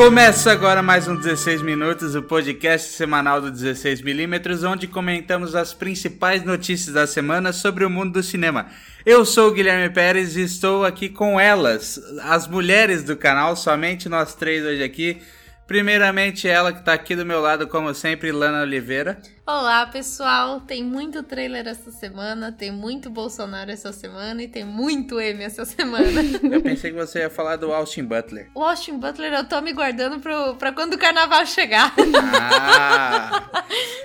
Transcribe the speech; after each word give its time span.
Começa 0.00 0.50
agora 0.50 0.82
mais 0.82 1.06
um 1.06 1.14
16 1.14 1.60
Minutos, 1.60 2.14
o 2.14 2.22
podcast 2.22 2.92
semanal 2.92 3.38
do 3.38 3.52
16mm, 3.52 4.66
onde 4.66 4.86
comentamos 4.86 5.54
as 5.54 5.74
principais 5.74 6.42
notícias 6.42 6.94
da 6.94 7.06
semana 7.06 7.52
sobre 7.52 7.84
o 7.84 7.90
mundo 7.90 8.14
do 8.14 8.22
cinema. 8.22 8.68
Eu 9.04 9.26
sou 9.26 9.48
o 9.48 9.52
Guilherme 9.52 9.92
Pérez 9.92 10.38
e 10.38 10.40
estou 10.40 10.86
aqui 10.86 11.10
com 11.10 11.38
elas, 11.38 12.00
as 12.22 12.48
mulheres 12.48 13.04
do 13.04 13.14
canal, 13.14 13.54
somente 13.54 14.08
nós 14.08 14.34
três 14.34 14.64
hoje 14.64 14.82
aqui. 14.82 15.20
Primeiramente, 15.70 16.48
ela 16.48 16.72
que 16.72 16.82
tá 16.82 16.92
aqui 16.92 17.14
do 17.14 17.24
meu 17.24 17.40
lado, 17.40 17.68
como 17.68 17.94
sempre, 17.94 18.32
Lana 18.32 18.62
Oliveira. 18.62 19.22
Olá, 19.46 19.86
pessoal. 19.86 20.60
Tem 20.62 20.82
muito 20.82 21.22
trailer 21.22 21.64
essa 21.68 21.92
semana, 21.92 22.50
tem 22.50 22.72
muito 22.72 23.08
Bolsonaro 23.08 23.70
essa 23.70 23.92
semana 23.92 24.42
e 24.42 24.48
tem 24.48 24.64
muito 24.64 25.20
M 25.20 25.44
essa 25.44 25.64
semana. 25.64 26.22
Eu 26.42 26.60
pensei 26.60 26.90
que 26.90 26.96
você 26.96 27.20
ia 27.20 27.30
falar 27.30 27.54
do 27.54 27.72
Austin 27.72 28.02
Butler. 28.02 28.50
O 28.52 28.64
Austin 28.64 28.98
Butler 28.98 29.32
eu 29.32 29.44
tô 29.44 29.60
me 29.60 29.72
guardando 29.72 30.18
pro, 30.18 30.56
pra 30.56 30.72
quando 30.72 30.94
o 30.94 30.98
carnaval 30.98 31.46
chegar. 31.46 31.94
Ah! 32.16 33.62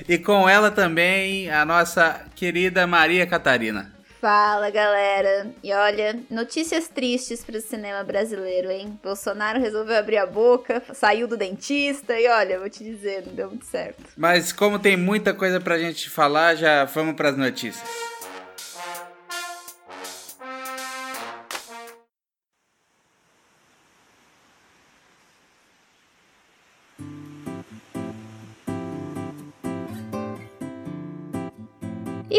E 0.07 0.19
com 0.19 0.47
ela 0.47 0.69
também, 0.69 1.49
a 1.49 1.65
nossa 1.65 2.27
querida 2.35 2.85
Maria 2.85 3.25
Catarina. 3.25 3.94
Fala 4.25 4.71
galera! 4.71 5.51
E 5.63 5.71
olha, 5.71 6.19
notícias 6.31 6.87
tristes 6.87 7.45
para 7.45 7.59
o 7.59 7.61
cinema 7.61 8.03
brasileiro, 8.03 8.71
hein? 8.71 8.99
Bolsonaro 9.03 9.59
resolveu 9.59 9.95
abrir 9.95 10.17
a 10.17 10.25
boca, 10.25 10.81
saiu 10.95 11.27
do 11.27 11.37
dentista 11.37 12.19
e 12.19 12.27
olha, 12.27 12.57
vou 12.57 12.67
te 12.67 12.83
dizer, 12.83 13.23
não 13.23 13.35
deu 13.35 13.49
muito 13.49 13.67
certo. 13.67 14.03
Mas 14.17 14.51
como 14.51 14.79
tem 14.79 14.97
muita 14.97 15.31
coisa 15.31 15.61
pra 15.61 15.77
gente 15.77 16.09
falar, 16.09 16.55
já 16.55 16.85
vamos 16.85 17.13
pras 17.13 17.37
notícias. 17.37 17.87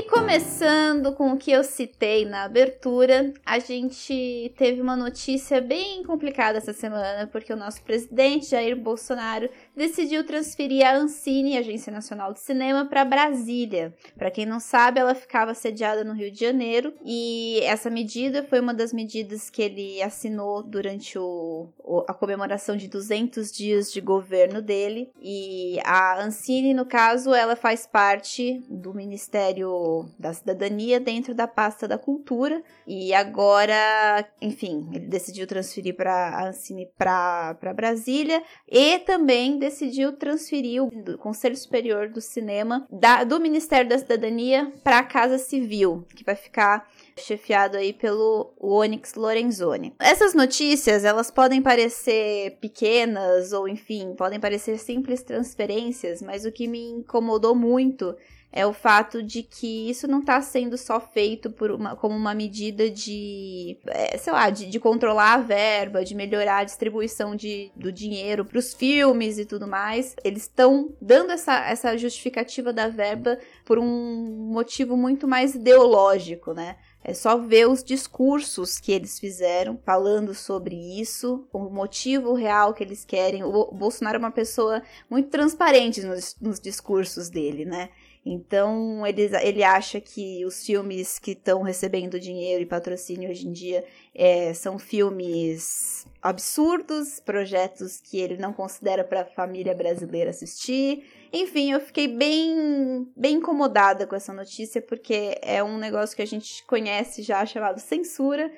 Começando 0.08 1.12
com 1.12 1.32
o 1.32 1.36
que 1.36 1.50
eu 1.50 1.64
citei 1.64 2.24
na 2.24 2.44
abertura, 2.44 3.32
a 3.44 3.58
gente 3.58 4.52
teve 4.56 4.80
uma 4.80 4.96
notícia 4.96 5.60
bem 5.60 6.02
complicada 6.04 6.58
essa 6.58 6.72
semana, 6.72 7.26
porque 7.26 7.52
o 7.52 7.56
nosso 7.56 7.82
presidente 7.82 8.50
Jair 8.50 8.76
Bolsonaro 8.76 9.48
decidiu 9.74 10.24
transferir 10.24 10.86
a 10.86 10.96
Ancine, 10.96 11.58
Agência 11.58 11.92
Nacional 11.92 12.32
de 12.32 12.40
Cinema, 12.40 12.86
para 12.86 13.04
Brasília. 13.04 13.94
Para 14.16 14.30
quem 14.30 14.46
não 14.46 14.60
sabe, 14.60 15.00
ela 15.00 15.14
ficava 15.14 15.54
sediada 15.54 16.04
no 16.04 16.12
Rio 16.12 16.30
de 16.30 16.40
Janeiro 16.40 16.94
e 17.04 17.60
essa 17.62 17.90
medida 17.90 18.42
foi 18.42 18.60
uma 18.60 18.74
das 18.74 18.92
medidas 18.92 19.50
que 19.50 19.62
ele 19.62 20.02
assinou 20.02 20.62
durante 20.62 21.18
o, 21.18 21.68
a 22.06 22.14
comemoração 22.14 22.76
de 22.76 22.88
200 22.88 23.50
dias 23.52 23.92
de 23.92 24.00
governo 24.00 24.62
dele. 24.62 25.10
E 25.20 25.78
a 25.84 26.22
Ancine, 26.22 26.74
no 26.74 26.86
caso, 26.86 27.34
ela 27.34 27.56
faz 27.56 27.86
parte 27.86 28.62
do 28.68 28.94
Ministério 28.94 29.95
da 30.18 30.32
Cidadania 30.32 31.00
dentro 31.00 31.34
da 31.34 31.46
pasta 31.46 31.86
da 31.86 31.98
Cultura. 31.98 32.62
E 32.86 33.14
agora, 33.14 34.26
enfim, 34.40 34.88
ele 34.92 35.06
decidiu 35.06 35.46
transferir 35.46 35.94
para 35.94 36.30
a 36.30 36.48
Ancine 36.48 36.88
para 36.96 37.74
Brasília 37.74 38.42
e 38.68 38.98
também 39.00 39.58
decidiu 39.58 40.12
transferir 40.12 40.82
o 40.82 41.18
Conselho 41.18 41.56
Superior 41.56 42.08
do 42.08 42.20
Cinema 42.20 42.86
da, 42.90 43.24
do 43.24 43.40
Ministério 43.40 43.88
da 43.88 43.98
Cidadania 43.98 44.72
para 44.82 44.98
a 44.98 45.04
Casa 45.04 45.38
Civil, 45.38 46.06
que 46.14 46.24
vai 46.24 46.36
ficar 46.36 46.88
chefiado 47.16 47.76
aí 47.76 47.92
pelo 47.92 48.52
Onyx 48.60 49.14
Lorenzoni. 49.14 49.94
Essas 49.98 50.34
notícias, 50.34 51.04
elas 51.04 51.30
podem 51.30 51.62
parecer 51.62 52.58
pequenas 52.60 53.52
ou 53.52 53.68
enfim, 53.68 54.14
podem 54.16 54.40
parecer 54.40 54.78
simples 54.78 55.22
transferências, 55.22 56.20
mas 56.20 56.44
o 56.44 56.52
que 56.52 56.66
me 56.66 56.90
incomodou 56.90 57.54
muito 57.54 58.14
é 58.52 58.66
o 58.66 58.72
fato 58.72 59.22
de 59.22 59.42
que 59.42 59.90
isso 59.90 60.08
não 60.08 60.20
está 60.20 60.40
sendo 60.40 60.78
só 60.78 60.98
feito 60.98 61.50
por 61.50 61.70
uma, 61.70 61.94
como 61.94 62.14
uma 62.14 62.34
medida 62.34 62.88
de, 62.88 63.78
é, 63.86 64.16
sei 64.16 64.32
lá, 64.32 64.48
de, 64.48 64.66
de, 64.66 64.80
controlar 64.80 65.34
a 65.34 65.38
verba, 65.38 66.04
de 66.04 66.14
melhorar 66.14 66.58
a 66.58 66.64
distribuição 66.64 67.36
de, 67.36 67.70
do 67.76 67.92
dinheiro 67.92 68.44
para 68.44 68.58
os 68.58 68.72
filmes 68.72 69.38
e 69.38 69.44
tudo 69.44 69.66
mais. 69.66 70.16
Eles 70.24 70.42
estão 70.42 70.94
dando 71.00 71.32
essa, 71.32 71.68
essa 71.68 71.96
justificativa 71.98 72.72
da 72.72 72.88
verba 72.88 73.38
por 73.64 73.78
um 73.78 74.50
motivo 74.50 74.96
muito 74.96 75.28
mais 75.28 75.54
ideológico, 75.54 76.54
né? 76.54 76.76
É 77.08 77.14
só 77.14 77.38
ver 77.38 77.68
os 77.68 77.84
discursos 77.84 78.80
que 78.80 78.90
eles 78.90 79.20
fizeram 79.20 79.78
falando 79.84 80.34
sobre 80.34 80.74
isso, 80.74 81.46
o 81.52 81.70
motivo 81.70 82.34
real 82.34 82.74
que 82.74 82.82
eles 82.82 83.04
querem. 83.04 83.44
O 83.44 83.70
Bolsonaro 83.70 84.16
é 84.16 84.18
uma 84.18 84.32
pessoa 84.32 84.82
muito 85.08 85.28
transparente 85.28 86.02
nos, 86.02 86.34
nos 86.40 86.58
discursos 86.58 87.28
dele, 87.28 87.64
né? 87.64 87.90
Então, 88.28 89.06
ele, 89.06 89.30
ele 89.40 89.62
acha 89.62 90.00
que 90.00 90.44
os 90.44 90.66
filmes 90.66 91.16
que 91.16 91.30
estão 91.30 91.62
recebendo 91.62 92.18
dinheiro 92.18 92.60
e 92.60 92.66
patrocínio 92.66 93.30
hoje 93.30 93.46
em 93.46 93.52
dia 93.52 93.84
é, 94.12 94.52
são 94.52 94.80
filmes 94.80 96.04
absurdos, 96.20 97.20
projetos 97.20 98.00
que 98.00 98.18
ele 98.18 98.36
não 98.36 98.52
considera 98.52 99.04
para 99.04 99.20
a 99.20 99.24
família 99.24 99.72
brasileira 99.76 100.30
assistir. 100.30 101.04
Enfim, 101.32 101.70
eu 101.70 101.78
fiquei 101.78 102.08
bem, 102.08 103.06
bem 103.16 103.36
incomodada 103.36 104.08
com 104.08 104.16
essa 104.16 104.32
notícia, 104.32 104.82
porque 104.82 105.38
é 105.40 105.62
um 105.62 105.78
negócio 105.78 106.16
que 106.16 106.22
a 106.22 106.26
gente 106.26 106.64
conhece 106.64 107.22
já 107.22 107.46
chamado 107.46 107.78
censura 107.78 108.50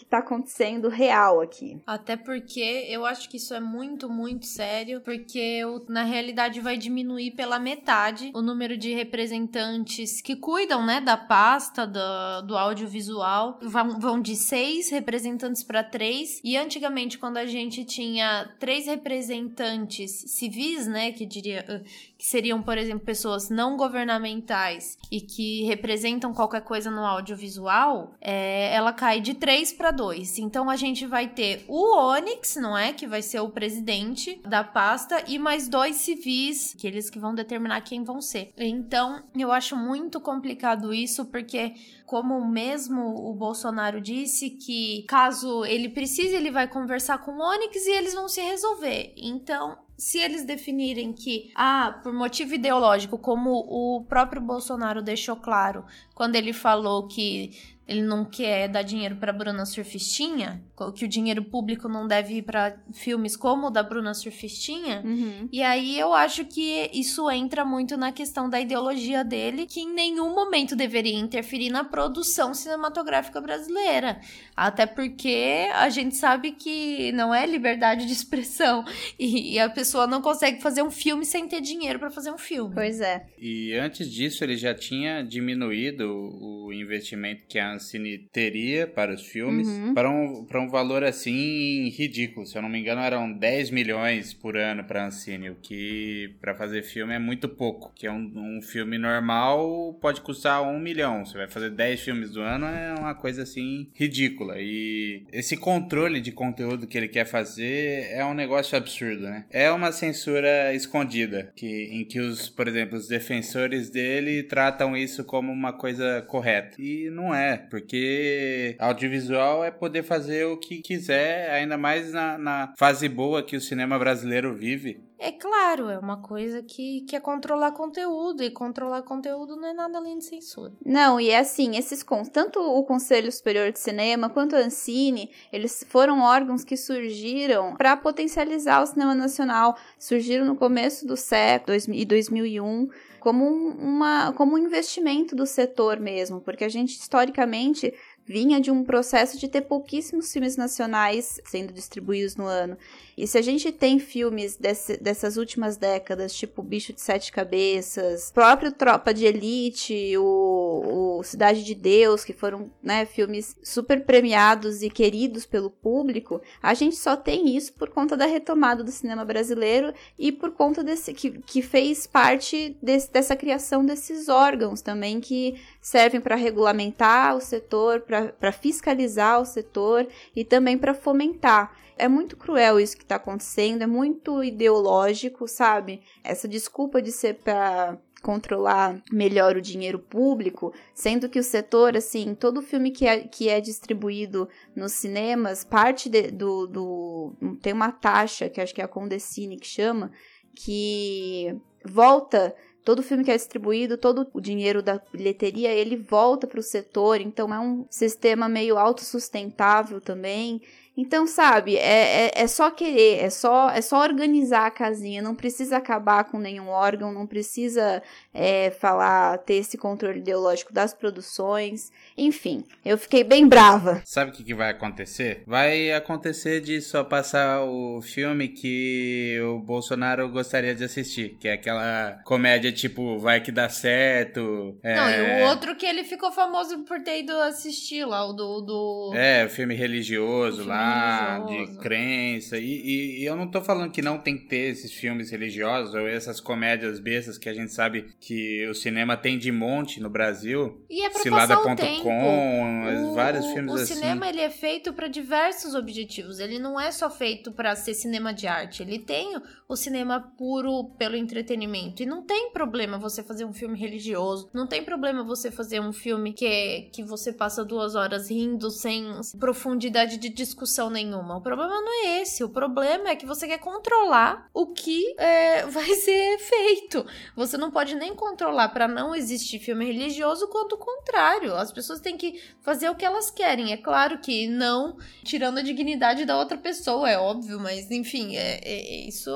que 0.00 0.06
tá 0.06 0.18
acontecendo 0.18 0.88
real 0.88 1.42
aqui. 1.42 1.78
Até 1.86 2.16
porque 2.16 2.86
eu 2.88 3.04
acho 3.04 3.28
que 3.28 3.36
isso 3.36 3.52
é 3.52 3.60
muito, 3.60 4.08
muito 4.08 4.46
sério, 4.46 5.02
porque 5.02 5.60
na 5.90 6.04
realidade 6.04 6.58
vai 6.58 6.78
diminuir 6.78 7.32
pela 7.32 7.58
metade 7.58 8.30
o 8.34 8.40
número 8.40 8.78
de 8.78 8.94
representantes 8.94 10.22
que 10.22 10.34
cuidam, 10.34 10.86
né, 10.86 11.02
da 11.02 11.18
pasta 11.18 11.86
do, 11.86 12.46
do 12.46 12.56
audiovisual. 12.56 13.58
Vão, 13.60 14.00
vão 14.00 14.22
de 14.22 14.36
seis 14.36 14.88
representantes 14.88 15.62
para 15.62 15.84
três. 15.84 16.40
E 16.42 16.56
antigamente, 16.56 17.18
quando 17.18 17.36
a 17.36 17.44
gente 17.44 17.84
tinha 17.84 18.50
três 18.58 18.86
representantes 18.86 20.24
civis, 20.28 20.86
né, 20.86 21.12
que 21.12 21.26
diria 21.26 21.84
que 22.16 22.26
seriam, 22.26 22.62
por 22.62 22.78
exemplo, 22.78 23.04
pessoas 23.04 23.50
não 23.50 23.76
governamentais 23.76 24.96
e 25.10 25.20
que 25.20 25.64
representam 25.64 26.32
qualquer 26.32 26.62
coisa 26.62 26.90
no 26.90 27.04
audiovisual, 27.04 28.14
é, 28.18 28.74
ela 28.74 28.94
cai 28.94 29.20
de 29.20 29.34
três 29.34 29.72
para 29.72 29.89
dois. 29.90 30.38
Então 30.38 30.68
a 30.70 30.76
gente 30.76 31.06
vai 31.06 31.28
ter 31.28 31.64
o 31.68 31.96
Onyx, 31.96 32.56
não 32.56 32.76
é? 32.76 32.92
Que 32.92 33.06
vai 33.06 33.22
ser 33.22 33.40
o 33.40 33.50
presidente 33.50 34.40
da 34.46 34.64
pasta, 34.64 35.24
e 35.26 35.38
mais 35.38 35.68
dois 35.68 35.96
civis, 35.96 36.74
que 36.78 36.86
eles 36.86 37.10
que 37.10 37.18
vão 37.18 37.34
determinar 37.34 37.80
quem 37.82 38.04
vão 38.04 38.20
ser. 38.20 38.52
Então 38.56 39.22
eu 39.36 39.52
acho 39.52 39.76
muito 39.76 40.20
complicado 40.20 40.92
isso, 40.92 41.26
porque 41.26 41.74
como 42.06 42.44
mesmo 42.44 43.30
o 43.30 43.32
Bolsonaro 43.34 44.00
disse 44.00 44.50
que 44.50 45.04
caso 45.08 45.64
ele 45.64 45.88
precise, 45.88 46.34
ele 46.34 46.50
vai 46.50 46.66
conversar 46.66 47.18
com 47.18 47.32
o 47.32 47.40
Onyx 47.40 47.86
e 47.86 47.90
eles 47.92 48.14
vão 48.14 48.28
se 48.28 48.40
resolver. 48.40 49.14
Então, 49.16 49.78
se 50.00 50.18
eles 50.18 50.44
definirem 50.44 51.12
que, 51.12 51.52
ah, 51.54 52.00
por 52.02 52.12
motivo 52.12 52.54
ideológico, 52.54 53.18
como 53.18 53.50
o 53.50 54.02
próprio 54.08 54.40
Bolsonaro 54.40 55.02
deixou 55.02 55.36
claro 55.36 55.84
quando 56.14 56.36
ele 56.36 56.54
falou 56.54 57.06
que 57.06 57.78
ele 57.90 58.02
não 58.02 58.24
quer 58.24 58.68
dar 58.68 58.82
dinheiro 58.82 59.16
para 59.16 59.32
Bruna 59.32 59.66
Surfistinha, 59.66 60.62
que 60.94 61.04
o 61.04 61.08
dinheiro 61.08 61.42
público 61.42 61.88
não 61.88 62.06
deve 62.06 62.34
ir 62.34 62.42
para 62.42 62.76
filmes 62.92 63.36
como 63.36 63.66
o 63.66 63.70
da 63.70 63.82
Bruna 63.82 64.14
Surfistinha. 64.14 65.02
Uhum. 65.04 65.48
E 65.50 65.60
aí 65.60 65.98
eu 65.98 66.14
acho 66.14 66.44
que 66.44 66.88
isso 66.94 67.28
entra 67.28 67.64
muito 67.64 67.96
na 67.96 68.12
questão 68.12 68.48
da 68.48 68.60
ideologia 68.60 69.24
dele, 69.24 69.66
que 69.66 69.80
em 69.80 69.92
nenhum 69.92 70.32
momento 70.32 70.76
deveria 70.76 71.18
interferir 71.18 71.68
na 71.70 71.82
produção 71.82 72.54
cinematográfica 72.54 73.40
brasileira. 73.40 74.20
Até 74.56 74.86
porque 74.86 75.68
a 75.74 75.88
gente 75.88 76.14
sabe 76.14 76.52
que 76.52 77.10
não 77.10 77.34
é 77.34 77.44
liberdade 77.44 78.06
de 78.06 78.12
expressão 78.12 78.84
e, 79.18 79.54
e 79.54 79.58
a 79.58 79.68
pessoa 79.68 80.06
não 80.06 80.22
consegue 80.22 80.62
fazer 80.62 80.84
um 80.84 80.92
filme 80.92 81.24
sem 81.26 81.48
ter 81.48 81.60
dinheiro 81.60 81.98
para 81.98 82.10
fazer 82.10 82.30
um 82.30 82.38
filme. 82.38 82.72
Pois 82.72 83.00
é. 83.00 83.26
E 83.36 83.74
antes 83.74 84.08
disso 84.08 84.44
ele 84.44 84.56
já 84.56 84.72
tinha 84.72 85.22
diminuído 85.24 86.08
o 86.40 86.72
investimento 86.72 87.42
que 87.48 87.58
a 87.58 87.79
Ancine 87.80 88.18
teria 88.32 88.86
para 88.86 89.14
os 89.14 89.26
filmes 89.26 89.66
Uhum. 89.68 89.94
para, 89.94 90.10
um, 90.10 90.44
para 90.44 90.60
um 90.60 90.68
valor 90.68 91.02
assim 91.02 91.88
ridículo. 91.88 92.46
Se 92.46 92.56
eu 92.56 92.62
não 92.62 92.68
me 92.68 92.78
engano, 92.78 93.00
eram 93.00 93.32
10 93.32 93.70
milhões 93.70 94.32
por 94.34 94.56
ano 94.56 94.84
para 94.84 95.06
Ancine, 95.06 95.50
o 95.50 95.56
que 95.56 96.34
para 96.40 96.54
fazer 96.54 96.82
filme 96.82 97.14
é 97.14 97.18
muito 97.18 97.48
pouco. 97.48 97.92
Que 97.94 98.06
é 98.06 98.12
um, 98.12 98.30
um 98.36 98.62
filme 98.62 98.98
normal 98.98 99.94
pode 100.00 100.20
custar 100.20 100.62
um 100.62 100.78
milhão. 100.78 101.24
Você 101.24 101.36
vai 101.38 101.48
fazer 101.48 101.70
10 101.70 102.00
filmes 102.00 102.30
do 102.30 102.40
ano 102.40 102.66
é 102.66 102.94
uma 102.98 103.14
coisa 103.14 103.42
assim 103.42 103.88
ridícula. 103.94 104.56
E 104.58 105.24
esse 105.32 105.56
controle 105.56 106.20
de 106.20 106.32
conteúdo 106.32 106.86
que 106.86 106.96
ele 106.98 107.08
quer 107.08 107.24
fazer 107.24 108.08
é 108.12 108.24
um 108.24 108.34
negócio 108.34 108.76
absurdo, 108.76 109.22
né? 109.22 109.44
É, 109.50 109.72
um, 109.72 109.76
uma 109.80 109.92
censura 109.92 110.74
escondida, 110.74 111.50
que, 111.56 111.88
em 111.90 112.04
que 112.04 112.20
os, 112.20 112.50
por 112.50 112.68
exemplo, 112.68 112.98
os 112.98 113.08
defensores 113.08 113.88
dele 113.88 114.42
tratam 114.42 114.94
isso 114.94 115.24
como 115.24 115.50
uma 115.50 115.72
coisa 115.72 116.20
correta. 116.28 116.76
E 116.78 117.08
não 117.10 117.34
é, 117.34 117.56
porque 117.70 118.76
audiovisual 118.78 119.64
é 119.64 119.70
poder 119.70 120.02
fazer 120.02 120.44
o 120.44 120.58
que 120.58 120.82
quiser, 120.82 121.50
ainda 121.50 121.78
mais 121.78 122.12
na, 122.12 122.36
na 122.36 122.74
fase 122.76 123.08
boa 123.08 123.42
que 123.42 123.56
o 123.56 123.60
cinema 123.60 123.98
brasileiro 123.98 124.54
vive. 124.54 125.00
É 125.22 125.30
claro, 125.30 125.90
é 125.90 125.98
uma 125.98 126.16
coisa 126.16 126.62
que, 126.62 127.02
que 127.02 127.14
é 127.14 127.20
controlar 127.20 127.72
conteúdo, 127.72 128.42
e 128.42 128.50
controlar 128.50 129.02
conteúdo 129.02 129.54
não 129.54 129.68
é 129.68 129.74
nada 129.74 129.98
além 129.98 130.16
de 130.16 130.24
censura. 130.24 130.72
Não, 130.82 131.20
e 131.20 131.28
é 131.28 131.38
assim, 131.38 131.76
esses 131.76 132.02
tanto 132.32 132.58
o 132.58 132.82
Conselho 132.84 133.30
Superior 133.30 133.70
de 133.70 133.78
Cinema 133.78 134.30
quanto 134.30 134.56
a 134.56 134.60
Ancine, 134.60 135.30
eles 135.52 135.84
foram 135.90 136.22
órgãos 136.22 136.64
que 136.64 136.74
surgiram 136.74 137.76
para 137.76 137.98
potencializar 137.98 138.82
o 138.82 138.86
cinema 138.86 139.14
nacional, 139.14 139.76
surgiram 139.98 140.46
no 140.46 140.56
começo 140.56 141.06
do 141.06 141.18
século 141.18 141.76
e 141.92 142.04
2001 142.06 142.88
como 143.20 143.44
um, 143.44 143.68
uma 143.72 144.32
como 144.32 144.54
um 144.54 144.58
investimento 144.58 145.36
do 145.36 145.46
setor 145.46 146.00
mesmo, 146.00 146.40
porque 146.40 146.64
a 146.64 146.68
gente 146.68 146.98
historicamente 146.98 147.92
vinha 148.30 148.60
de 148.60 148.70
um 148.70 148.84
processo 148.84 149.36
de 149.36 149.48
ter 149.48 149.62
pouquíssimos 149.62 150.32
filmes 150.32 150.56
nacionais 150.56 151.40
sendo 151.44 151.72
distribuídos 151.72 152.36
no 152.36 152.46
ano. 152.46 152.78
E 153.18 153.26
se 153.26 153.36
a 153.36 153.42
gente 153.42 153.72
tem 153.72 153.98
filmes 153.98 154.56
desse, 154.56 154.96
dessas 154.98 155.36
últimas 155.36 155.76
décadas, 155.76 156.32
tipo 156.32 156.62
Bicho 156.62 156.92
de 156.92 157.00
Sete 157.00 157.32
Cabeças, 157.32 158.30
próprio 158.30 158.70
Tropa 158.70 159.12
de 159.12 159.26
Elite, 159.26 160.16
o, 160.16 161.18
o 161.18 161.22
Cidade 161.24 161.64
de 161.64 161.74
Deus, 161.74 162.24
que 162.24 162.32
foram 162.32 162.70
né, 162.80 163.04
filmes 163.04 163.56
super 163.64 164.04
premiados 164.04 164.80
e 164.80 164.88
queridos 164.88 165.44
pelo 165.44 165.68
público, 165.68 166.40
a 166.62 166.72
gente 166.72 166.94
só 166.94 167.16
tem 167.16 167.56
isso 167.56 167.72
por 167.72 167.90
conta 167.90 168.16
da 168.16 168.26
retomada 168.26 168.84
do 168.84 168.92
cinema 168.92 169.24
brasileiro 169.24 169.92
e 170.16 170.30
por 170.30 170.52
conta 170.52 170.84
desse 170.84 171.12
que, 171.12 171.32
que 171.40 171.62
fez 171.62 172.06
parte 172.06 172.76
desse, 172.80 173.10
dessa 173.10 173.34
criação 173.34 173.84
desses 173.84 174.28
órgãos 174.28 174.80
também 174.80 175.20
que 175.20 175.60
servem 175.80 176.20
para 176.20 176.36
regulamentar 176.36 177.36
o 177.36 177.40
setor, 177.40 178.00
para 178.00 178.52
fiscalizar 178.52 179.40
o 179.40 179.44
setor 179.44 180.06
e 180.34 180.44
também 180.44 180.76
para 180.76 180.94
fomentar 180.94 181.74
é 182.00 182.08
muito 182.08 182.36
cruel 182.36 182.80
isso 182.80 182.96
que 182.96 183.04
tá 183.04 183.16
acontecendo, 183.16 183.82
é 183.82 183.86
muito 183.86 184.42
ideológico, 184.42 185.46
sabe? 185.46 186.00
Essa 186.24 186.48
desculpa 186.48 187.02
de 187.02 187.12
ser 187.12 187.34
para 187.34 187.98
controlar 188.22 189.00
melhor 189.10 189.56
o 189.56 189.62
dinheiro 189.62 189.98
público, 189.98 190.72
sendo 190.94 191.28
que 191.28 191.38
o 191.38 191.42
setor, 191.42 191.96
assim, 191.96 192.34
todo 192.34 192.62
filme 192.62 192.90
que 192.90 193.06
é, 193.06 193.20
que 193.20 193.48
é 193.48 193.60
distribuído 193.60 194.48
nos 194.74 194.92
cinemas, 194.92 195.64
parte 195.64 196.08
de, 196.08 196.30
do, 196.30 196.66
do. 196.66 197.32
Tem 197.62 197.72
uma 197.72 197.92
taxa, 197.92 198.48
que 198.48 198.60
acho 198.60 198.74
que 198.74 198.80
é 198.80 198.84
a 198.84 198.88
Condecine 198.88 199.58
que 199.58 199.66
chama, 199.66 200.10
que 200.54 201.54
volta 201.84 202.54
todo 202.84 203.02
filme 203.02 203.24
que 203.24 203.30
é 203.30 203.36
distribuído, 203.36 203.96
todo 203.96 204.26
o 204.32 204.40
dinheiro 204.40 204.82
da 204.82 205.00
bilheteria, 205.12 205.70
ele 205.72 205.96
volta 205.96 206.46
para 206.46 206.60
o 206.60 206.62
setor, 206.62 207.20
então 207.20 207.52
é 207.52 207.58
um 207.58 207.86
sistema 207.90 208.48
meio 208.48 208.78
autossustentável 208.78 210.00
também. 210.00 210.60
Então, 210.96 211.26
sabe, 211.26 211.76
é, 211.76 212.26
é, 212.26 212.30
é, 212.34 212.46
só 212.46 212.70
querer, 212.70 213.24
é 213.24 213.30
só, 213.30 213.70
é 213.70 213.80
só 213.80 214.02
organizar 214.02 214.66
a 214.66 214.70
casinha, 214.70 215.22
não 215.22 215.34
precisa 215.34 215.76
acabar 215.76 216.24
com 216.24 216.38
nenhum 216.38 216.68
órgão, 216.68 217.12
não 217.12 217.26
precisa 217.26 218.02
é, 218.34 218.70
falar, 218.70 219.38
ter 219.38 219.54
esse 219.54 219.78
controle 219.78 220.18
ideológico 220.18 220.72
das 220.72 220.92
produções. 220.92 221.90
Enfim, 222.18 222.64
eu 222.84 222.98
fiquei 222.98 223.24
bem 223.24 223.46
brava. 223.46 224.02
Sabe 224.04 224.30
o 224.30 224.34
que, 224.34 224.44
que 224.44 224.54
vai 224.54 224.70
acontecer? 224.70 225.42
Vai 225.46 225.92
acontecer 225.92 226.60
de 226.60 226.80
só 226.82 227.04
passar 227.04 227.62
o 227.62 228.02
filme 228.02 228.48
que 228.48 229.40
o 229.42 229.58
Bolsonaro 229.60 230.28
gostaria 230.28 230.74
de 230.74 230.84
assistir, 230.84 231.36
que 231.40 231.48
é 231.48 231.54
aquela 231.54 232.20
comédia 232.24 232.72
tipo, 232.72 233.18
vai 233.18 233.40
que 233.40 233.52
dá 233.52 233.68
certo. 233.68 234.78
É... 234.82 234.96
Não, 234.96 235.08
e 235.10 235.42
o 235.42 235.48
outro 235.48 235.76
que 235.76 235.86
ele 235.86 236.04
ficou 236.04 236.32
famoso 236.32 236.80
por 236.80 237.00
ter 237.02 237.20
ido 237.20 237.32
assistir 237.32 238.04
lá, 238.04 238.28
o 238.28 238.32
do. 238.32 238.60
do... 238.60 239.12
É, 239.14 239.46
o 239.46 239.48
filme 239.48 239.74
religioso 239.74 240.62
o 240.62 240.64
filme 240.64 240.70
lá, 240.70 240.89
religioso. 240.90 241.72
de 241.72 241.78
crença. 241.78 242.58
E, 242.58 242.64
e, 242.64 243.20
e, 243.20 243.24
eu 243.24 243.36
não 243.36 243.50
tô 243.50 243.60
falando 243.60 243.90
que 243.90 244.02
não 244.02 244.18
tem 244.18 244.36
que 244.36 244.46
ter 244.46 244.70
esses 244.70 244.92
filmes 244.92 245.30
religiosos 245.30 245.94
ou 245.94 246.06
essas 246.06 246.40
comédias 246.40 246.98
bestas 246.98 247.38
que 247.38 247.48
a 247.48 247.54
gente 247.54 247.72
sabe 247.72 248.14
que 248.20 248.66
o 248.68 248.74
cinema 248.74 249.16
tem 249.16 249.38
de 249.38 249.52
monte 249.52 250.00
no 250.00 250.08
Brasil. 250.08 250.84
E 250.88 251.02
é 251.02 251.10
pra 251.10 251.22
Cilada.com, 251.22 253.14
vários 253.14 253.46
filmes 253.46 253.72
o 253.72 253.76
assim. 253.76 253.94
O 253.94 253.96
cinema 253.96 254.28
ele 254.28 254.40
é 254.40 254.50
feito 254.50 254.92
para 254.92 255.08
diversos 255.08 255.74
objetivos. 255.74 256.38
Ele 256.38 256.58
não 256.58 256.80
é 256.80 256.90
só 256.90 257.10
feito 257.10 257.52
para 257.52 257.74
ser 257.76 257.94
cinema 257.94 258.32
de 258.32 258.46
arte. 258.46 258.82
Ele 258.82 258.98
tem 258.98 259.40
o 259.68 259.76
cinema 259.76 260.20
puro 260.36 260.90
pelo 260.98 261.16
entretenimento. 261.16 262.02
E 262.02 262.06
não 262.06 262.22
tem 262.22 262.50
problema 262.52 262.98
você 262.98 263.22
fazer 263.22 263.44
um 263.44 263.52
filme 263.52 263.78
religioso. 263.78 264.50
Não 264.52 264.66
tem 264.66 264.84
problema 264.84 265.22
você 265.22 265.50
fazer 265.50 265.80
um 265.80 265.92
filme 265.92 266.32
que, 266.32 266.90
que 266.92 267.02
você 267.02 267.32
passa 267.32 267.64
duas 267.64 267.94
horas 267.94 268.30
rindo 268.30 268.70
sem 268.70 269.04
profundidade 269.38 270.16
de 270.16 270.28
discussão 270.28 270.69
nenhuma. 270.90 271.38
O 271.38 271.40
problema 271.40 271.80
não 271.80 272.06
é 272.06 272.20
esse. 272.20 272.44
O 272.44 272.48
problema 272.48 273.08
é 273.08 273.16
que 273.16 273.26
você 273.26 273.48
quer 273.48 273.58
controlar 273.58 274.48
o 274.54 274.68
que 274.68 275.14
é, 275.18 275.66
vai 275.72 275.92
ser 275.94 276.38
feito. 276.38 277.04
Você 277.34 277.56
não 277.56 277.70
pode 277.70 277.94
nem 277.94 278.14
controlar 278.14 278.68
para 278.68 278.86
não 278.86 279.14
existir 279.14 279.58
filme 279.58 279.84
religioso, 279.84 280.46
quanto 280.48 280.74
o 280.74 280.78
contrário. 280.78 281.54
As 281.54 281.72
pessoas 281.72 282.00
têm 282.00 282.16
que 282.16 282.40
fazer 282.60 282.88
o 282.88 282.94
que 282.94 283.04
elas 283.04 283.30
querem. 283.30 283.72
É 283.72 283.76
claro 283.76 284.18
que 284.18 284.46
não 284.46 284.96
tirando 285.24 285.58
a 285.58 285.62
dignidade 285.62 286.24
da 286.24 286.38
outra 286.38 286.56
pessoa, 286.56 287.10
é 287.10 287.18
óbvio, 287.18 287.58
mas 287.58 287.90
enfim, 287.90 288.36
é, 288.36 288.60
é 288.62 289.08
isso 289.08 289.30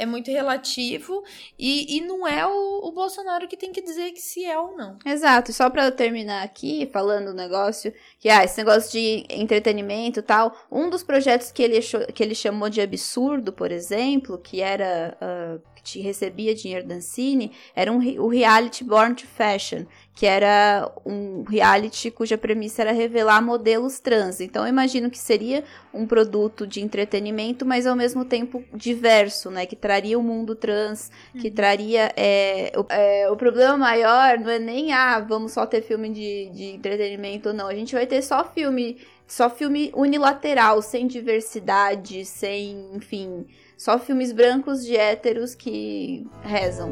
é 0.00 0.06
muito 0.06 0.30
relativo 0.30 1.22
e, 1.58 1.98
e 1.98 2.00
não 2.00 2.26
é 2.26 2.46
o, 2.46 2.88
o 2.88 2.90
Bolsonaro 2.90 3.46
que 3.46 3.56
tem 3.56 3.70
que 3.70 3.82
dizer 3.82 4.12
que 4.12 4.20
se 4.20 4.42
é 4.46 4.58
ou 4.58 4.74
não. 4.74 4.98
Exato, 5.04 5.52
só 5.52 5.68
para 5.68 5.90
terminar 5.92 6.42
aqui 6.42 6.88
falando 6.90 7.28
o 7.28 7.34
negócio, 7.34 7.92
que 8.18 8.30
ah, 8.30 8.42
esse 8.42 8.56
negócio 8.56 8.90
de 8.92 9.26
entretenimento 9.28 10.22
tal, 10.22 10.56
um 10.70 10.88
dos 10.88 11.02
projetos 11.02 11.50
que 11.50 11.62
ele, 11.62 11.80
que 12.14 12.22
ele 12.22 12.34
chamou 12.34 12.70
de 12.70 12.80
absurdo, 12.80 13.52
por 13.52 13.72
exemplo, 13.72 14.38
que 14.38 14.60
era 14.60 15.16
uh, 15.20 15.60
que 15.82 16.00
recebia 16.00 16.54
dinheiro 16.54 16.86
da 16.86 16.96
Ancine, 16.96 17.52
era 17.74 17.90
um, 17.90 17.98
o 18.20 18.28
reality 18.28 18.84
Born 18.84 19.14
to 19.14 19.26
Fashion, 19.26 19.84
que 20.14 20.26
era 20.26 20.90
um 21.04 21.42
reality 21.44 22.10
cuja 22.10 22.36
premissa 22.36 22.82
era 22.82 22.92
revelar 22.92 23.42
modelos 23.42 23.98
trans. 23.98 24.40
Então 24.40 24.64
eu 24.64 24.68
imagino 24.68 25.10
que 25.10 25.18
seria 25.18 25.64
um 25.92 26.06
produto 26.06 26.66
de 26.66 26.80
entretenimento, 26.80 27.64
mas 27.64 27.86
ao 27.86 27.96
mesmo 27.96 28.24
tempo 28.24 28.62
diverso, 28.74 29.50
né? 29.50 29.66
Que 29.66 29.76
traria 29.76 30.18
o 30.18 30.22
mundo 30.22 30.54
trans, 30.54 31.10
que 31.40 31.48
uhum. 31.48 31.54
traria. 31.54 32.12
É, 32.16 32.72
o, 32.76 32.86
é, 32.88 33.30
o 33.30 33.36
problema 33.36 33.76
maior 33.76 34.38
não 34.38 34.50
é 34.50 34.58
nem, 34.58 34.92
ah, 34.92 35.20
vamos 35.20 35.52
só 35.52 35.66
ter 35.66 35.82
filme 35.82 36.10
de, 36.10 36.50
de 36.50 36.64
entretenimento, 36.64 37.52
não. 37.52 37.66
A 37.66 37.74
gente 37.74 37.94
vai 37.94 38.06
ter 38.06 38.22
só 38.22 38.44
filme. 38.44 38.98
Só 39.30 39.48
filme 39.48 39.92
unilateral, 39.94 40.82
sem 40.82 41.06
diversidade, 41.06 42.24
sem, 42.24 42.90
enfim, 42.96 43.46
só 43.76 43.96
filmes 43.96 44.32
brancos 44.32 44.84
de 44.84 44.96
héteros 44.96 45.54
que 45.54 46.26
rezam. 46.42 46.90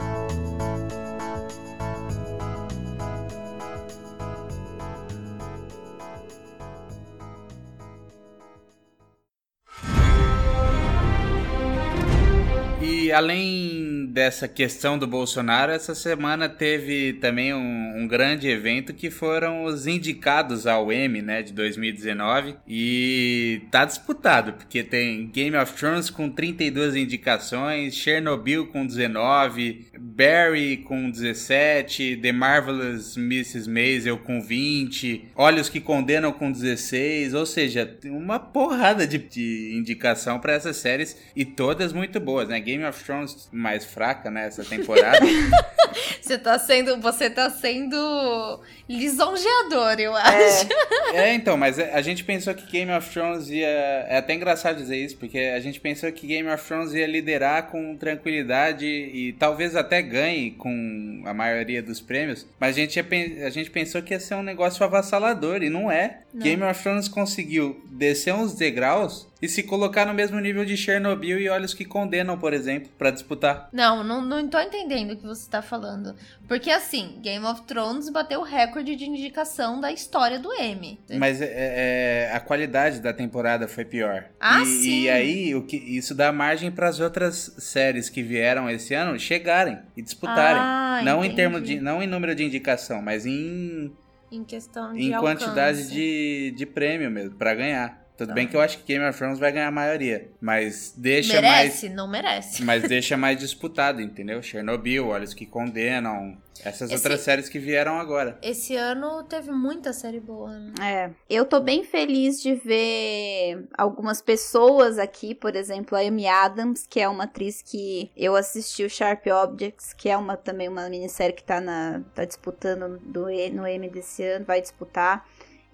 E 13.08 13.12
além 13.12 14.04
dessa 14.12 14.46
questão 14.46 14.98
do 14.98 15.06
Bolsonaro, 15.06 15.72
essa 15.72 15.94
semana 15.94 16.46
teve 16.46 17.14
também 17.14 17.54
um, 17.54 18.02
um, 18.02 18.06
grande 18.06 18.46
evento 18.46 18.92
que 18.92 19.10
foram 19.10 19.64
os 19.64 19.86
indicados 19.86 20.66
ao 20.66 20.92
Emmy, 20.92 21.22
né, 21.22 21.42
de 21.42 21.54
2019. 21.54 22.56
E 22.68 23.62
tá 23.70 23.86
disputado, 23.86 24.52
porque 24.52 24.82
tem 24.82 25.26
Game 25.28 25.56
of 25.56 25.72
Thrones 25.72 26.10
com 26.10 26.28
32 26.28 26.96
indicações, 26.96 27.94
Chernobyl 27.94 28.66
com 28.66 28.86
19, 28.86 29.86
Barry 29.98 30.76
com 30.76 31.10
17, 31.10 32.18
The 32.20 32.30
Marvelous 32.32 33.16
Mrs. 33.16 33.70
Maisel 33.70 34.18
com 34.18 34.42
20, 34.42 35.28
Olhos 35.34 35.70
que 35.70 35.80
Condenam 35.80 36.30
com 36.30 36.52
16, 36.52 37.32
ou 37.32 37.46
seja, 37.46 37.90
uma 38.04 38.38
porrada 38.38 39.06
de, 39.06 39.16
de 39.16 39.74
indicação 39.74 40.38
para 40.38 40.52
essas 40.52 40.76
séries 40.76 41.16
e 41.34 41.46
todas 41.46 41.90
muito 41.90 42.20
boas, 42.20 42.50
né? 42.50 42.60
Game 42.60 42.84
of 42.84 42.97
Thrones 43.02 43.48
mais 43.52 43.84
fraca, 43.84 44.30
né, 44.30 44.46
essa 44.46 44.64
temporada. 44.64 45.18
você 46.20 46.38
tá 46.38 46.58
sendo, 46.58 47.00
você 47.00 47.30
tá 47.30 47.50
sendo 47.50 48.60
lisonjeador, 48.88 49.98
eu 49.98 50.14
acho. 50.14 50.66
É, 51.12 51.30
é, 51.30 51.34
então, 51.34 51.56
mas 51.56 51.78
a 51.78 52.00
gente 52.00 52.24
pensou 52.24 52.54
que 52.54 52.70
Game 52.70 52.90
of 52.92 53.10
Thrones 53.10 53.48
ia, 53.48 53.66
é 53.66 54.18
até 54.18 54.34
engraçado 54.34 54.76
dizer 54.76 54.96
isso, 54.96 55.16
porque 55.16 55.38
a 55.38 55.60
gente 55.60 55.80
pensou 55.80 56.10
que 56.12 56.26
Game 56.26 56.48
of 56.48 56.64
Thrones 56.66 56.92
ia 56.92 57.06
liderar 57.06 57.68
com 57.70 57.96
tranquilidade 57.96 58.86
e 58.86 59.32
talvez 59.38 59.76
até 59.76 60.02
ganhe 60.02 60.52
com 60.52 61.22
a 61.24 61.34
maioria 61.34 61.82
dos 61.82 62.00
prêmios, 62.00 62.46
mas 62.58 62.76
a 62.76 62.80
gente, 62.80 62.96
ia, 62.96 63.46
a 63.46 63.50
gente 63.50 63.70
pensou 63.70 64.02
que 64.02 64.14
ia 64.14 64.20
ser 64.20 64.34
um 64.34 64.42
negócio 64.42 64.84
avassalador 64.84 65.62
e 65.62 65.70
não 65.70 65.90
é. 65.90 66.20
Não. 66.32 66.42
Game 66.42 66.62
of 66.62 66.82
Thrones 66.82 67.08
conseguiu 67.08 67.82
descer 67.90 68.34
uns 68.34 68.54
degraus 68.54 69.28
E 69.40 69.48
se 69.48 69.62
colocar 69.62 70.04
no 70.04 70.12
mesmo 70.12 70.38
nível 70.40 70.64
de 70.64 70.76
Chernobyl 70.76 71.38
e 71.38 71.48
Olhos 71.48 71.72
que 71.72 71.84
Condenam, 71.84 72.36
por 72.36 72.52
exemplo, 72.52 72.90
para 72.98 73.10
disputar. 73.10 73.68
Não, 73.72 74.02
não, 74.02 74.20
não 74.20 74.48
tô 74.48 74.58
entendendo 74.58 75.12
o 75.12 75.16
que 75.16 75.24
você 75.24 75.48
tá 75.48 75.62
falando. 75.62 76.14
Porque 76.48 76.70
assim, 76.70 77.18
Game 77.22 77.44
of 77.44 77.62
Thrones 77.62 78.10
bateu 78.10 78.40
o 78.40 78.44
recorde 78.44 78.77
de 78.82 79.04
indicação 79.04 79.80
da 79.80 79.92
história 79.92 80.38
do 80.38 80.52
M. 80.52 80.98
Mas 81.18 81.40
é, 81.40 81.48
é, 81.50 82.32
a 82.32 82.40
qualidade 82.40 83.00
da 83.00 83.12
temporada 83.12 83.68
foi 83.68 83.84
pior. 83.84 84.26
Ah, 84.40 84.62
e, 84.62 84.66
sim. 84.66 85.00
E 85.02 85.10
aí, 85.10 85.54
o 85.54 85.62
que, 85.62 85.76
isso 85.76 86.14
dá 86.14 86.32
margem 86.32 86.70
para 86.70 86.88
as 86.88 87.00
outras 87.00 87.54
séries 87.58 88.08
que 88.08 88.22
vieram 88.22 88.68
esse 88.68 88.94
ano 88.94 89.18
chegarem 89.18 89.78
e 89.96 90.02
disputarem. 90.02 90.60
Ah, 90.60 91.00
não 91.04 91.24
em 91.24 91.26
entendi. 91.26 91.36
termos 91.36 91.62
de. 91.62 91.80
Não 91.80 92.02
em 92.02 92.06
número 92.06 92.34
de 92.34 92.44
indicação, 92.44 93.02
mas 93.02 93.26
em, 93.26 93.92
Em 94.30 94.44
questão 94.44 94.92
de 94.92 95.02
em 95.02 95.12
quantidade 95.18 95.90
de, 95.90 96.52
de 96.56 96.66
prêmio 96.66 97.10
mesmo, 97.10 97.36
para 97.36 97.54
ganhar. 97.54 98.07
Tudo 98.18 98.28
Tá. 98.28 98.34
bem 98.34 98.46
que 98.48 98.54
eu 98.56 98.60
acho 98.60 98.78
que 98.78 98.84
Game 98.92 99.08
of 99.08 99.16
Thrones 99.16 99.38
vai 99.38 99.52
ganhar 99.52 99.68
a 99.68 99.70
maioria. 99.70 100.28
Mas 100.40 100.92
deixa 100.96 101.40
mais. 101.40 101.44
Merece? 101.62 101.88
Não 101.88 102.08
merece. 102.08 102.62
Mas 102.66 102.82
deixa 102.82 103.16
mais 103.16 103.38
disputado, 103.38 104.02
entendeu? 104.02 104.42
Chernobyl, 104.42 105.06
Olhos 105.06 105.32
que 105.32 105.46
Condenam. 105.46 106.36
Essas 106.64 106.90
Esse- 106.90 106.94
outras 106.96 107.20
séries 107.20 107.48
que 107.48 107.56
vieram 107.60 108.00
agora. 108.00 108.36
Esse 108.42 108.74
ano 108.74 109.22
teve 109.22 109.52
muita 109.52 109.92
série 109.92 110.18
boa, 110.18 110.50
né? 110.58 110.72
É, 110.82 111.10
eu 111.30 111.44
tô 111.44 111.60
bem 111.60 111.84
feliz 111.84 112.42
de 112.42 112.56
ver 112.56 113.64
algumas 113.78 114.20
pessoas 114.20 114.98
aqui, 114.98 115.36
por 115.36 115.54
exemplo, 115.54 115.96
a 115.96 116.00
Amy 116.00 116.26
Adams, 116.26 116.84
que 116.90 116.98
é 116.98 117.08
uma 117.08 117.24
atriz 117.24 117.62
que 117.62 118.10
eu 118.16 118.34
assisti 118.34 118.82
o 118.82 118.90
Sharp 118.90 119.24
Objects, 119.28 119.92
que 119.92 120.08
é 120.08 120.16
uma 120.16 120.36
também 120.36 120.68
uma 120.68 120.88
minissérie 120.88 121.32
que 121.36 121.44
tá, 121.44 121.60
na, 121.60 122.02
tá 122.12 122.24
disputando 122.24 122.98
do, 123.04 123.26
no 123.52 123.64
Emmy 123.68 123.88
desse 123.88 124.24
ano, 124.24 124.44
vai 124.44 124.60
disputar. 124.60 125.24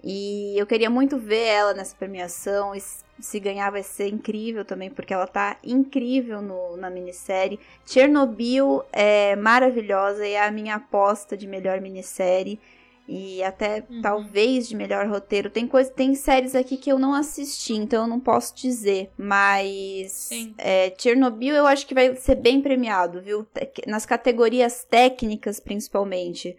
E 0.07 0.55
eu 0.59 0.67
queria 0.67 0.91
muito 0.91 1.17
ver 1.17 1.47
ela 1.47 1.73
nessa 1.73 1.97
premiação. 1.97 2.75
E 2.75 2.83
se 3.19 3.41
ganhar 3.41 3.71
vai 3.71 3.83
ser 3.83 4.09
incrível 4.09 4.65
também, 4.65 4.91
porque 4.91 5.15
ela 5.15 5.27
tá 5.27 5.57
incrível 5.65 6.43
no, 6.43 6.77
na 6.77 6.91
minissérie. 6.91 7.59
Chernobyl 7.87 8.83
é 8.93 9.35
maravilhosa 9.37 10.27
e 10.27 10.33
é 10.33 10.45
a 10.45 10.51
minha 10.51 10.75
aposta 10.75 11.37
de 11.37 11.47
melhor 11.47 11.81
minissérie. 11.81 12.61
E 13.07 13.43
até 13.43 13.85
Uhum. 13.91 14.01
talvez 14.01 14.67
de 14.67 14.75
melhor 14.75 15.07
roteiro. 15.07 15.51
Tem 15.51 15.67
coisa, 15.67 15.91
tem 15.91 16.15
séries 16.15 16.55
aqui 16.55 16.77
que 16.79 16.91
eu 16.91 16.99
não 16.99 17.13
assisti, 17.15 17.75
então 17.75 18.05
eu 18.05 18.09
não 18.09 18.19
posso 18.19 18.55
dizer. 18.57 19.11
Mas 19.17 20.31
é, 20.59 20.93
Chernobyl 20.99 21.55
eu 21.55 21.67
acho 21.67 21.87
que 21.87 21.95
vai 21.95 22.17
ser 22.17 22.35
bem 22.37 22.63
premiado, 22.63 23.21
viu? 23.21 23.47
Nas 23.87 24.07
categorias 24.07 24.85
técnicas, 24.85 25.61
principalmente. 25.61 26.57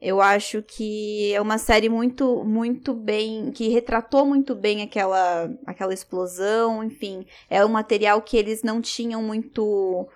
Eu 0.00 0.20
acho 0.20 0.62
que 0.62 1.34
é 1.34 1.40
uma 1.40 1.58
série 1.58 1.88
muito, 1.88 2.44
muito 2.44 2.94
bem, 2.94 3.50
que 3.50 3.68
retratou 3.68 4.24
muito 4.24 4.54
bem 4.54 4.80
aquela, 4.80 5.50
aquela 5.66 5.92
explosão, 5.92 6.84
enfim. 6.84 7.26
É 7.50 7.64
um 7.64 7.68
material 7.68 8.22
que 8.22 8.36
eles 8.36 8.62
não 8.62 8.80
tinham 8.80 9.20
muito. 9.20 10.08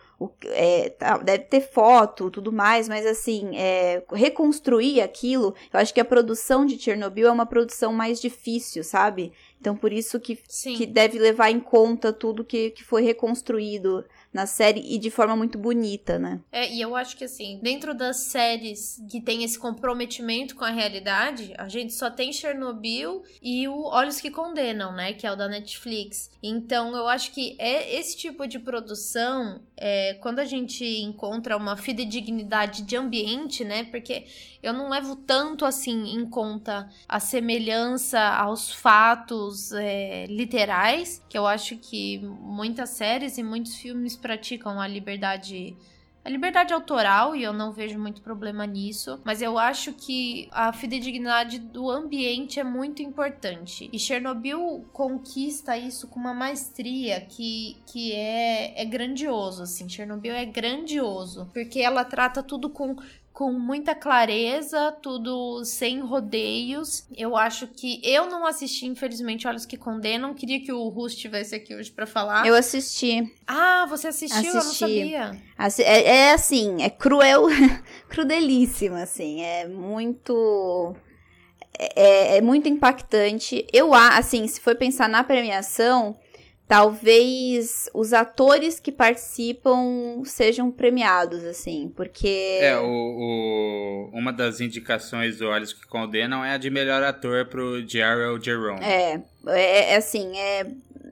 é, 0.46 0.90
tá, 0.90 1.18
deve 1.18 1.44
ter 1.44 1.60
foto, 1.60 2.30
tudo 2.30 2.52
mais, 2.52 2.88
mas 2.88 3.04
assim, 3.04 3.56
é, 3.56 4.04
reconstruir 4.12 5.00
aquilo, 5.00 5.52
eu 5.72 5.80
acho 5.80 5.92
que 5.92 6.00
a 6.00 6.04
produção 6.04 6.64
de 6.64 6.78
Chernobyl 6.78 7.26
é 7.26 7.32
uma 7.32 7.46
produção 7.46 7.92
mais 7.92 8.20
difícil, 8.20 8.84
sabe? 8.84 9.32
Então 9.60 9.76
por 9.76 9.92
isso 9.92 10.20
que 10.20 10.38
Sim. 10.48 10.76
que 10.76 10.86
deve 10.86 11.18
levar 11.18 11.50
em 11.50 11.58
conta 11.58 12.12
tudo 12.12 12.44
que, 12.44 12.70
que 12.70 12.84
foi 12.84 13.02
reconstruído 13.02 14.04
na 14.32 14.46
série 14.46 14.80
e 14.94 14.98
de 14.98 15.10
forma 15.10 15.36
muito 15.36 15.58
bonita, 15.58 16.18
né? 16.18 16.40
É, 16.50 16.72
e 16.72 16.80
eu 16.80 16.96
acho 16.96 17.16
que 17.16 17.24
assim, 17.24 17.60
dentro 17.62 17.94
das 17.94 18.24
séries 18.24 19.02
que 19.10 19.20
tem 19.20 19.44
esse 19.44 19.58
comprometimento 19.58 20.56
com 20.56 20.64
a 20.64 20.70
realidade, 20.70 21.52
a 21.58 21.68
gente 21.68 21.92
só 21.92 22.10
tem 22.10 22.32
Chernobyl 22.32 23.22
e 23.42 23.68
o 23.68 23.84
Olhos 23.84 24.20
que 24.20 24.30
Condenam, 24.30 24.92
né? 24.92 25.12
Que 25.12 25.26
é 25.26 25.32
o 25.32 25.36
da 25.36 25.48
Netflix. 25.48 26.30
Então 26.42 26.96
eu 26.96 27.06
acho 27.06 27.32
que 27.32 27.54
é 27.58 27.98
esse 27.98 28.16
tipo 28.16 28.46
de 28.46 28.58
produção, 28.58 29.60
é, 29.76 30.14
quando 30.14 30.38
a 30.38 30.44
gente 30.44 30.84
encontra 30.84 31.56
uma 31.56 31.76
fidedignidade 31.76 32.82
de 32.82 32.96
ambiente, 32.96 33.64
né? 33.64 33.84
Porque 33.84 34.24
eu 34.62 34.72
não 34.72 34.88
levo 34.88 35.16
tanto 35.16 35.64
assim 35.64 36.14
em 36.14 36.24
conta 36.24 36.88
a 37.08 37.18
semelhança 37.18 38.20
aos 38.20 38.72
fatos 38.72 39.72
é, 39.72 40.26
literais, 40.26 41.22
que 41.28 41.36
eu 41.36 41.46
acho 41.46 41.76
que 41.76 42.18
muitas 42.18 42.90
séries 42.90 43.38
e 43.38 43.42
muitos 43.42 43.74
filmes 43.74 44.16
praticam 44.16 44.80
a 44.80 44.86
liberdade. 44.86 45.76
A 46.24 46.30
liberdade 46.30 46.72
autoral, 46.72 47.34
e 47.34 47.42
eu 47.42 47.52
não 47.52 47.72
vejo 47.72 47.98
muito 47.98 48.22
problema 48.22 48.64
nisso, 48.64 49.20
mas 49.24 49.42
eu 49.42 49.58
acho 49.58 49.92
que 49.92 50.48
a 50.52 50.72
fidedignidade 50.72 51.58
do 51.58 51.90
ambiente 51.90 52.60
é 52.60 52.64
muito 52.64 53.02
importante. 53.02 53.90
E 53.92 53.98
Chernobyl 53.98 54.86
conquista 54.92 55.76
isso 55.76 56.06
com 56.06 56.20
uma 56.20 56.32
maestria 56.32 57.20
que, 57.22 57.76
que 57.86 58.12
é, 58.12 58.80
é 58.80 58.84
grandioso, 58.84 59.64
assim. 59.64 59.88
Chernobyl 59.88 60.32
é 60.32 60.44
grandioso, 60.44 61.50
porque 61.52 61.80
ela 61.80 62.04
trata 62.04 62.40
tudo 62.40 62.70
com 62.70 62.94
com 63.32 63.50
muita 63.52 63.94
clareza, 63.94 64.92
tudo 65.02 65.64
sem 65.64 66.00
rodeios. 66.00 67.06
Eu 67.16 67.34
acho 67.36 67.66
que 67.66 68.00
eu 68.04 68.26
não 68.26 68.44
assisti, 68.46 68.86
infelizmente, 68.86 69.48
Olhos 69.48 69.64
que 69.64 69.76
Condenam. 69.76 70.34
Queria 70.34 70.60
que 70.60 70.70
o 70.72 70.88
Russ 70.88 71.12
estivesse 71.12 71.54
aqui 71.54 71.74
hoje 71.74 71.90
pra 71.90 72.06
falar. 72.06 72.46
Eu 72.46 72.54
assisti. 72.54 73.32
Ah, 73.46 73.86
você 73.88 74.08
assistiu? 74.08 74.44
Eu 74.44 74.52
não 74.54 74.60
Assisti. 74.60 74.78
sabia. 74.78 75.42
Assi- 75.56 75.82
É, 75.82 76.02
é 76.28 76.32
assim, 76.32 76.82
é 76.82 76.90
cruel, 76.90 77.46
crudelíssima, 78.08 79.02
assim, 79.02 79.40
é 79.42 79.66
muito. 79.66 80.94
É, 81.78 82.36
é 82.36 82.40
muito 82.42 82.68
impactante. 82.68 83.66
Eu, 83.72 83.94
assim, 83.94 84.46
se 84.46 84.60
for 84.60 84.76
pensar 84.76 85.08
na 85.08 85.24
premiação, 85.24 86.16
talvez 86.72 87.90
os 87.92 88.14
atores 88.14 88.80
que 88.80 88.90
participam 88.90 90.22
sejam 90.24 90.70
premiados, 90.70 91.44
assim, 91.44 91.92
porque. 91.94 92.58
É, 92.62 92.78
o, 92.78 92.84
o- 92.86 94.10
uma 94.14 94.32
das 94.32 94.58
indicações 94.60 95.36
do 95.38 95.46
Olhos 95.48 95.72
que 95.74 95.86
Condenam 95.86 96.42
é 96.42 96.54
a 96.54 96.58
de 96.58 96.70
melhor 96.70 97.02
ator 97.02 97.44
pro 97.46 97.86
Jarrell 97.86 98.40
Jerome. 98.42 98.80
É, 98.82 99.20
é, 99.48 99.92
é 99.92 99.96
assim, 99.96 100.36
é, 100.38 100.66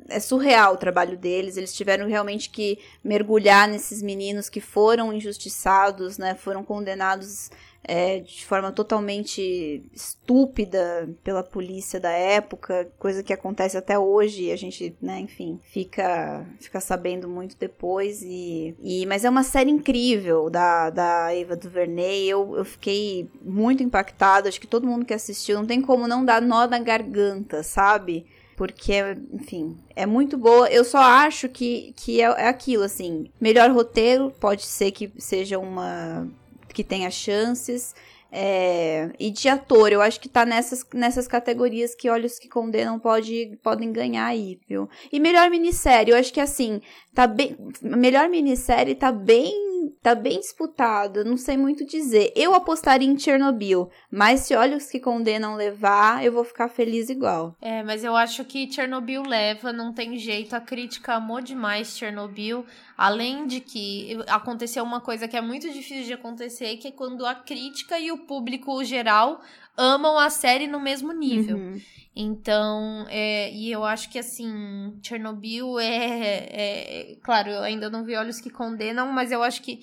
é 0.08 0.18
surreal 0.18 0.74
o 0.74 0.78
trabalho 0.78 1.16
deles. 1.18 1.56
Eles 1.58 1.74
tiveram 1.74 2.08
realmente 2.08 2.48
que 2.48 2.78
mergulhar 3.04 3.68
nesses 3.68 4.00
meninos 4.02 4.48
que 4.48 4.60
foram 4.62 5.12
injustiçados, 5.12 6.16
né? 6.16 6.34
Foram 6.34 6.64
condenados 6.64 7.50
é, 7.82 8.20
de 8.20 8.44
forma 8.44 8.70
totalmente 8.70 9.82
estúpida 9.92 11.08
pela 11.24 11.42
polícia 11.42 11.98
da 11.98 12.10
época, 12.10 12.88
coisa 12.98 13.22
que 13.22 13.32
acontece 13.32 13.76
até 13.76 13.98
hoje. 13.98 14.52
A 14.52 14.56
gente, 14.56 14.94
né, 15.00 15.20
enfim, 15.20 15.58
fica, 15.64 16.46
fica 16.60 16.80
sabendo 16.80 17.28
muito 17.28 17.56
depois. 17.58 18.22
E, 18.22 18.74
e, 18.82 19.06
mas 19.06 19.24
é 19.24 19.30
uma 19.30 19.42
série 19.42 19.70
incrível 19.70 20.50
da, 20.50 20.90
da 20.90 21.34
Eva 21.34 21.56
DuVernay. 21.56 22.28
Eu, 22.28 22.56
eu 22.56 22.64
fiquei 22.64 23.28
muito 23.42 23.82
impactada. 23.82 24.48
Acho 24.48 24.60
que 24.60 24.66
todo 24.66 24.86
mundo 24.86 25.04
que 25.04 25.14
assistiu 25.14 25.58
não 25.58 25.66
tem 25.66 25.80
como 25.80 26.06
não 26.06 26.24
dar 26.24 26.42
nó 26.42 26.66
na 26.66 26.78
garganta, 26.78 27.62
sabe? 27.62 28.26
Porque, 28.60 28.92
enfim, 29.32 29.78
é 29.96 30.04
muito 30.04 30.36
boa. 30.36 30.68
Eu 30.68 30.84
só 30.84 30.98
acho 30.98 31.48
que, 31.48 31.94
que 31.96 32.20
é, 32.20 32.26
é 32.26 32.46
aquilo, 32.46 32.82
assim. 32.82 33.30
Melhor 33.40 33.70
roteiro, 33.70 34.30
pode 34.38 34.66
ser 34.66 34.90
que 34.90 35.10
seja 35.16 35.58
uma. 35.58 36.28
Que 36.72 36.84
tenha 36.84 37.10
chances. 37.10 37.94
É, 38.32 39.10
e 39.18 39.30
de 39.30 39.48
ator, 39.48 39.92
eu 39.92 40.00
acho 40.00 40.20
que 40.20 40.28
tá 40.28 40.46
nessas, 40.46 40.86
nessas 40.94 41.26
categorias 41.26 41.96
que 41.96 42.08
Olhos 42.08 42.38
que 42.38 42.48
Condenam 42.48 42.98
pode, 42.98 43.58
podem 43.62 43.92
ganhar 43.92 44.26
aí, 44.26 44.60
viu? 44.68 44.88
E 45.10 45.18
melhor 45.18 45.50
minissérie, 45.50 46.12
eu 46.12 46.16
acho 46.16 46.32
que 46.32 46.40
assim, 46.40 46.80
tá 47.12 47.26
bem. 47.26 47.56
Melhor 47.82 48.28
minissérie 48.28 48.94
tá 48.94 49.10
bem. 49.10 49.69
Tá 50.02 50.14
bem 50.14 50.40
disputado, 50.40 51.24
não 51.24 51.36
sei 51.36 51.56
muito 51.56 51.84
dizer. 51.84 52.32
Eu 52.34 52.54
apostaria 52.54 53.08
em 53.08 53.18
Chernobyl, 53.18 53.90
mas 54.10 54.40
se 54.40 54.54
Olhos 54.54 54.86
que 54.86 54.98
Condenam 54.98 55.56
levar, 55.56 56.24
eu 56.24 56.32
vou 56.32 56.44
ficar 56.44 56.68
feliz 56.68 57.08
igual. 57.08 57.54
É, 57.60 57.82
mas 57.82 58.02
eu 58.02 58.16
acho 58.16 58.44
que 58.44 58.70
Chernobyl 58.70 59.22
leva, 59.22 59.72
não 59.72 59.92
tem 59.92 60.16
jeito. 60.18 60.54
A 60.54 60.60
crítica 60.60 61.14
amou 61.14 61.40
demais 61.40 61.96
Chernobyl. 61.96 62.64
Além 62.96 63.46
de 63.46 63.60
que 63.60 64.18
aconteceu 64.28 64.84
uma 64.84 65.00
coisa 65.00 65.26
que 65.26 65.36
é 65.36 65.40
muito 65.40 65.70
difícil 65.70 66.04
de 66.04 66.12
acontecer, 66.12 66.76
que 66.76 66.88
é 66.88 66.92
quando 66.92 67.24
a 67.26 67.34
crítica 67.34 67.98
e 67.98 68.12
o 68.12 68.18
público 68.18 68.82
geral 68.84 69.40
amam 69.80 70.18
a 70.18 70.28
série 70.28 70.66
no 70.66 70.78
mesmo 70.78 71.12
nível. 71.12 71.56
Uhum. 71.56 71.80
Então, 72.14 73.06
é, 73.08 73.50
e 73.52 73.70
eu 73.70 73.84
acho 73.84 74.10
que 74.10 74.18
assim, 74.18 74.98
Chernobyl 75.02 75.78
é, 75.78 76.48
é- 76.50 77.16
Claro, 77.22 77.50
eu 77.50 77.62
ainda 77.62 77.88
não 77.88 78.04
vi 78.04 78.14
Olhos 78.16 78.40
que 78.40 78.50
Condenam, 78.50 79.10
mas 79.12 79.32
eu 79.32 79.42
acho 79.42 79.62
que 79.62 79.80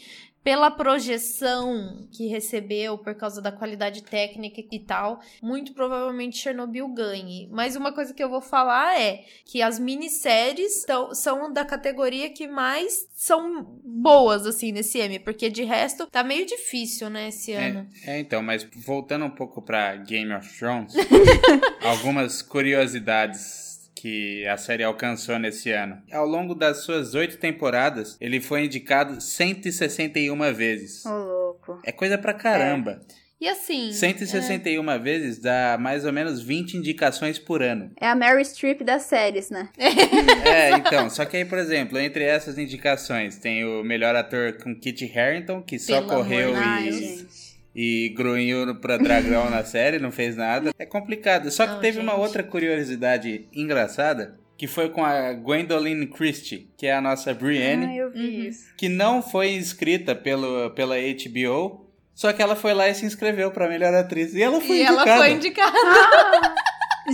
pela 0.47 0.71
projeção 0.71 2.07
que 2.09 2.27
recebeu 2.27 2.97
por 2.97 3.13
causa 3.15 3.41
da 3.41 3.51
qualidade 3.51 4.01
técnica 4.01 4.63
e 4.71 4.79
tal, 4.79 5.19
muito 5.43 5.73
provavelmente 5.73 6.37
Chernobyl 6.37 6.87
ganhe. 6.87 7.49
Mas 7.51 7.75
uma 7.75 7.91
coisa 7.91 8.13
que 8.13 8.23
eu 8.23 8.29
vou 8.29 8.39
falar 8.39 8.97
é 8.97 9.25
que 9.43 9.61
as 9.61 9.77
minisséries 9.77 10.85
tão, 10.85 11.13
são 11.13 11.51
da 11.51 11.65
categoria 11.65 12.29
que 12.29 12.47
mais 12.47 13.09
são 13.13 13.77
boas, 13.83 14.45
assim, 14.45 14.71
nesse 14.71 14.99
M, 14.99 15.19
porque 15.19 15.49
de 15.49 15.65
resto 15.65 16.07
tá 16.07 16.23
meio 16.23 16.45
difícil, 16.45 17.09
né, 17.09 17.27
esse 17.27 17.51
ano. 17.51 17.85
É, 18.05 18.17
então, 18.17 18.41
mas 18.41 18.65
voltando 18.73 19.25
um 19.25 19.29
pouco 19.29 19.61
pra 19.61 19.97
Game 19.97 20.33
of 20.33 20.57
Thrones, 20.57 20.93
algumas 21.83 22.41
curiosidades 22.41 23.76
que 24.01 24.45
a 24.47 24.57
série 24.57 24.83
alcançou 24.83 25.37
nesse 25.37 25.71
ano. 25.71 26.01
Ao 26.11 26.25
longo 26.25 26.53
das 26.53 26.77
suas 26.83 27.15
oito 27.15 27.37
temporadas, 27.37 28.17
ele 28.19 28.39
foi 28.39 28.65
indicado 28.65 29.21
161 29.21 30.53
vezes. 30.53 31.05
Ô, 31.05 31.09
louco. 31.09 31.79
É 31.83 31.91
coisa 31.91 32.17
pra 32.17 32.33
caramba. 32.33 33.01
E 33.39 33.47
assim. 33.47 33.91
161 33.91 34.99
vezes 34.99 35.37
dá 35.37 35.77
mais 35.79 36.05
ou 36.05 36.11
menos 36.11 36.41
20 36.41 36.77
indicações 36.77 37.37
por 37.37 37.61
ano. 37.61 37.91
É 38.01 38.07
a 38.07 38.15
Mary 38.15 38.43
Streep 38.43 38.81
das 38.81 39.03
séries, 39.03 39.51
né? 39.51 39.69
É, 40.47 40.71
então, 40.71 41.09
só 41.09 41.25
que 41.25 41.37
aí, 41.37 41.45
por 41.45 41.57
exemplo, 41.57 41.99
entre 41.99 42.23
essas 42.23 42.57
indicações 42.57 43.37
tem 43.37 43.63
o 43.63 43.83
melhor 43.83 44.15
ator 44.15 44.53
com 44.53 44.73
Kit 44.73 45.11
Harington, 45.17 45.61
que 45.61 45.77
só 45.77 46.01
Pelo 46.01 46.07
correu 46.07 46.53
e. 46.55 47.27
e 47.79 48.09
grunhiu 48.09 48.73
pra 48.81 48.97
dragão 48.97 49.49
na 49.51 49.63
série, 49.65 49.99
não 49.99 50.11
fez 50.11 50.35
nada. 50.35 50.71
É 50.79 50.85
complicado. 50.85 51.51
Só 51.51 51.67
que 51.67 51.73
Não, 51.73 51.79
teve 51.79 51.99
uma 51.99 52.13
gente. 52.13 52.21
outra 52.21 52.41
curiosidade 52.43 53.47
engraçada, 53.53 54.39
que 54.57 54.65
foi 54.65 54.89
com 54.89 55.05
a 55.05 55.31
Gwendolyn 55.33 56.07
Christie, 56.07 56.67
que 56.75 56.87
é 56.87 56.93
a 56.95 56.99
nossa 57.01 57.31
Brienne, 57.35 57.85
Ah, 57.85 57.95
eu 57.95 58.11
vi 58.11 58.19
Uhum. 58.19 58.43
isso. 58.49 58.73
que 58.75 58.89
não 58.89 59.21
foi 59.21 59.51
inscrita 59.53 60.15
pelo, 60.15 60.71
pela 60.71 60.95
HBO, 60.97 61.85
só 62.15 62.33
que 62.33 62.41
ela 62.41 62.55
foi 62.55 62.73
lá 62.73 62.89
e 62.89 62.95
se 62.95 63.05
inscreveu 63.05 63.51
pra 63.51 63.69
melhor 63.69 63.93
atriz. 63.93 64.33
E 64.33 64.41
ela 64.41 64.59
foi 64.59 64.77
E 64.77 64.81
indicada. 64.81 65.09
ela 65.11 65.17
foi 65.19 65.31
indicada. 65.33 66.55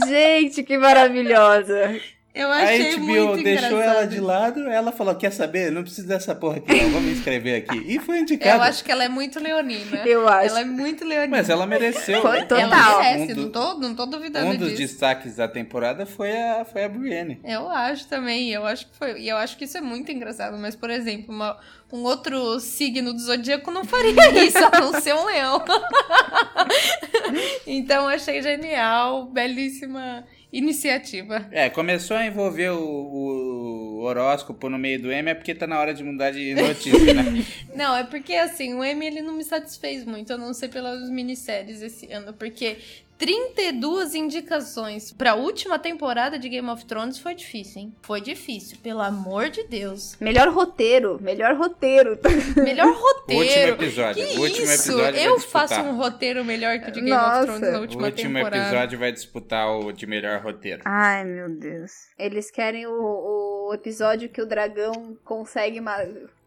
Gente, 0.07 0.63
que 0.63 0.77
maravilhosa. 0.77 1.99
Eu 2.35 2.51
A 2.51 2.55
achei 2.63 2.95
HBO 2.95 3.05
muito 3.05 3.43
deixou 3.43 3.69
engraçado. 3.69 3.95
ela 3.97 4.07
de 4.07 4.19
lado, 4.19 4.67
ela 4.67 4.91
falou: 4.91 5.13
Quer 5.13 5.31
saber? 5.31 5.71
Não 5.71 5.83
precisa 5.83 6.07
dessa 6.07 6.33
porra 6.33 6.57
aqui, 6.57 6.81
não. 6.81 6.89
Vou 6.89 7.01
me 7.01 7.11
inscrever 7.11 7.61
aqui. 7.63 7.77
E 7.87 7.99
foi 7.99 8.17
indicada. 8.19 8.55
Eu 8.57 8.61
acho 8.63 8.83
que 8.83 8.91
ela 8.91 9.03
é 9.03 9.07
muito 9.09 9.39
leonina. 9.39 9.97
Eu 10.03 10.27
acho. 10.27 10.47
Ela 10.49 10.61
é 10.61 10.65
muito 10.65 11.05
leonina. 11.05 11.37
Mas 11.37 11.47
ela 11.49 11.67
mereceu. 11.67 12.23
Foi 12.23 12.39
né? 12.39 12.45
total. 12.45 12.59
Ela 12.59 13.03
merece, 13.03 13.33
Um, 13.33 13.35
do- 13.35 13.41
não, 13.43 13.49
tô, 13.51 13.73
não 13.79 13.95
tô 13.95 14.05
duvidando 14.07 14.47
um 14.47 14.57
dos 14.57 14.69
disso. 14.69 14.81
destaques 14.81 15.35
da 15.35 15.47
temporada 15.47 16.07
foi 16.07 16.31
a, 16.35 16.65
foi 16.65 16.83
a 16.85 16.89
Brienne. 16.89 17.39
Eu 17.43 17.69
acho 17.69 18.07
também, 18.07 18.49
eu 18.49 18.65
acho 18.65 18.87
que 18.87 18.97
foi. 18.97 19.21
E 19.21 19.29
eu 19.29 19.37
acho 19.37 19.55
que 19.55 19.65
isso 19.65 19.77
é 19.77 19.81
muito 19.81 20.11
engraçado. 20.11 20.57
Mas, 20.57 20.75
por 20.75 20.89
exemplo, 20.89 21.31
uma- 21.35 21.55
um 21.91 21.99
outro 22.01 22.59
signo 22.59 23.13
do 23.13 23.19
zodíaco 23.19 23.69
não 23.69 23.83
faria 23.85 24.09
isso, 24.43 24.57
a 24.57 24.79
não 24.79 24.99
ser 24.99 25.13
um 25.13 25.25
leão. 25.25 25.63
então, 27.67 28.03
eu 28.09 28.15
achei 28.15 28.41
genial, 28.41 29.25
belíssima 29.27 30.25
iniciativa. 30.53 31.47
É, 31.51 31.67
começou 31.67 32.15
a 32.15 32.25
envolver 32.25 32.69
o, 32.69 32.79
o 32.79 34.01
horóscopo 34.03 34.69
no 34.69 34.77
meio 34.77 35.01
do 35.01 35.11
M, 35.11 35.31
é 35.31 35.33
porque 35.33 35.55
tá 35.55 35.65
na 35.65 35.79
hora 35.79 35.93
de 35.93 36.03
mudar 36.03 36.29
de 36.29 36.53
notícia, 36.55 37.13
né? 37.13 37.43
Não, 37.75 37.95
é 37.95 38.03
porque 38.03 38.35
assim, 38.35 38.75
o 38.75 38.83
M 38.83 39.03
ele 39.03 39.21
não 39.21 39.33
me 39.33 39.43
satisfez 39.43 40.05
muito, 40.05 40.31
a 40.31 40.37
não 40.37 40.53
ser 40.53 40.69
pelas 40.69 41.09
minisséries 41.09 41.81
esse 41.81 42.11
ano, 42.11 42.33
porque 42.33 42.77
32 43.17 44.15
indicações 44.15 45.11
pra 45.11 45.35
última 45.35 45.79
temporada 45.79 46.37
de 46.37 46.49
Game 46.49 46.69
of 46.69 46.85
Thrones 46.85 47.17
foi 47.19 47.33
difícil, 47.35 47.81
hein? 47.83 47.95
Foi 48.01 48.19
difícil, 48.19 48.77
pelo 48.83 49.01
amor 49.01 49.49
de 49.49 49.63
Deus. 49.67 50.17
Melhor 50.19 50.49
roteiro, 50.49 51.17
melhor 51.21 51.55
roteiro. 51.55 52.17
Melhor 52.57 52.87
O 52.87 52.89
último 52.89 53.07
roteiro. 53.07 53.73
episódio. 53.73 54.27
Que 54.27 54.37
o 54.37 54.41
último 54.41 54.65
isso? 54.65 54.91
episódio 54.91 55.19
Eu 55.19 55.39
faço 55.39 55.79
um 55.81 55.95
roteiro 55.97 56.43
melhor 56.43 56.79
que 56.79 56.89
o 56.89 56.91
de 56.91 56.99
Game 56.99 57.11
Nossa. 57.11 57.39
of 57.39 57.45
Thrones 57.45 57.71
na 57.71 57.77
O 57.77 57.81
última 57.81 58.05
último 58.07 58.33
temporada. 58.35 58.57
episódio 58.67 58.99
vai 58.99 59.11
disputar 59.11 59.69
o 59.69 59.91
de 59.91 60.05
melhor 60.05 60.41
roteiro. 60.41 60.81
Ai, 60.85 61.23
meu 61.23 61.49
Deus. 61.49 61.91
Eles 62.17 62.51
querem 62.51 62.85
o, 62.87 63.69
o 63.69 63.73
episódio 63.73 64.29
que 64.29 64.41
o 64.41 64.45
dragão 64.45 65.17
consegue 65.23 65.79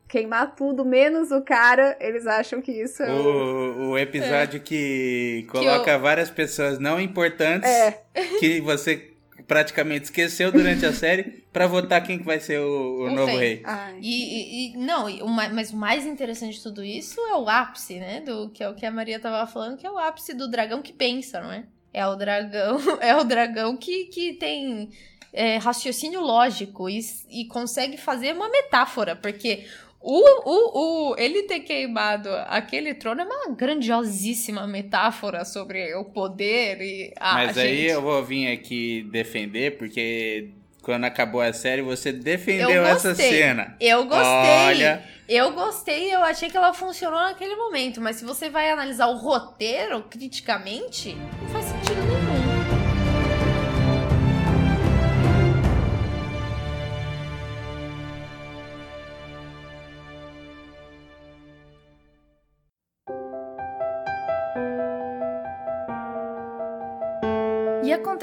queimar 0.08 0.54
tudo, 0.54 0.84
menos 0.84 1.30
o 1.30 1.40
cara. 1.42 1.96
Eles 2.00 2.26
acham 2.26 2.60
que 2.62 2.72
isso 2.72 3.02
é 3.02 3.12
o... 3.12 3.16
O, 3.16 3.88
o 3.90 3.98
episódio 3.98 4.60
que 4.60 5.46
coloca 5.50 5.98
várias 5.98 6.30
pessoas 6.30 6.78
não 6.78 7.00
importantes 7.00 7.68
É. 7.68 8.02
que 8.40 8.60
você 8.60 9.12
praticamente 9.46 10.04
esqueceu 10.06 10.50
durante 10.50 10.84
a 10.84 10.92
série 10.94 11.44
pra 11.52 11.66
votar 11.66 12.02
quem 12.02 12.18
que 12.18 12.24
vai 12.24 12.40
ser 12.40 12.58
o, 12.60 13.04
o 13.06 13.10
novo 13.10 13.36
rei. 13.36 13.62
E, 14.00 14.08
e- 14.10 14.74
e- 14.74 14.76
não, 14.76 15.08
e 15.08 15.22
o 15.22 15.28
mas 15.28 15.70
o 15.72 15.76
mais 15.76 16.04
interessante 16.04 16.56
de 16.56 16.62
tudo 16.62 16.82
isso 16.84 17.20
é 17.28 17.36
o 17.36 17.48
ápice, 17.48 17.98
né? 18.00 18.20
Do 18.20 18.50
que 18.50 18.62
é 18.62 18.68
o 18.68 18.74
que 18.74 18.84
a 18.84 18.90
Maria 18.90 19.20
tava 19.20 19.46
falando, 19.50 19.76
que 19.76 19.86
é 19.86 19.90
o 19.90 19.98
ápice 19.98 20.34
do 20.34 20.50
dragão 20.50 20.82
que 20.82 20.92
pensa, 20.92 21.40
não 21.40 21.52
é? 21.52 21.64
É 21.94 22.06
o 22.06 22.14
dragão, 22.16 22.78
é 23.00 23.16
o 23.16 23.24
dragão 23.24 23.76
que, 23.76 24.06
que 24.06 24.32
tem 24.34 24.90
é, 25.32 25.56
raciocínio 25.58 26.20
lógico 26.20 26.90
e, 26.90 26.98
e 27.30 27.44
consegue 27.46 27.96
fazer 27.96 28.34
uma 28.34 28.48
metáfora, 28.50 29.14
porque 29.16 29.64
o, 30.08 30.22
o, 30.44 31.10
o, 31.10 31.16
ele 31.18 31.42
ter 31.42 31.60
queimado 31.60 32.28
aquele 32.46 32.94
trono 32.94 33.22
é 33.22 33.24
uma 33.24 33.54
grandiosíssima 33.56 34.64
metáfora 34.64 35.44
sobre 35.44 35.92
o 35.96 36.04
poder 36.04 36.80
e 36.80 37.12
a 37.18 37.34
Mas 37.34 37.58
aí 37.58 37.76
gente. 37.78 37.90
eu 37.90 38.00
vou 38.02 38.22
vir 38.24 38.52
aqui 38.52 39.02
defender, 39.10 39.76
porque 39.76 40.50
quando 40.80 41.04
acabou 41.04 41.40
a 41.40 41.52
série 41.52 41.82
você 41.82 42.12
defendeu 42.12 42.70
Eu 42.70 42.86
essa 42.86 43.16
cena. 43.16 43.76
Eu 43.80 44.04
gostei. 44.04 44.66
Olha, 44.68 45.02
Eu 45.28 45.50
gostei, 45.52 46.14
eu 46.14 46.22
achei 46.22 46.48
que 46.48 46.56
ela 46.56 46.72
funcionou 46.72 47.18
naquele 47.18 47.56
momento, 47.56 48.00
mas 48.00 48.14
se 48.14 48.24
você 48.24 48.48
vai 48.48 48.70
analisar 48.70 49.08
o 49.08 49.16
roteiro 49.16 50.04
criticamente, 50.08 51.16
não 51.42 51.48
faz 51.48 51.64
sentido 51.64 52.00
nenhum. 52.06 52.25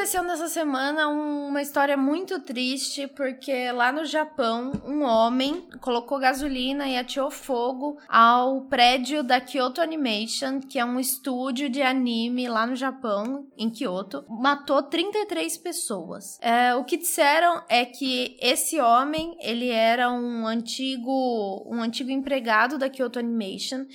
Aconteceu 0.04 0.24
nessa 0.24 0.50
semana 0.50 1.08
uma 1.08 1.62
história 1.62 1.96
muito 1.96 2.38
triste, 2.42 3.08
porque 3.08 3.72
lá 3.72 3.90
no 3.90 4.04
Japão, 4.04 4.74
um 4.86 5.02
homem 5.02 5.66
colocou 5.80 6.20
gasolina 6.20 6.86
e 6.90 6.98
ateou 6.98 7.32
fogo 7.32 7.98
ao 8.10 8.64
prédio 8.64 9.24
da 9.24 9.40
Kyoto 9.40 9.80
Animation, 9.80 10.60
que 10.60 10.78
é 10.78 10.84
um 10.84 11.00
estúdio 11.00 11.70
de 11.70 11.82
anime 11.82 12.50
lá 12.50 12.68
no 12.68 12.76
Japão, 12.76 13.48
em 13.58 13.70
Kyoto. 13.70 14.26
Matou 14.28 14.84
33 14.84 15.58
pessoas. 15.60 16.38
É, 16.42 16.76
o 16.76 16.84
que 16.84 16.98
disseram 16.98 17.64
é 17.70 17.86
que 17.86 18.36
esse 18.42 18.82
homem, 18.82 19.38
ele 19.40 19.70
era 19.70 20.12
um 20.12 20.46
antigo, 20.46 21.66
um 21.66 21.82
antigo 21.82 22.12
empregado 22.12 22.78
da 22.78 22.90
Kyoto 22.90 23.20
Animation 23.20 23.86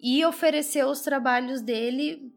e 0.00 0.24
ofereceu 0.24 0.88
os 0.88 1.02
trabalhos 1.02 1.60
dele 1.60 2.32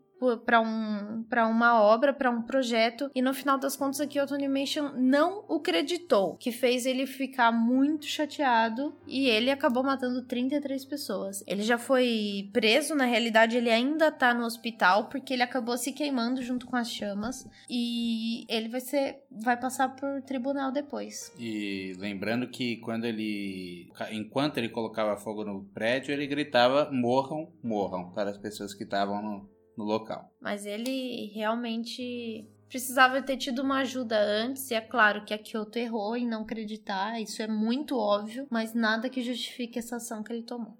para 0.45 0.61
um, 0.61 1.23
pra 1.29 1.47
uma 1.47 1.81
obra, 1.81 2.13
para 2.13 2.29
um 2.29 2.41
projeto, 2.41 3.09
e 3.13 3.21
no 3.21 3.33
final 3.33 3.57
das 3.57 3.75
contas 3.75 3.99
a 3.99 4.07
Kyoto 4.07 4.33
Animation 4.33 4.91
não 4.95 5.43
o 5.47 5.59
creditou, 5.59 6.35
que 6.35 6.51
fez 6.51 6.85
ele 6.85 7.05
ficar 7.05 7.51
muito 7.51 8.05
chateado 8.05 8.95
e 9.07 9.27
ele 9.27 9.51
acabou 9.51 9.83
matando 9.83 10.23
33 10.23 10.85
pessoas. 10.85 11.43
Ele 11.47 11.63
já 11.63 11.77
foi 11.77 12.49
preso, 12.53 12.95
na 12.95 13.05
realidade 13.05 13.57
ele 13.57 13.69
ainda 13.69 14.11
tá 14.11 14.33
no 14.33 14.45
hospital 14.45 15.05
porque 15.09 15.33
ele 15.33 15.43
acabou 15.43 15.77
se 15.77 15.91
queimando 15.91 16.41
junto 16.41 16.65
com 16.65 16.75
as 16.75 16.89
chamas 16.89 17.47
e 17.69 18.45
ele 18.49 18.69
vai 18.69 18.81
ser 18.81 19.23
vai 19.29 19.57
passar 19.59 19.95
por 19.95 20.21
tribunal 20.21 20.71
depois. 20.71 21.33
E 21.37 21.93
lembrando 21.97 22.47
que 22.47 22.77
quando 22.77 23.05
ele. 23.05 23.89
Enquanto 24.11 24.57
ele 24.57 24.69
colocava 24.69 25.17
fogo 25.17 25.43
no 25.43 25.63
prédio, 25.65 26.13
ele 26.13 26.27
gritava: 26.27 26.89
morram, 26.91 27.51
morram, 27.63 28.11
para 28.11 28.29
as 28.29 28.37
pessoas 28.37 28.73
que 28.73 28.83
estavam 28.83 29.21
no, 29.21 29.49
no 29.77 29.83
local. 29.83 30.31
Mas 30.39 30.65
ele 30.65 31.31
realmente 31.33 32.47
precisava 32.67 33.21
ter 33.21 33.37
tido 33.37 33.61
uma 33.61 33.79
ajuda 33.79 34.19
antes, 34.19 34.69
e 34.71 34.73
é 34.73 34.81
claro 34.81 35.23
que 35.23 35.33
a 35.33 35.37
Kyoto 35.37 35.77
errou 35.77 36.17
em 36.17 36.27
não 36.27 36.41
acreditar, 36.41 37.21
isso 37.21 37.41
é 37.41 37.47
muito 37.47 37.97
óbvio, 37.97 38.47
mas 38.49 38.73
nada 38.73 39.09
que 39.09 39.21
justifique 39.21 39.79
essa 39.79 39.97
ação 39.97 40.23
que 40.23 40.33
ele 40.33 40.43
tomou. 40.43 40.77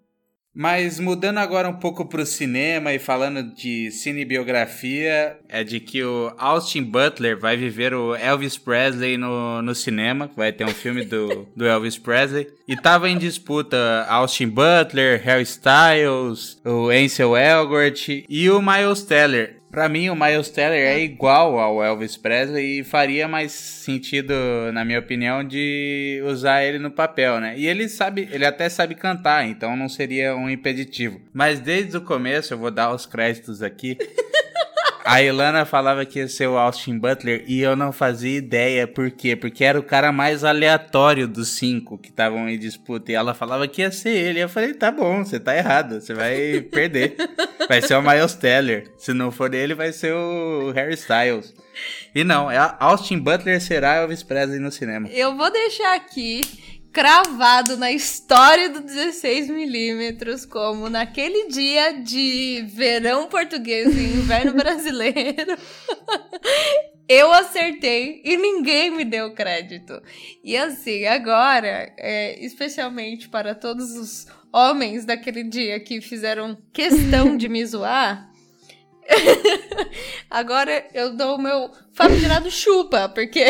Mas 0.56 1.02
mudando 1.02 1.40
agora 1.40 1.68
um 1.68 1.74
pouco 1.74 2.06
pro 2.06 2.26
cinema 2.26 2.94
e 2.94 3.00
falando 3.00 3.44
de 3.54 3.92
cinebiografia, 3.92 5.38
é 5.50 5.66
de 5.66 5.82
que 5.82 6.02
o 6.02 6.34
Austin 6.38 6.84
Butler 6.84 7.38
vai 7.38 7.58
viver 7.58 7.94
o 7.94 8.16
Elvis 8.16 8.58
Presley 8.58 9.18
no, 9.18 9.62
no 9.62 9.76
cinema, 9.76 10.32
vai 10.34 10.54
ter 10.54 10.64
um 10.64 10.70
filme 10.74 11.04
do, 11.04 11.46
do 11.54 11.66
Elvis 11.66 11.98
Presley. 11.98 12.48
E 12.66 12.78
tava 12.78 13.10
em 13.10 13.18
disputa 13.18 14.06
Austin 14.08 14.48
Butler, 14.48 15.22
Harry 15.24 15.44
Styles, 15.44 16.62
o 16.64 16.90
Ansel 16.90 17.36
Elgort 17.36 18.08
e 18.30 18.50
o 18.50 18.62
Miles 18.62 19.04
Teller. 19.04 19.58
Pra 19.76 19.90
mim, 19.90 20.08
o 20.08 20.16
Miles 20.16 20.50
Teller 20.50 20.88
é 20.88 21.02
igual 21.02 21.60
ao 21.60 21.84
Elvis 21.84 22.16
Presley 22.16 22.80
e 22.80 22.84
faria 22.86 23.28
mais 23.28 23.52
sentido, 23.52 24.34
na 24.72 24.86
minha 24.86 25.00
opinião, 25.00 25.44
de 25.44 26.24
usar 26.26 26.64
ele 26.64 26.80
no 26.80 26.90
papel, 26.90 27.42
né? 27.42 27.56
E 27.58 27.68
ele 27.68 27.90
sabe, 27.90 28.30
ele 28.32 28.46
até 28.46 28.70
sabe 28.70 28.96
cantar, 28.96 29.46
então 29.46 29.76
não 29.76 29.90
seria 29.90 30.34
um 30.34 30.50
impeditivo. 30.50 31.20
Mas 31.34 31.60
desde 31.60 31.98
o 31.98 32.02
começo, 32.02 32.54
eu 32.54 32.58
vou 32.58 32.72
dar 32.72 32.94
os 32.94 33.06
créditos 33.06 33.62
aqui. 33.62 33.98
A 35.06 35.22
Ilana 35.22 35.66
falava 35.66 36.04
que 36.04 36.18
ia 36.18 36.28
ser 36.28 36.48
o 36.48 36.58
Austin 36.58 36.98
Butler 36.98 37.44
e 37.48 37.62
eu 37.62 37.76
não 37.76 37.92
fazia 37.92 38.38
ideia 38.38 38.88
por 38.88 39.12
quê. 39.12 39.36
Porque 39.36 39.64
era 39.64 39.80
o 39.80 39.84
cara 39.84 40.12
mais 40.12 40.44
aleatório 40.44 41.28
dos 41.28 41.50
cinco 41.50 41.96
que 41.96 42.10
estavam 42.10 42.50
em 42.50 42.58
disputa. 42.58 43.12
E 43.12 43.16
ela 43.16 43.36
falava 43.36 43.68
que 43.68 43.84
ia 43.84 43.92
ser 43.92 44.10
ele. 44.10 44.40
Eu 44.40 44.50
falei, 44.50 44.74
tá 44.74 44.90
bom, 44.90 45.24
você 45.24 45.40
tá 45.40 45.56
errado. 45.56 46.02
Você 46.02 46.14
vai 46.14 46.62
perder. 46.72 47.16
Vai 47.68 47.84
ser 47.84 47.96
o 47.96 48.02
Miles 48.02 48.34
Teller. 48.34 48.92
Se 48.98 49.14
não 49.14 49.32
for 49.32 49.54
ele, 49.54 49.76
vai 49.76 49.92
ser 49.92 50.12
o 50.12 50.72
Harry 50.72 50.96
Styles. 50.96 51.54
E 52.16 52.24
não, 52.24 52.50
é 52.50 52.58
Austin 52.80 53.20
Butler 53.20 53.62
será 53.62 53.96
Elvis 53.96 54.24
Presley 54.24 54.60
no 54.60 54.72
cinema. 54.72 55.08
Eu 55.10 55.36
vou 55.36 55.52
deixar 55.52 55.96
aqui 55.96 56.42
cravado 56.96 57.76
na 57.76 57.92
história 57.92 58.70
do 58.70 58.82
16mm 58.82 60.48
como 60.48 60.90
naquele 60.90 61.50
dia 61.50 62.02
de 62.02 62.64
verão 62.70 63.28
português 63.28 63.94
e 63.94 64.18
inverno 64.18 64.54
brasileiro. 64.56 65.58
eu 67.06 67.34
acertei 67.34 68.22
e 68.24 68.38
ninguém 68.38 68.92
me 68.92 69.04
deu 69.04 69.34
crédito. 69.34 70.02
E 70.42 70.56
assim, 70.56 71.04
agora, 71.04 71.94
é, 71.98 72.40
especialmente 72.40 73.28
para 73.28 73.54
todos 73.54 73.92
os 73.98 74.26
homens 74.54 75.04
daquele 75.04 75.44
dia 75.44 75.82
que 75.82 76.00
fizeram 76.00 76.58
questão 76.72 77.36
de 77.36 77.50
me 77.50 77.66
zoar. 77.66 78.32
agora 80.32 80.88
eu 80.94 81.14
dou 81.14 81.36
o 81.36 81.42
meu 81.42 81.72
famigerado 81.94 82.50
chupa, 82.50 83.10
porque. 83.10 83.44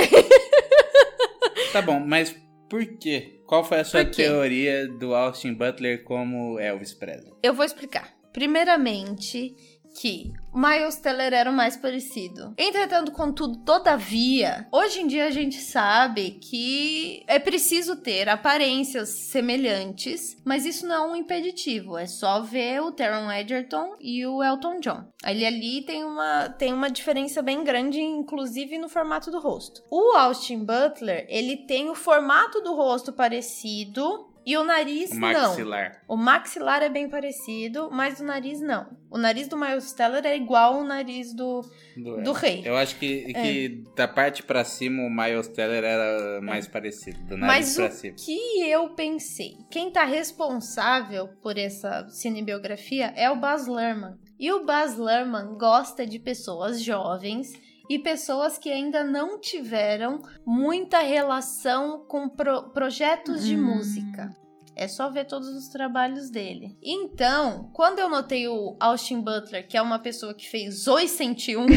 tá 1.72 1.84
bom, 1.84 2.00
mas 2.00 2.36
por 2.68 2.84
quê? 2.98 3.35
Qual 3.46 3.64
foi 3.64 3.80
a 3.80 3.86
sua 3.86 4.04
teoria 4.04 4.88
do 4.88 5.14
Austin 5.14 5.54
Butler 5.54 6.04
como 6.04 6.60
Elvis 6.60 6.94
Presley? 6.94 7.34
Eu 7.44 7.54
vou 7.54 7.64
explicar. 7.64 8.14
Primeiramente, 8.34 9.56
que 9.96 10.34
Miles 10.54 10.98
Teller 10.98 11.34
era 11.34 11.50
o 11.50 11.54
mais 11.54 11.76
parecido. 11.76 12.54
Entretanto, 12.58 13.12
contudo, 13.12 13.58
todavia, 13.58 14.68
hoje 14.72 15.02
em 15.02 15.08
dia 15.08 15.26
a 15.26 15.32
gente 15.32 15.60
sabe 15.60 16.32
que 16.32 17.24
é 17.28 17.40
preciso 17.40 17.96
ter 17.96 18.30
aparências 18.30 19.10
semelhantes, 19.10 20.38
mas 20.46 20.66
isso 20.66 20.86
não 20.86 20.96
é 20.96 21.12
um 21.12 21.16
impeditivo. 21.16 21.98
É 21.98 22.06
só 22.06 22.42
ver 22.42 22.82
o 22.82 22.92
Taron 22.92 23.32
Egerton 23.32 23.96
e 24.00 24.26
o 24.26 24.44
Elton 24.44 24.80
John. 24.80 25.06
Ele 25.26 25.46
ali 25.46 25.82
tem 25.82 26.04
uma, 26.04 26.50
tem 26.50 26.74
uma 26.74 26.90
diferença 26.90 27.42
bem 27.42 27.64
grande, 27.64 28.00
inclusive 28.00 28.78
no 28.78 28.88
formato 28.90 29.32
do 29.32 29.40
rosto. 29.40 29.82
O 29.90 30.16
Austin 30.16 30.64
Butler, 30.64 31.26
ele 31.30 31.58
tem 31.58 31.90
o 31.90 31.96
formato 31.96 32.62
do 32.62 32.76
rosto 32.76 33.12
parecido, 33.12 34.35
e 34.46 34.56
o 34.56 34.64
nariz, 34.64 35.12
o 35.12 35.16
maxilar. 35.16 36.02
não. 36.08 36.16
O 36.16 36.18
maxilar 36.18 36.84
é 36.84 36.90
bem 36.90 37.10
parecido, 37.10 37.90
mas 37.92 38.20
o 38.20 38.24
nariz 38.24 38.62
não. 38.62 38.86
O 39.10 39.18
nariz 39.18 39.48
do 39.48 39.58
Miles 39.58 39.92
Teller 39.94 40.24
é 40.26 40.36
igual 40.36 40.76
ao 40.76 40.84
nariz 40.84 41.34
do, 41.34 41.62
do, 41.98 42.22
do 42.22 42.32
rei. 42.32 42.62
Eu 42.64 42.76
acho 42.76 42.96
que, 42.98 43.26
é. 43.30 43.42
que 43.42 43.84
da 43.96 44.08
parte 44.08 44.44
para 44.44 44.64
cima 44.64 45.02
o 45.02 45.10
Miles 45.10 45.48
Teller 45.48 45.84
era 45.84 46.42
mais 46.42 46.68
é. 46.68 46.70
parecido, 46.70 47.18
do 47.24 47.38
nariz 47.38 47.68
mas 47.68 47.76
pra 47.76 47.90
cima. 47.90 48.14
Mas 48.14 48.22
o 48.22 48.26
que 48.26 48.70
eu 48.70 48.90
pensei? 48.90 49.58
Quem 49.72 49.90
tá 49.90 50.04
responsável 50.04 51.28
por 51.42 51.58
essa 51.58 52.08
cinebiografia 52.10 53.14
é 53.16 53.32
o 53.32 53.38
Baz 53.38 53.66
Luhrmann. 53.66 54.16
E 54.40 54.52
o 54.52 54.64
Baz 54.64 54.96
Luhrmann 54.96 55.58
gosta 55.58 56.06
de 56.06 56.20
pessoas 56.20 56.84
jovens 56.84 57.52
e 57.90 58.00
pessoas 58.00 58.58
que 58.58 58.70
ainda 58.72 59.04
não 59.04 59.40
tiveram 59.40 60.22
muita 60.46 61.00
relação 61.00 62.06
com 62.08 62.28
pro 62.30 62.70
projetos 62.70 63.44
de 63.44 63.56
hum. 63.56 63.76
música. 63.76 64.36
É 64.76 64.90
só 64.90 65.10
ver 65.10 65.26
todos 65.26 65.48
os 65.50 65.70
trabalhos 65.70 66.30
dele. 66.30 66.78
Então, 66.84 67.70
quando 67.72 68.00
eu 68.00 68.10
notei 68.10 68.46
o 68.48 68.76
Austin 68.78 69.22
Butler, 69.22 69.66
que 69.66 69.78
é 69.78 69.82
uma 69.82 70.00
pessoa 70.00 70.34
que 70.34 70.50
fez 70.50 70.86
Oi 70.86 71.08
101. 71.08 71.66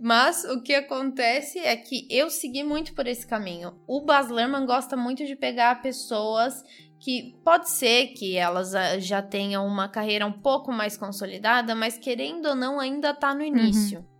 Mas 0.00 0.42
o 0.42 0.60
que 0.60 0.74
acontece 0.74 1.60
é 1.60 1.76
que 1.76 2.08
eu 2.10 2.28
segui 2.28 2.64
muito 2.64 2.92
por 2.92 3.06
esse 3.06 3.24
caminho. 3.24 3.78
O 3.86 4.00
Baz 4.00 4.28
Luhrmann 4.28 4.66
gosta 4.66 4.96
muito 4.96 5.24
de 5.24 5.36
pegar 5.36 5.80
pessoas 5.80 6.64
que 7.02 7.34
pode 7.42 7.68
ser 7.68 8.08
que 8.14 8.36
elas 8.36 8.76
ah, 8.76 8.96
já 9.00 9.20
tenham 9.20 9.66
uma 9.66 9.88
carreira 9.88 10.24
um 10.24 10.32
pouco 10.32 10.70
mais 10.70 10.96
consolidada, 10.96 11.74
mas 11.74 11.98
querendo 11.98 12.50
ou 12.50 12.54
não, 12.54 12.78
ainda 12.78 13.12
tá 13.12 13.34
no 13.34 13.40
uhum. 13.40 13.46
início. 13.46 13.98
Uhum. 13.98 14.12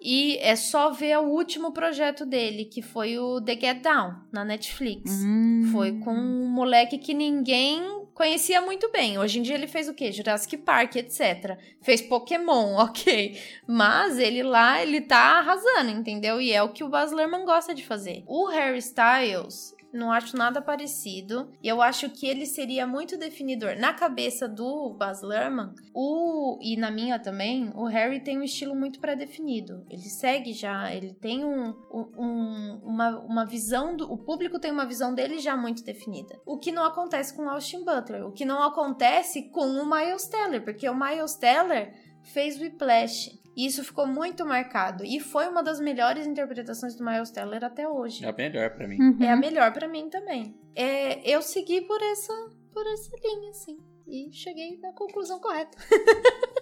E 0.00 0.38
é 0.38 0.54
só 0.54 0.90
ver 0.90 1.18
o 1.18 1.28
último 1.30 1.72
projeto 1.72 2.24
dele, 2.24 2.64
que 2.64 2.80
foi 2.80 3.18
o 3.18 3.40
The 3.40 3.58
Get 3.58 3.82
Down, 3.82 4.14
na 4.32 4.44
Netflix. 4.44 5.10
Uhum. 5.10 5.68
Foi 5.72 5.98
com 5.98 6.14
um 6.14 6.48
moleque 6.48 6.96
que 6.96 7.12
ninguém 7.12 8.06
conhecia 8.14 8.60
muito 8.60 8.90
bem. 8.92 9.18
Hoje 9.18 9.40
em 9.40 9.42
dia 9.42 9.56
ele 9.56 9.66
fez 9.66 9.88
o 9.88 9.94
quê? 9.94 10.12
Jurassic 10.12 10.56
Park, 10.58 10.96
etc. 10.96 11.58
Fez 11.80 12.00
Pokémon, 12.00 12.76
ok. 12.82 13.36
Mas 13.66 14.16
ele 14.18 14.44
lá, 14.44 14.80
ele 14.80 15.00
tá 15.00 15.40
arrasando, 15.40 15.90
entendeu? 15.90 16.40
E 16.40 16.52
é 16.52 16.62
o 16.62 16.68
que 16.68 16.84
o 16.84 16.88
Baz 16.88 17.10
Luhrmann 17.10 17.44
gosta 17.44 17.74
de 17.74 17.84
fazer. 17.84 18.22
O 18.28 18.46
Harry 18.46 18.78
Styles, 18.78 19.74
não 19.92 20.10
acho 20.10 20.36
nada 20.36 20.60
parecido. 20.62 21.50
E 21.62 21.68
eu 21.68 21.82
acho 21.82 22.08
que 22.10 22.26
ele 22.26 22.46
seria 22.46 22.86
muito 22.86 23.16
definidor. 23.16 23.76
Na 23.76 23.92
cabeça 23.92 24.48
do 24.48 24.94
Baz 24.94 25.22
Luhrmann, 25.22 25.74
o, 25.94 26.58
e 26.60 26.76
na 26.76 26.90
minha 26.90 27.18
também, 27.18 27.70
o 27.74 27.84
Harry 27.84 28.20
tem 28.20 28.38
um 28.38 28.42
estilo 28.42 28.74
muito 28.74 29.00
pré-definido. 29.00 29.84
Ele 29.90 30.02
segue 30.02 30.52
já, 30.52 30.92
ele 30.92 31.12
tem 31.14 31.44
um, 31.44 31.74
um, 31.92 32.80
uma, 32.82 33.18
uma 33.20 33.44
visão, 33.44 33.96
do, 33.96 34.10
o 34.10 34.16
público 34.16 34.58
tem 34.58 34.70
uma 34.70 34.86
visão 34.86 35.14
dele 35.14 35.38
já 35.38 35.56
muito 35.56 35.84
definida. 35.84 36.40
O 36.46 36.58
que 36.58 36.72
não 36.72 36.84
acontece 36.84 37.34
com 37.34 37.48
Austin 37.48 37.84
Butler, 37.84 38.26
o 38.26 38.32
que 38.32 38.44
não 38.44 38.62
acontece 38.62 39.50
com 39.50 39.66
o 39.66 39.88
Miles 39.88 40.26
Teller, 40.26 40.64
porque 40.64 40.88
o 40.88 40.94
Miles 40.94 41.34
Teller 41.34 41.94
fez 42.22 42.60
Whiplash. 42.60 43.40
E 43.54 43.66
isso 43.66 43.84
ficou 43.84 44.06
muito 44.06 44.46
marcado. 44.46 45.04
E 45.04 45.20
foi 45.20 45.46
uma 45.46 45.62
das 45.62 45.78
melhores 45.78 46.26
interpretações 46.26 46.94
do 46.94 47.04
Miles 47.04 47.30
Teller 47.30 47.62
até 47.62 47.86
hoje. 47.86 48.24
É 48.24 48.28
a 48.28 48.32
melhor 48.32 48.70
para 48.70 48.88
mim. 48.88 48.98
Uhum. 48.98 49.22
É 49.22 49.30
a 49.30 49.36
melhor 49.36 49.72
para 49.72 49.86
mim 49.86 50.08
também. 50.08 50.54
É, 50.74 51.28
eu 51.28 51.42
segui 51.42 51.82
por 51.82 52.00
essa, 52.00 52.32
por 52.72 52.86
essa 52.86 53.14
linha, 53.22 53.50
assim. 53.50 53.78
E 54.06 54.32
cheguei 54.32 54.78
na 54.78 54.92
conclusão 54.92 55.38
correta. 55.38 55.76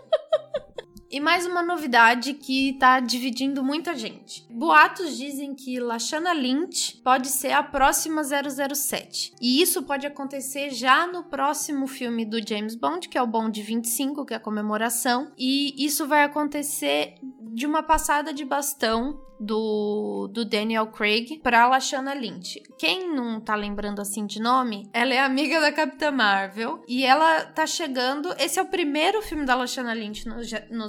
E 1.10 1.18
mais 1.18 1.44
uma 1.44 1.60
novidade 1.60 2.34
que 2.34 2.74
tá 2.74 3.00
dividindo 3.00 3.64
muita 3.64 3.96
gente. 3.96 4.46
Boatos 4.48 5.16
dizem 5.16 5.56
que 5.56 5.80
Lashana 5.80 6.32
Lynch 6.32 6.98
pode 7.02 7.26
ser 7.26 7.50
a 7.50 7.64
próxima 7.64 8.22
007. 8.22 9.34
E 9.40 9.60
isso 9.60 9.82
pode 9.82 10.06
acontecer 10.06 10.70
já 10.70 11.08
no 11.08 11.24
próximo 11.24 11.88
filme 11.88 12.24
do 12.24 12.38
James 12.46 12.76
Bond, 12.76 13.08
que 13.08 13.18
é 13.18 13.22
o 13.22 13.26
Bond 13.26 13.60
25, 13.60 14.24
que 14.24 14.34
é 14.34 14.36
a 14.36 14.40
comemoração. 14.40 15.32
E 15.36 15.74
isso 15.84 16.06
vai 16.06 16.22
acontecer 16.22 17.16
de 17.52 17.66
uma 17.66 17.82
passada 17.82 18.32
de 18.32 18.44
bastão 18.44 19.20
do, 19.40 20.28
do 20.28 20.44
Daniel 20.44 20.88
Craig 20.88 21.40
pra 21.42 21.66
Lashana 21.66 22.12
Lynch. 22.12 22.62
Quem 22.78 23.12
não 23.12 23.40
tá 23.40 23.54
lembrando 23.54 24.00
assim 24.00 24.26
de 24.26 24.40
nome, 24.40 24.88
ela 24.92 25.14
é 25.14 25.18
amiga 25.18 25.60
da 25.60 25.72
Capitã 25.72 26.10
Marvel 26.10 26.82
e 26.86 27.04
ela 27.04 27.46
tá 27.46 27.66
chegando. 27.66 28.34
Esse 28.38 28.58
é 28.58 28.62
o 28.62 28.66
primeiro 28.66 29.22
filme 29.22 29.46
da 29.46 29.54
Lashana 29.54 29.94
Lynch 29.94 30.28
no, 30.28 30.36
no 30.70 30.88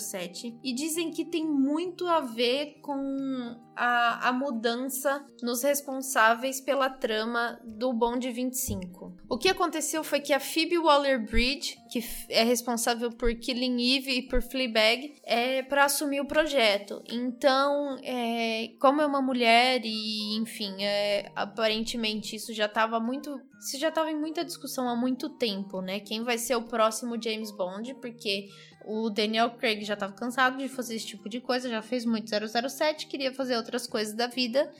007 0.00 0.58
e 0.62 0.72
dizem 0.72 1.10
que 1.10 1.24
tem 1.24 1.46
muito 1.46 2.06
a 2.06 2.20
ver 2.20 2.78
com 2.80 3.56
a, 3.82 4.28
a 4.28 4.32
mudança 4.32 5.24
nos 5.42 5.62
responsáveis 5.62 6.60
pela 6.60 6.90
trama 6.90 7.58
do 7.64 7.94
Bond 7.94 8.30
25. 8.30 9.16
O 9.26 9.38
que 9.38 9.48
aconteceu 9.48 10.04
foi 10.04 10.20
que 10.20 10.34
a 10.34 10.38
Phoebe 10.38 10.76
Waller-Bridge, 10.76 11.78
que 11.90 12.04
é 12.28 12.44
responsável 12.44 13.10
por 13.10 13.34
Killing 13.34 13.96
Eve 13.96 14.18
e 14.18 14.22
por 14.28 14.42
Fleabag, 14.42 15.14
é 15.24 15.62
para 15.62 15.86
assumir 15.86 16.20
o 16.20 16.26
projeto. 16.26 17.02
Então, 17.08 17.96
é, 18.02 18.72
como 18.78 19.00
é 19.00 19.06
uma 19.06 19.22
mulher 19.22 19.80
e, 19.82 20.36
enfim, 20.36 20.84
é, 20.84 21.32
aparentemente 21.34 22.36
isso 22.36 22.52
já 22.52 22.66
estava 22.66 23.00
muito 23.00 23.40
isso 23.60 23.78
já 23.78 23.90
estava 23.90 24.10
em 24.10 24.18
muita 24.18 24.42
discussão 24.42 24.88
há 24.88 24.96
muito 24.96 25.28
tempo, 25.28 25.82
né? 25.82 26.00
Quem 26.00 26.24
vai 26.24 26.38
ser 26.38 26.56
o 26.56 26.62
próximo 26.62 27.22
James 27.22 27.50
Bond? 27.50 27.92
Porque 28.00 28.48
o 28.90 29.08
Daniel 29.08 29.50
Craig 29.50 29.84
já 29.84 29.94
estava 29.94 30.12
cansado 30.12 30.58
de 30.58 30.68
fazer 30.68 30.96
esse 30.96 31.06
tipo 31.06 31.28
de 31.28 31.40
coisa, 31.40 31.68
já 31.68 31.80
fez 31.80 32.04
muito 32.04 32.28
007, 32.28 33.06
queria 33.06 33.32
fazer 33.32 33.56
outras 33.56 33.86
coisas 33.86 34.14
da 34.14 34.26
vida 34.26 34.72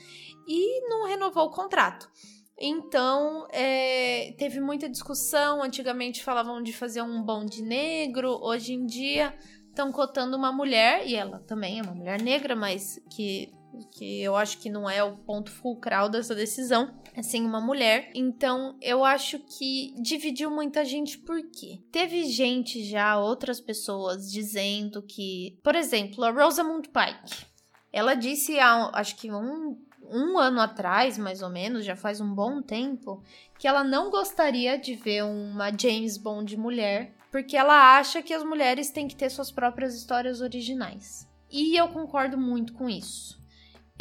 e 0.49 0.88
não 0.88 1.07
renovou 1.07 1.44
o 1.44 1.51
contrato. 1.51 2.11
Então, 2.59 3.46
é, 3.53 4.35
teve 4.37 4.61
muita 4.61 4.88
discussão. 4.88 5.62
Antigamente 5.62 6.23
falavam 6.23 6.61
de 6.62 6.73
fazer 6.73 7.01
um 7.03 7.23
bonde 7.23 7.62
negro, 7.62 8.38
hoje 8.42 8.75
em 8.75 8.85
dia 8.85 9.35
estão 9.68 9.92
cotando 9.92 10.37
uma 10.37 10.53
mulher, 10.53 11.07
e 11.07 11.14
ela 11.14 11.38
também 11.46 11.79
é 11.79 11.83
uma 11.83 11.94
mulher 11.94 12.20
negra, 12.20 12.57
mas 12.57 13.01
que 13.09 13.53
que 13.92 14.22
eu 14.22 14.37
acho 14.37 14.59
que 14.59 14.70
não 14.70 14.88
é 14.88 15.02
o 15.02 15.16
ponto 15.16 15.50
fulcral 15.50 16.09
dessa 16.09 16.35
decisão, 16.35 16.94
assim, 17.16 17.44
uma 17.44 17.61
mulher. 17.61 18.11
Então, 18.14 18.76
eu 18.80 19.04
acho 19.04 19.38
que 19.38 19.94
dividiu 20.00 20.50
muita 20.50 20.85
gente 20.85 21.18
por 21.18 21.40
quê? 21.50 21.80
Teve 21.90 22.24
gente 22.24 22.85
já, 22.85 23.18
outras 23.18 23.61
pessoas, 23.61 24.30
dizendo 24.30 25.02
que, 25.02 25.59
por 25.62 25.74
exemplo, 25.74 26.24
a 26.24 26.30
Rosamund 26.30 26.88
Pike, 26.88 27.46
ela 27.92 28.14
disse 28.14 28.59
há, 28.59 28.90
acho 28.94 29.16
que 29.16 29.30
um, 29.30 29.78
um 30.02 30.38
ano 30.38 30.61
atrás, 30.61 31.18
mais 31.18 31.42
ou 31.42 31.50
menos, 31.50 31.85
já 31.85 31.96
faz 31.96 32.20
um 32.20 32.35
bom 32.35 32.62
tempo, 32.62 33.22
que 33.59 33.66
ela 33.66 33.85
não 33.85 34.11
gostaria 34.11 34.78
de 34.78 34.94
ver 34.94 35.24
uma 35.24 35.70
James 35.76 36.16
Bond 36.16 36.56
mulher 36.56 37.14
porque 37.30 37.56
ela 37.56 37.96
acha 37.96 38.22
que 38.22 38.35
as 38.35 38.42
mulheres 38.42 38.90
têm 38.90 39.06
que 39.06 39.14
ter 39.14 39.30
suas 39.30 39.50
próprias 39.50 39.94
histórias 39.94 40.40
originais. 40.40 41.28
E 41.50 41.76
eu 41.76 41.88
concordo 41.88 42.37
muito 42.37 42.72
com 42.72 42.88
isso. 42.88 43.39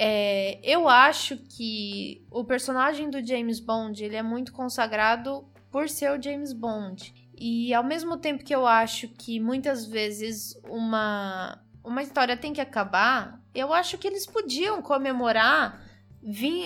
É, 0.01 0.62
eu 0.63 0.88
acho 0.88 1.35
que 1.35 2.25
o 2.31 2.45
personagem 2.45 3.09
do 3.09 3.21
James 3.21 3.59
Bond 3.59 4.01
ele 4.01 4.15
é 4.15 4.23
muito 4.23 4.53
consagrado 4.53 5.45
por 5.69 5.89
ser 5.89 6.17
o 6.17 6.21
James 6.21 6.53
Bond. 6.53 7.13
E 7.38 7.73
ao 7.73 7.83
mesmo 7.83 8.15
tempo 8.15 8.41
que 8.41 8.55
eu 8.55 8.65
acho 8.65 9.09
que 9.09 9.41
muitas 9.41 9.85
vezes 9.85 10.57
uma, 10.69 11.62
uma 11.83 12.01
história 12.01 12.38
tem 12.38 12.53
que 12.53 12.62
acabar, 12.62 13.43
eu 13.53 13.73
acho 13.73 13.97
que 13.97 14.07
eles 14.07 14.25
podiam 14.25 14.81
comemorar 14.81 15.81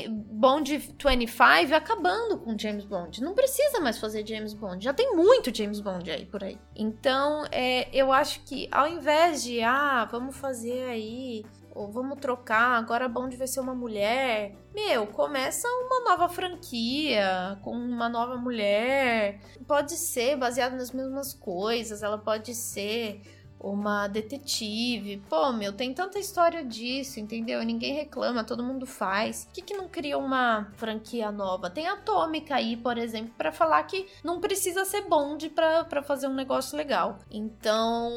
Bond 0.09 0.77
25 0.77 1.73
acabando 1.75 2.37
com 2.37 2.55
James 2.55 2.85
Bond. 2.85 3.19
Não 3.19 3.33
precisa 3.33 3.79
mais 3.79 3.97
fazer 3.97 4.27
James 4.27 4.53
Bond. 4.53 4.83
Já 4.83 4.93
tem 4.93 5.15
muito 5.15 5.55
James 5.55 5.79
Bond 5.79 6.09
aí 6.11 6.25
por 6.27 6.43
aí. 6.43 6.59
Então, 6.75 7.45
é, 7.51 7.87
eu 7.91 8.11
acho 8.11 8.41
que 8.41 8.67
ao 8.71 8.87
invés 8.87 9.43
de, 9.43 9.61
ah, 9.63 10.07
vamos 10.11 10.37
fazer 10.37 10.83
aí 10.85 11.43
ou 11.73 11.91
vamos 11.91 12.19
trocar, 12.19 12.77
agora 12.77 13.05
a 13.05 13.09
Bond 13.09 13.35
vai 13.35 13.47
ser 13.47 13.59
uma 13.59 13.73
mulher. 13.73 14.55
Meu, 14.73 15.07
começa 15.07 15.67
uma 15.67 16.11
nova 16.11 16.29
franquia 16.29 17.57
com 17.61 17.71
uma 17.71 18.07
nova 18.07 18.37
mulher. 18.37 19.39
Pode 19.67 19.93
ser 19.93 20.37
baseado 20.37 20.73
nas 20.73 20.91
mesmas 20.91 21.33
coisas, 21.33 22.03
ela 22.03 22.17
pode 22.17 22.53
ser 22.53 23.21
uma 23.63 24.07
detetive. 24.07 25.23
Pô, 25.29 25.53
meu, 25.53 25.71
tem 25.71 25.93
tanta 25.93 26.19
história 26.19 26.63
disso, 26.65 27.19
entendeu? 27.19 27.63
Ninguém 27.63 27.93
reclama, 27.93 28.43
todo 28.43 28.61
mundo 28.61 28.85
faz. 28.85 29.45
Por 29.45 29.53
que, 29.53 29.61
que 29.61 29.77
não 29.77 29.87
cria 29.87 30.17
uma 30.17 30.69
franquia 30.73 31.31
nova? 31.31 31.69
Tem 31.69 31.87
Atômica 31.87 32.55
aí, 32.55 32.75
por 32.75 32.97
exemplo, 32.97 33.33
para 33.37 33.53
falar 33.53 33.81
que 33.83 34.05
não 34.23 34.41
precisa 34.41 34.83
ser 34.83 35.03
Bond 35.07 35.49
para 35.49 36.03
fazer 36.03 36.27
um 36.27 36.33
negócio 36.33 36.77
legal. 36.77 37.19
Então, 37.31 38.11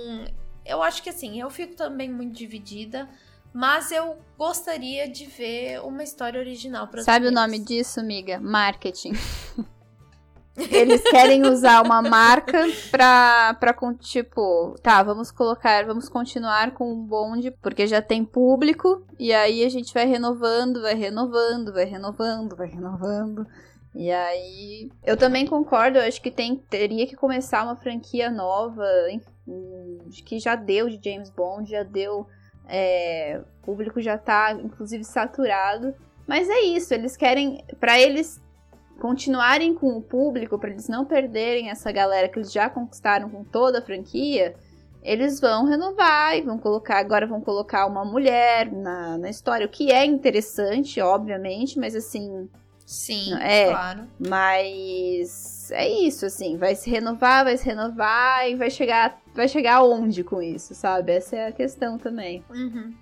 eu 0.64 0.82
acho 0.82 1.00
que 1.00 1.10
assim, 1.10 1.40
eu 1.40 1.48
fico 1.48 1.76
também 1.76 2.10
muito 2.10 2.36
dividida. 2.36 3.08
Mas 3.56 3.90
eu 3.90 4.18
gostaria 4.36 5.08
de 5.08 5.24
ver 5.24 5.80
uma 5.80 6.02
história 6.02 6.38
original 6.38 6.88
para 6.88 7.02
Sabe 7.02 7.28
o 7.28 7.32
nome 7.32 7.58
disso, 7.58 7.98
amiga? 7.98 8.38
Marketing. 8.38 9.14
Eles 10.70 11.02
querem 11.02 11.42
usar 11.46 11.82
uma 11.82 12.02
marca 12.02 12.64
pra, 12.90 13.54
pra, 13.58 13.74
tipo, 13.98 14.74
tá, 14.82 15.02
vamos 15.02 15.30
colocar, 15.30 15.86
vamos 15.86 16.06
continuar 16.06 16.72
com 16.72 16.92
o 16.92 16.96
bonde, 16.96 17.50
porque 17.50 17.86
já 17.86 18.02
tem 18.02 18.26
público, 18.26 19.06
e 19.18 19.32
aí 19.32 19.64
a 19.64 19.70
gente 19.70 19.92
vai 19.94 20.04
renovando, 20.04 20.82
vai 20.82 20.94
renovando, 20.94 21.72
vai 21.72 21.86
renovando, 21.86 22.54
vai 22.54 22.68
renovando. 22.68 23.46
E 23.94 24.10
aí, 24.10 24.90
eu 25.02 25.16
também 25.16 25.46
concordo, 25.46 25.96
eu 25.96 26.06
acho 26.06 26.20
que 26.20 26.30
tem, 26.30 26.56
teria 26.56 27.06
que 27.06 27.16
começar 27.16 27.64
uma 27.64 27.76
franquia 27.76 28.30
nova, 28.30 28.84
enfim, 29.10 30.10
que 30.26 30.38
já 30.38 30.54
deu 30.54 30.90
de 30.90 31.00
James 31.02 31.30
Bond, 31.30 31.70
já 31.70 31.82
deu 31.82 32.26
é, 32.68 33.40
o 33.40 33.64
público 33.64 34.00
já 34.00 34.18
tá, 34.18 34.52
inclusive, 34.52 35.04
saturado. 35.04 35.94
Mas 36.26 36.48
é 36.48 36.60
isso, 36.60 36.92
eles 36.92 37.16
querem, 37.16 37.64
para 37.78 37.98
eles 37.98 38.40
continuarem 39.00 39.74
com 39.74 39.96
o 39.96 40.02
público, 40.02 40.58
para 40.58 40.70
eles 40.70 40.88
não 40.88 41.04
perderem 41.04 41.70
essa 41.70 41.92
galera 41.92 42.28
que 42.28 42.38
eles 42.38 42.52
já 42.52 42.68
conquistaram 42.68 43.28
com 43.28 43.44
toda 43.44 43.78
a 43.78 43.82
franquia, 43.82 44.54
eles 45.02 45.38
vão 45.38 45.64
renovar 45.64 46.36
e 46.36 46.42
vão 46.42 46.58
colocar, 46.58 46.98
agora 46.98 47.26
vão 47.26 47.40
colocar 47.40 47.86
uma 47.86 48.04
mulher 48.04 48.72
na, 48.72 49.16
na 49.18 49.30
história, 49.30 49.66
o 49.66 49.68
que 49.68 49.92
é 49.92 50.04
interessante, 50.04 51.00
obviamente, 51.00 51.78
mas 51.78 51.94
assim. 51.94 52.48
Sim, 52.84 53.34
é, 53.40 53.70
claro. 53.70 54.04
Mas 54.18 55.70
é 55.72 55.88
isso, 55.88 56.24
assim, 56.26 56.56
vai 56.56 56.74
se 56.74 56.88
renovar, 56.88 57.44
vai 57.44 57.56
se 57.56 57.64
renovar 57.64 58.48
e 58.48 58.54
vai 58.54 58.70
chegar 58.70 59.20
vai 59.36 59.48
chegar 59.48 59.76
aonde 59.76 60.24
com 60.24 60.40
isso, 60.40 60.74
sabe? 60.74 61.12
Essa 61.12 61.36
é 61.36 61.48
a 61.48 61.52
questão 61.52 61.98
também. 61.98 62.44
Uhum. 62.50 62.94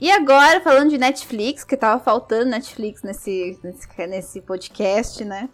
E 0.00 0.10
agora, 0.10 0.60
falando 0.60 0.90
de 0.90 0.98
Netflix, 0.98 1.62
que 1.62 1.76
tava 1.76 2.02
faltando 2.02 2.50
Netflix 2.50 3.02
nesse, 3.02 3.58
nesse, 3.62 4.06
nesse 4.06 4.40
podcast, 4.40 5.24
né? 5.24 5.48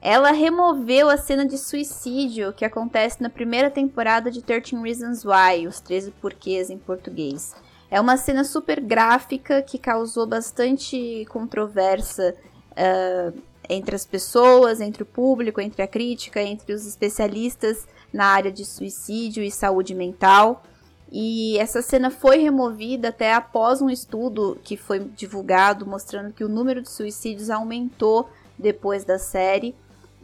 Ela 0.00 0.32
removeu 0.32 1.08
a 1.08 1.16
cena 1.16 1.46
de 1.46 1.56
suicídio 1.56 2.52
que 2.52 2.64
acontece 2.64 3.22
na 3.22 3.30
primeira 3.30 3.70
temporada 3.70 4.30
de 4.30 4.42
13 4.42 4.76
Reasons 4.82 5.24
Why, 5.24 5.66
os 5.66 5.80
13 5.80 6.10
porquês 6.12 6.70
em 6.70 6.78
português. 6.78 7.54
É 7.90 8.00
uma 8.00 8.16
cena 8.16 8.44
super 8.44 8.80
gráfica 8.80 9.62
que 9.62 9.78
causou 9.78 10.26
bastante 10.26 11.24
controvérsia 11.30 12.34
uh, 12.72 13.40
entre 13.68 13.94
as 13.94 14.04
pessoas, 14.04 14.80
entre 14.80 15.02
o 15.02 15.06
público, 15.06 15.60
entre 15.60 15.82
a 15.82 15.86
crítica, 15.86 16.42
entre 16.42 16.72
os 16.72 16.86
especialistas 16.86 17.86
na 18.14 18.26
área 18.26 18.52
de 18.52 18.64
suicídio 18.64 19.42
e 19.42 19.50
saúde 19.50 19.92
mental. 19.92 20.62
E 21.10 21.58
essa 21.58 21.82
cena 21.82 22.10
foi 22.10 22.38
removida 22.38 23.08
até 23.08 23.34
após 23.34 23.82
um 23.82 23.90
estudo 23.90 24.58
que 24.62 24.76
foi 24.76 25.00
divulgado 25.00 25.84
mostrando 25.84 26.32
que 26.32 26.44
o 26.44 26.48
número 26.48 26.80
de 26.80 26.90
suicídios 26.90 27.50
aumentou 27.50 28.30
depois 28.56 29.04
da 29.04 29.18
série. 29.18 29.74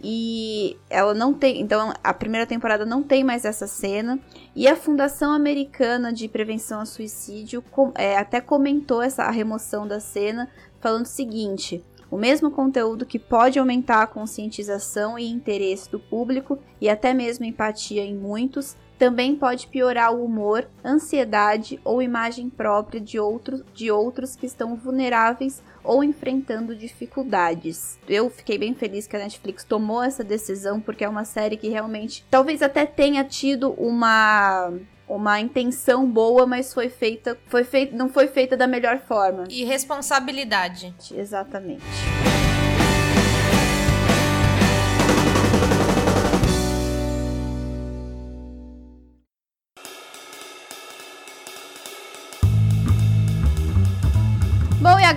E 0.03 0.79
ela 0.89 1.13
não 1.13 1.35
tem. 1.35 1.61
Então, 1.61 1.93
a 2.03 2.15
primeira 2.15 2.47
temporada 2.47 2.87
não 2.87 3.03
tem 3.03 3.23
mais 3.23 3.45
essa 3.45 3.67
cena. 3.67 4.19
E 4.55 4.67
a 4.67 4.75
Fundação 4.75 5.33
Americana 5.33 6.13
de 6.13 6.27
Prevenção 6.27 6.81
ao 6.81 6.87
Suicídio 6.87 7.61
com, 7.71 7.93
é, 7.95 8.17
até 8.17 8.41
comentou 8.41 9.03
essa 9.03 9.25
a 9.25 9.31
remoção 9.31 9.87
da 9.87 10.01
cena, 10.01 10.49
falando 10.81 11.05
o 11.05 11.09
seguinte: 11.09 11.85
o 12.11 12.17
mesmo 12.17 12.51
conteúdo 12.51 13.07
que 13.07 13.19
pode 13.19 13.59
aumentar 13.59 14.03
a 14.03 14.07
conscientização 14.07 15.19
e 15.19 15.31
interesse 15.31 15.91
do 15.91 16.01
público 16.01 16.59
e 16.81 16.89
até 16.89 17.15
mesmo 17.15 17.45
empatia 17.45 18.05
em 18.05 18.15
muitos, 18.15 18.77
também 18.99 19.35
pode 19.35 19.67
piorar 19.69 20.13
o 20.13 20.23
humor, 20.23 20.69
ansiedade 20.85 21.81
ou 21.83 22.03
imagem 22.03 22.51
própria 22.51 23.01
de 23.01 23.19
outros, 23.19 23.65
de 23.73 23.91
outros 23.91 24.37
que 24.37 24.45
estão 24.45 24.77
vulneráveis 24.77 25.63
ou 25.83 26.05
enfrentando 26.05 26.77
dificuldades. 26.77 27.99
Eu 28.07 28.29
fiquei 28.29 28.59
bem 28.59 28.75
feliz 28.75 29.07
que 29.07 29.17
a 29.17 29.21
Netflix 29.21 29.65
tomou 29.65 30.03
essa 30.03 30.23
decisão 30.23 30.81
porque 30.81 31.03
é 31.03 31.09
uma 31.09 31.25
série 31.25 31.57
que 31.57 31.71
realmente 31.71 32.27
talvez 32.31 32.61
até 32.61 32.85
tenha 32.85 33.25
tido 33.25 33.71
uma 33.79 34.71
uma 35.17 35.41
intenção 35.41 36.07
boa, 36.09 36.47
mas 36.47 36.73
foi 36.73 36.89
feita, 36.89 37.37
foi 37.47 37.65
feita, 37.65 37.97
não 37.97 38.09
foi 38.09 38.29
feita 38.29 38.57
da 38.57 38.67
melhor 38.67 39.01
forma. 39.01 39.45
E 39.49 39.65
responsabilidade. 39.65 40.95
Exatamente. 41.15 41.85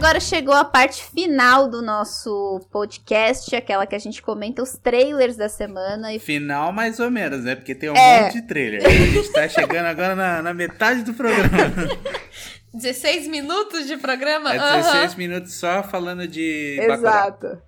Agora 0.03 0.19
chegou 0.19 0.53
a 0.53 0.65
parte 0.65 1.01
final 1.01 1.69
do 1.69 1.81
nosso 1.81 2.59
podcast, 2.69 3.55
aquela 3.55 3.87
que 3.87 3.95
a 3.95 3.99
gente 3.99 4.21
comenta 4.21 4.61
os 4.61 4.73
trailers 4.73 5.37
da 5.37 5.47
semana. 5.47 6.13
E... 6.13 6.19
Final 6.19 6.73
mais 6.73 6.99
ou 6.99 7.09
menos, 7.09 7.45
né? 7.45 7.55
Porque 7.55 7.73
tem 7.73 7.89
um 7.89 7.95
é. 7.95 8.23
monte 8.23 8.33
de 8.33 8.41
trailer. 8.41 8.85
A 8.85 8.89
gente 8.89 9.31
tá 9.31 9.47
chegando 9.47 9.85
agora 9.85 10.13
na, 10.13 10.41
na 10.41 10.53
metade 10.53 11.03
do 11.03 11.13
programa. 11.13 11.49
16 12.73 13.27
minutos 13.29 13.87
de 13.87 13.95
programa? 13.95 14.53
É 14.53 14.59
16 14.59 15.11
uhum. 15.13 15.17
minutos 15.17 15.53
só 15.53 15.81
falando 15.83 16.27
de 16.27 16.79
Exato. 16.81 17.01
Bacurau. 17.47 17.61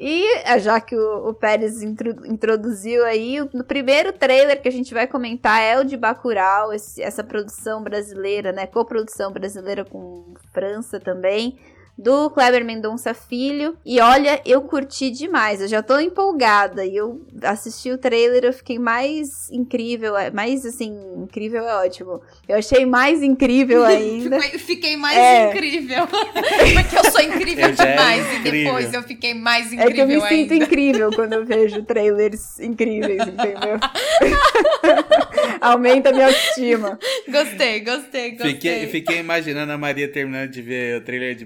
E 0.00 0.38
é, 0.44 0.58
já 0.58 0.80
que 0.80 0.96
o, 0.96 1.28
o 1.28 1.34
Pérez 1.34 1.82
introduziu 1.82 3.04
aí, 3.04 3.38
o, 3.38 3.50
o, 3.52 3.64
primeiro 3.64 4.14
trailer 4.14 4.62
que 4.62 4.68
a 4.68 4.72
gente 4.72 4.94
vai 4.94 5.06
comentar 5.06 5.60
é 5.60 5.78
o 5.78 5.84
de 5.84 5.98
Bacurau, 5.98 6.72
esse, 6.72 7.02
essa 7.02 7.22
produção 7.22 7.82
brasileira, 7.82 8.50
né? 8.50 8.66
Coprodução 8.66 9.30
brasileira 9.30 9.84
com 9.84 10.32
França 10.54 10.98
também 10.98 11.58
do 11.96 12.30
Kleber 12.30 12.64
Mendonça 12.64 13.14
Filho. 13.14 13.76
E 13.84 14.00
olha, 14.00 14.40
eu 14.44 14.62
curti 14.62 15.10
demais, 15.10 15.60
eu 15.60 15.68
já 15.68 15.82
tô 15.82 15.98
empolgada. 15.98 16.84
E 16.84 16.96
eu 16.96 17.20
assisti 17.42 17.90
o 17.90 17.98
trailer, 17.98 18.44
eu 18.44 18.52
fiquei 18.52 18.78
mais 18.78 19.50
incrível, 19.50 20.16
é, 20.16 20.30
mais 20.30 20.64
assim, 20.64 20.96
incrível 21.16 21.66
é 21.66 21.84
ótimo. 21.84 22.20
Eu 22.48 22.58
achei 22.58 22.84
mais 22.86 23.22
incrível 23.22 23.84
ainda. 23.86 24.40
fiquei 24.58 24.96
mais 24.96 25.16
é. 25.16 25.50
incrível. 25.50 26.06
Porque 26.08 26.96
eu 26.98 27.10
sou 27.10 27.20
incrível 27.20 27.68
eu 27.68 27.74
demais. 27.74 28.34
E 28.34 28.50
depois 28.50 28.94
eu 28.94 29.02
fiquei 29.02 29.34
mais 29.34 29.72
incrível. 29.72 29.88
É 29.88 29.92
que 29.92 30.00
eu 30.00 30.06
me 30.06 30.14
ainda. 30.14 30.28
sinto 30.28 30.54
incrível 30.54 31.10
quando 31.12 31.34
eu 31.34 31.44
vejo 31.44 31.82
trailers 31.82 32.58
incríveis, 32.60 33.22
entendeu? 33.26 33.78
Aumenta 35.60 36.12
minha 36.12 36.26
autoestima. 36.26 36.98
Gostei, 37.28 37.80
gostei, 37.80 38.30
gostei. 38.32 38.52
Fiquei, 38.52 38.86
fiquei 38.88 39.18
imaginando 39.18 39.72
a 39.72 39.78
Maria 39.78 40.08
terminando 40.08 40.50
de 40.50 40.62
ver 40.62 40.98
o 40.98 41.04
trailer 41.04 41.34
de 41.34 41.44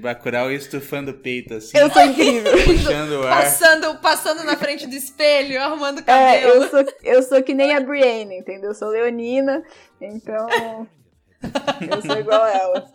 E 0.51 0.55
estufando 0.55 1.11
o 1.11 1.15
peito, 1.15 1.55
assim. 1.55 1.77
Eu 1.77 1.91
sou 1.91 2.03
incrível. 2.03 2.53
Puxando 2.65 3.21
o 3.21 3.27
ar. 3.27 3.43
Passando, 3.43 3.99
passando 3.99 4.45
na 4.45 4.57
frente 4.57 4.87
do 4.87 4.95
espelho, 4.95 5.61
arrumando 5.61 5.99
o 6.01 6.05
cabelo. 6.05 6.53
É, 6.53 6.57
eu 6.57 6.69
sou, 6.69 6.85
eu 7.03 7.23
sou 7.23 7.43
que 7.43 7.55
nem 7.55 7.75
a 7.75 7.81
Brienne, 7.81 8.39
entendeu? 8.39 8.71
Eu 8.71 8.75
sou 8.75 8.89
leonina, 8.89 9.63
então... 10.01 10.87
Eu 11.91 12.03
sou 12.03 12.19
igual 12.19 12.43
a 12.43 12.51
ela. 12.51 12.91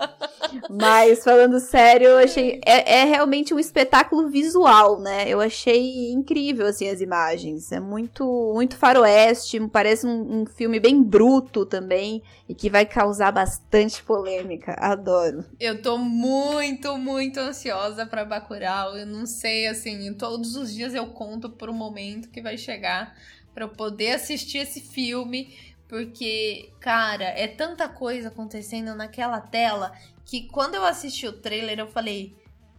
Mas, 0.70 1.24
falando 1.24 1.60
sério, 1.60 2.08
eu 2.08 2.18
achei. 2.18 2.60
É, 2.66 3.00
é, 3.00 3.04
realmente 3.06 3.54
um 3.54 3.60
espetáculo 3.60 4.30
visual, 4.30 5.00
né? 5.00 5.30
Eu 5.30 5.40
achei 5.40 6.12
incrível, 6.12 6.66
assim, 6.66 6.90
as 6.90 7.02
imagens. 7.02 7.72
É 7.72 7.80
muito, 7.80 8.52
muito 8.54 8.76
faroeste, 8.76 9.60
parece 9.68 10.06
um, 10.06 10.42
um 10.42 10.46
filme 10.46 10.80
bem 10.80 11.02
bruto 11.02 11.66
também. 11.66 12.22
E 12.50 12.56
que 12.56 12.70
vai 12.70 12.86
causar 12.86 13.32
bastante 13.32 14.04
polêmica. 14.04 14.76
Adoro. 14.78 15.46
Eu 15.60 15.82
tô 15.82 15.98
muito, 15.98 16.98
muito 16.98 17.40
ansiosa 17.40 18.06
pra 18.06 18.26
Bacurau. 18.26 18.98
Eu 18.98 19.06
não 19.06 19.26
sei, 19.26 19.68
assim, 19.68 20.14
todos 20.14 20.56
os 20.56 20.74
dias 20.74 20.94
eu 20.94 21.08
conto 21.08 21.50
por 21.50 21.70
um 21.70 21.74
momento 21.74 22.30
que 22.30 22.42
vai 22.42 22.58
chegar 22.58 23.16
para 23.54 23.66
eu 23.66 23.70
poder 23.70 24.12
assistir 24.12 24.60
esse 24.60 24.80
filme 24.80 25.54
porque, 25.92 26.70
cara, 26.80 27.26
é 27.26 27.50
tanta 27.50 27.90
coisa 27.90 28.30
acontecendo 28.30 28.96
naquela 28.96 29.42
tela 29.42 29.92
que 30.26 30.48
quando 30.48 30.76
eu 30.76 30.86
assisti 30.86 31.28
o 31.28 31.34
trailer 31.34 31.78
eu 31.80 31.88
falei: 31.88 32.34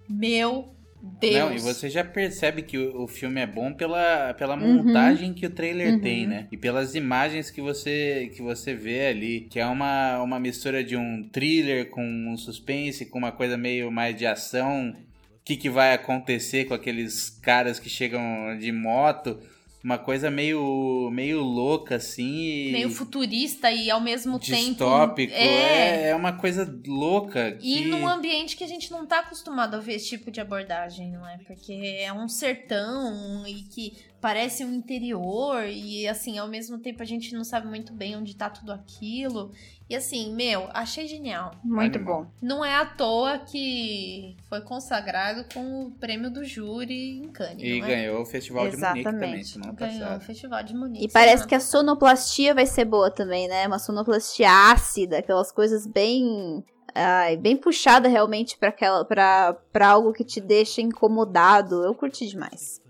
Meu 0.09 0.75
Deus. 1.21 1.35
Não, 1.35 1.55
e 1.55 1.59
você 1.59 1.91
já 1.91 2.03
percebe 2.03 2.63
que 2.63 2.79
o, 2.79 3.03
o 3.03 3.07
filme 3.07 3.39
é 3.39 3.47
bom 3.47 3.71
pela, 3.75 4.33
pela 4.33 4.57
uhum. 4.57 4.83
montagem 4.83 5.35
que 5.35 5.45
o 5.45 5.51
trailer 5.51 5.93
uhum. 5.93 6.01
tem, 6.01 6.27
né? 6.27 6.49
E 6.51 6.57
pelas 6.57 6.95
imagens 6.95 7.51
que 7.51 7.61
você, 7.61 8.33
que 8.35 8.41
você 8.41 8.75
vê 8.75 9.09
ali, 9.09 9.43
que 9.43 9.61
é 9.61 9.67
uma, 9.67 10.23
uma 10.23 10.41
mistura 10.41 10.83
de 10.83 10.97
um 10.97 11.29
thriller 11.31 11.91
com 11.91 12.03
um 12.03 12.35
suspense, 12.39 13.05
com 13.05 13.19
uma 13.19 13.33
coisa 13.33 13.59
meio 13.59 13.93
mais 13.93 14.17
de 14.17 14.25
ação. 14.25 14.89
O 14.89 15.45
que, 15.45 15.59
que 15.59 15.69
vai 15.69 15.93
acontecer 15.93 16.65
com 16.65 16.73
aqueles 16.73 17.29
caras 17.29 17.79
que 17.79 17.91
chegam 17.91 18.57
de 18.59 18.73
moto? 18.73 19.39
Uma 19.83 19.99
coisa 19.99 20.31
meio 20.31 21.11
meio 21.13 21.41
louca 21.43 21.97
assim 21.97 22.71
meio 22.71 22.91
futurista 22.91 23.71
e 23.71 23.91
ao 23.91 24.01
mesmo 24.01 24.39
distópico. 24.39 25.33
tempo 25.33 25.45
é... 25.45 26.11
é 26.11 26.15
uma 26.15 26.35
coisa 26.35 26.81
louca 26.87 27.53
que... 27.53 27.79
e 27.79 27.89
num 27.89 28.09
ambiente 28.09 28.57
que 28.57 28.65
a 28.65 28.69
gente 28.69 28.91
não 28.91 29.05
tá 29.05 29.21
acostumado 29.21 29.75
a 29.75 29.81
ver 29.81 29.95
esse 29.95 30.09
tipo 30.09 30.31
de 30.31 30.41
abordagem 30.41 31.11
não 31.11 31.27
é 31.27 31.39
porque 31.39 31.73
é 32.01 32.13
um 32.13 32.29
sertão 32.29 33.45
e 33.47 33.63
que 33.63 34.12
parece 34.23 34.65
um 34.65 34.73
interior 34.73 35.65
e 35.67 36.07
assim 36.07 36.39
ao 36.39 36.47
mesmo 36.49 36.79
tempo 36.79 37.03
a 37.03 37.05
gente 37.05 37.35
não 37.35 37.43
sabe 37.43 37.67
muito 37.67 37.93
bem 37.93 38.17
onde 38.17 38.37
tá 38.37 38.49
tudo 38.49 38.73
aquilo 38.73 39.51
e 39.91 39.97
assim, 39.97 40.35
meu, 40.35 40.71
achei 40.73 41.07
genial. 41.07 41.51
Muito 41.63 41.99
bom. 41.99 42.27
Não 42.41 42.65
é 42.65 42.75
à 42.75 42.87
toa 42.87 43.41
que 43.41 44.35
foi 44.49 44.63
consagrado 44.63 45.45
com 45.53 45.83
o 45.83 45.91
prêmio 45.91 46.31
do 46.31 46.43
júri 46.43 47.19
em 47.19 47.29
Cannes. 47.29 47.63
E 47.63 47.79
é? 47.79 47.81
ganhou 47.81 48.23
o 48.23 48.25
Festival 48.25 48.69
Exatamente. 48.69 49.03
de 49.03 49.13
Munique 49.13 49.45
também, 49.61 49.75
Ganhou 49.75 50.01
passado. 50.01 50.23
o 50.23 50.25
Festival 50.25 50.63
de 50.63 50.75
Munique. 50.75 51.05
E 51.05 51.09
parece 51.11 51.47
que 51.47 51.55
a 51.55 51.61
sonoplastia 51.61 52.55
vai 52.55 52.65
ser 52.65 52.87
boa 52.87 53.11
também, 53.11 53.47
né? 53.49 53.67
Uma 53.67 53.79
sonoplastia 53.79 54.49
ácida, 54.73 55.19
aquelas 55.19 55.53
coisas 55.53 55.87
bem 55.87 56.65
Ai, 56.95 57.39
bem 57.39 57.57
puxada 57.57 58.09
realmente 58.09 58.59
para 58.59 58.69
aquela 58.69 59.05
para 59.05 59.89
algo 59.89 60.13
que 60.13 60.25
te 60.25 60.41
deixa 60.41 60.81
incomodado. 60.83 61.83
Eu 61.85 61.95
curti 61.95 62.27
demais. 62.27 62.82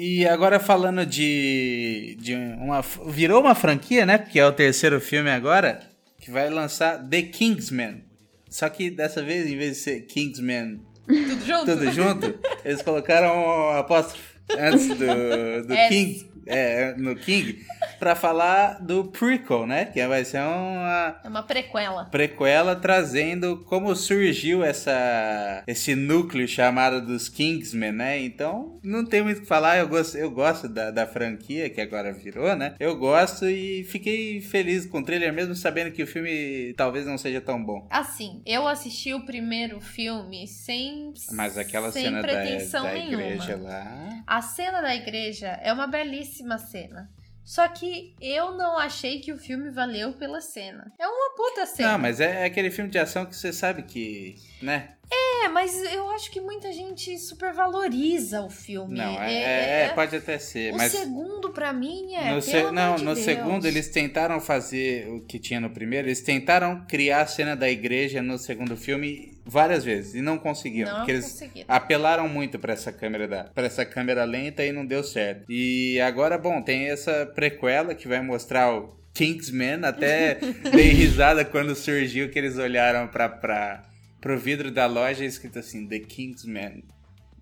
E 0.00 0.28
agora 0.28 0.60
falando 0.60 1.04
de 1.04 2.16
de 2.20 2.32
uma 2.32 2.84
virou 3.08 3.40
uma 3.40 3.56
franquia, 3.56 4.06
né? 4.06 4.16
Porque 4.16 4.38
é 4.38 4.46
o 4.46 4.52
terceiro 4.52 5.00
filme 5.00 5.28
agora 5.28 5.80
que 6.20 6.30
vai 6.30 6.48
lançar 6.48 6.98
The 6.98 7.22
Kingsman. 7.22 8.04
Só 8.48 8.68
que 8.68 8.90
dessa 8.90 9.24
vez, 9.24 9.48
em 9.48 9.56
vez 9.56 9.72
de 9.72 9.82
ser 9.82 10.00
Kingsman 10.02 10.80
tudo 11.04 11.44
junto, 11.44 11.64
tudo 11.64 11.90
junto 11.90 12.38
eles 12.64 12.80
colocaram 12.80 13.36
um 13.36 13.70
apóstrofo 13.70 14.22
antes 14.56 14.86
do, 14.86 15.66
do 15.66 15.74
King, 15.88 16.30
é, 16.46 16.94
no 16.96 17.16
King 17.16 17.58
para 17.98 18.14
falar 18.14 18.80
do 18.80 19.04
prequel, 19.04 19.66
né? 19.66 19.84
Que 19.86 20.06
vai 20.06 20.24
ser 20.24 20.40
uma 20.40 21.20
é 21.24 21.28
uma 21.28 21.42
prequela. 21.42 22.04
Prequela 22.06 22.76
trazendo 22.76 23.58
como 23.64 23.94
surgiu 23.94 24.62
essa 24.64 25.62
esse 25.66 25.94
núcleo 25.94 26.46
chamado 26.46 27.04
dos 27.04 27.28
Kingsmen, 27.28 27.92
né? 27.92 28.20
Então, 28.20 28.78
não 28.82 29.04
tem 29.04 29.22
muito 29.22 29.38
o 29.38 29.40
que 29.42 29.46
falar, 29.46 29.78
eu 29.78 29.88
gosto, 29.88 30.16
eu 30.16 30.30
gosto 30.30 30.68
da, 30.68 30.90
da 30.90 31.06
franquia 31.06 31.68
que 31.70 31.80
agora 31.80 32.12
virou, 32.12 32.54
né? 32.56 32.74
Eu 32.78 32.96
gosto 32.96 33.46
e 33.46 33.84
fiquei 33.84 34.40
feliz 34.40 34.86
com 34.86 34.98
o 35.00 35.04
trailer 35.04 35.32
mesmo 35.32 35.54
sabendo 35.54 35.92
que 35.92 36.02
o 36.02 36.06
filme 36.06 36.74
talvez 36.76 37.06
não 37.06 37.18
seja 37.18 37.40
tão 37.40 37.62
bom. 37.62 37.86
Assim, 37.90 38.42
eu 38.46 38.66
assisti 38.66 39.12
o 39.14 39.24
primeiro 39.24 39.80
filme 39.80 40.46
sem 40.46 41.12
Mas 41.32 41.58
aquela 41.58 41.90
sem 41.90 42.04
cena 42.04 42.20
pretensão 42.20 42.84
da, 42.84 42.88
da 42.90 42.94
nenhuma. 42.94 43.22
igreja 43.22 43.56
lá. 43.56 44.22
A 44.26 44.42
cena 44.42 44.80
da 44.80 44.94
igreja 44.94 45.48
é 45.62 45.72
uma 45.72 45.86
belíssima 45.86 46.58
cena. 46.58 47.10
Só 47.48 47.66
que 47.66 48.14
eu 48.20 48.52
não 48.52 48.76
achei 48.76 49.20
que 49.20 49.32
o 49.32 49.38
filme 49.38 49.70
valeu 49.70 50.12
pela 50.12 50.38
cena. 50.38 50.92
É 50.98 51.08
uma 51.08 51.34
puta 51.34 51.64
cena. 51.64 51.92
Não, 51.92 51.98
mas 51.98 52.20
é, 52.20 52.42
é 52.42 52.44
aquele 52.44 52.70
filme 52.70 52.90
de 52.90 52.98
ação 52.98 53.24
que 53.24 53.34
você 53.34 53.54
sabe 53.54 53.84
que, 53.84 54.34
né? 54.60 54.90
É, 55.10 55.48
mas 55.48 55.74
eu 55.92 56.10
acho 56.10 56.30
que 56.30 56.40
muita 56.40 56.70
gente 56.72 57.16
supervaloriza 57.18 58.42
o 58.42 58.50
filme. 58.50 58.98
Não, 58.98 59.20
é, 59.22 59.32
é, 59.32 59.84
é 59.84 59.88
pode 59.94 60.14
até 60.14 60.38
ser. 60.38 60.74
O 60.74 60.76
mas 60.76 60.92
segundo, 60.92 61.50
para 61.50 61.72
mim, 61.72 62.14
é. 62.14 62.34
No 62.34 62.42
se, 62.42 62.70
não, 62.70 62.96
de 62.96 63.04
no 63.04 63.14
Deus. 63.14 63.24
segundo 63.24 63.66
eles 63.66 63.88
tentaram 63.88 64.40
fazer 64.40 65.08
o 65.08 65.20
que 65.22 65.38
tinha 65.38 65.60
no 65.60 65.70
primeiro. 65.70 66.08
Eles 66.08 66.20
tentaram 66.20 66.84
criar 66.86 67.22
a 67.22 67.26
cena 67.26 67.56
da 67.56 67.70
igreja 67.70 68.20
no 68.20 68.36
segundo 68.36 68.76
filme 68.76 69.38
várias 69.46 69.82
vezes 69.82 70.14
e 70.14 70.20
não 70.20 70.36
conseguiram. 70.36 70.90
Não 70.90 70.98
porque 70.98 71.12
eles 71.12 71.30
conseguiram. 71.30 71.66
apelaram 71.68 72.28
muito 72.28 72.58
para 72.58 72.74
essa 72.74 72.92
câmera 72.92 73.26
da, 73.26 73.44
para 73.44 73.66
essa 73.66 73.86
câmera 73.86 74.24
lenta 74.24 74.62
e 74.62 74.72
não 74.72 74.84
deu 74.84 75.02
certo. 75.02 75.50
E 75.50 75.98
agora, 76.00 76.36
bom, 76.36 76.60
tem 76.60 76.90
essa 76.90 77.24
prequela 77.34 77.94
que 77.94 78.06
vai 78.06 78.20
mostrar 78.20 78.74
o 78.74 78.98
Kingsman. 79.14 79.84
Até 79.84 80.34
dei 80.70 80.88
risada 80.88 81.44
quando 81.46 81.74
surgiu 81.74 82.28
que 82.30 82.38
eles 82.38 82.58
olharam 82.58 83.08
para 83.08 83.28
pra 83.28 83.88
pro 84.20 84.38
vidro 84.38 84.70
da 84.70 84.86
loja 84.86 85.24
escrito 85.24 85.58
assim, 85.58 85.86
The 85.86 86.00
Kingsman. 86.00 86.84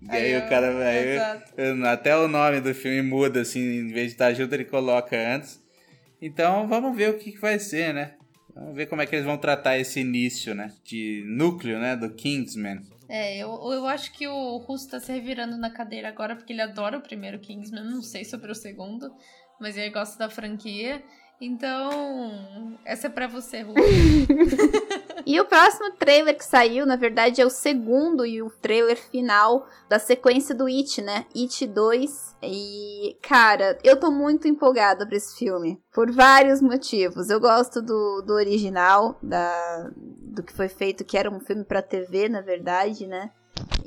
E 0.01 0.11
aí, 0.11 0.35
aí 0.35 0.37
o 0.37 0.47
cara, 0.47 0.77
aí, 0.87 1.17
até 1.87 2.15
o 2.15 2.27
nome 2.27 2.61
do 2.61 2.73
filme 2.73 3.01
muda, 3.01 3.41
assim, 3.41 3.59
em 3.59 3.87
vez 3.87 4.07
de 4.07 4.13
estar 4.13 4.33
junto, 4.33 4.53
ele 4.53 4.65
coloca 4.65 5.15
antes. 5.15 5.61
Então, 6.21 6.67
vamos 6.67 6.95
ver 6.95 7.09
o 7.09 7.17
que, 7.17 7.31
que 7.31 7.39
vai 7.39 7.57
ser, 7.59 7.93
né? 7.93 8.13
Vamos 8.53 8.75
ver 8.75 8.87
como 8.87 9.01
é 9.01 9.05
que 9.05 9.15
eles 9.15 9.25
vão 9.25 9.37
tratar 9.37 9.77
esse 9.77 9.99
início, 9.99 10.53
né? 10.55 10.71
De 10.83 11.23
núcleo, 11.27 11.79
né? 11.79 11.95
Do 11.95 12.09
Kingsman. 12.11 12.81
É, 13.09 13.37
eu, 13.37 13.49
eu 13.71 13.85
acho 13.87 14.11
que 14.11 14.27
o 14.27 14.57
Russo 14.57 14.89
tá 14.89 14.99
se 14.99 15.11
revirando 15.11 15.57
na 15.57 15.69
cadeira 15.69 16.09
agora 16.09 16.35
porque 16.35 16.53
ele 16.53 16.61
adora 16.61 16.97
o 16.97 17.01
primeiro 17.01 17.39
Kingsman. 17.39 17.83
Não 17.83 18.01
sei 18.01 18.25
sobre 18.25 18.51
o 18.51 18.55
segundo, 18.55 19.13
mas 19.59 19.77
ele 19.77 19.91
gosta 19.91 20.17
da 20.17 20.29
franquia. 20.29 21.03
Então, 21.39 22.77
essa 22.83 23.07
é 23.07 23.09
pra 23.09 23.27
você, 23.27 23.61
Russo. 23.61 23.77
e 25.29 25.41
o 25.41 25.45
próximo 25.45 25.91
trailer 25.99 26.37
que 26.37 26.45
saiu, 26.45 26.85
na 26.85 26.95
verdade, 26.95 27.41
é 27.41 27.45
o 27.45 27.49
segundo 27.49 28.25
e 28.25 28.41
o 28.41 28.49
trailer 28.49 28.95
final 28.95 29.67
da 29.89 29.99
sequência 29.99 30.55
do 30.55 30.67
It, 30.67 31.01
né? 31.01 31.25
It 31.35 31.67
2. 31.67 32.37
E, 32.43 33.17
cara, 33.21 33.77
eu 33.83 33.99
tô 33.99 34.09
muito 34.09 34.47
empolgada 34.47 35.05
pra 35.05 35.17
esse 35.17 35.37
filme. 35.37 35.83
Por 35.91 36.09
vários 36.13 36.61
motivos. 36.61 37.29
Eu 37.29 37.41
gosto 37.41 37.81
do, 37.81 38.21
do 38.21 38.35
original, 38.35 39.19
da, 39.21 39.91
do 39.97 40.41
que 40.41 40.53
foi 40.53 40.69
feito, 40.69 41.03
que 41.03 41.17
era 41.17 41.29
um 41.29 41.41
filme 41.41 41.65
pra 41.65 41.81
TV, 41.81 42.29
na 42.29 42.39
verdade, 42.39 43.05
né? 43.05 43.29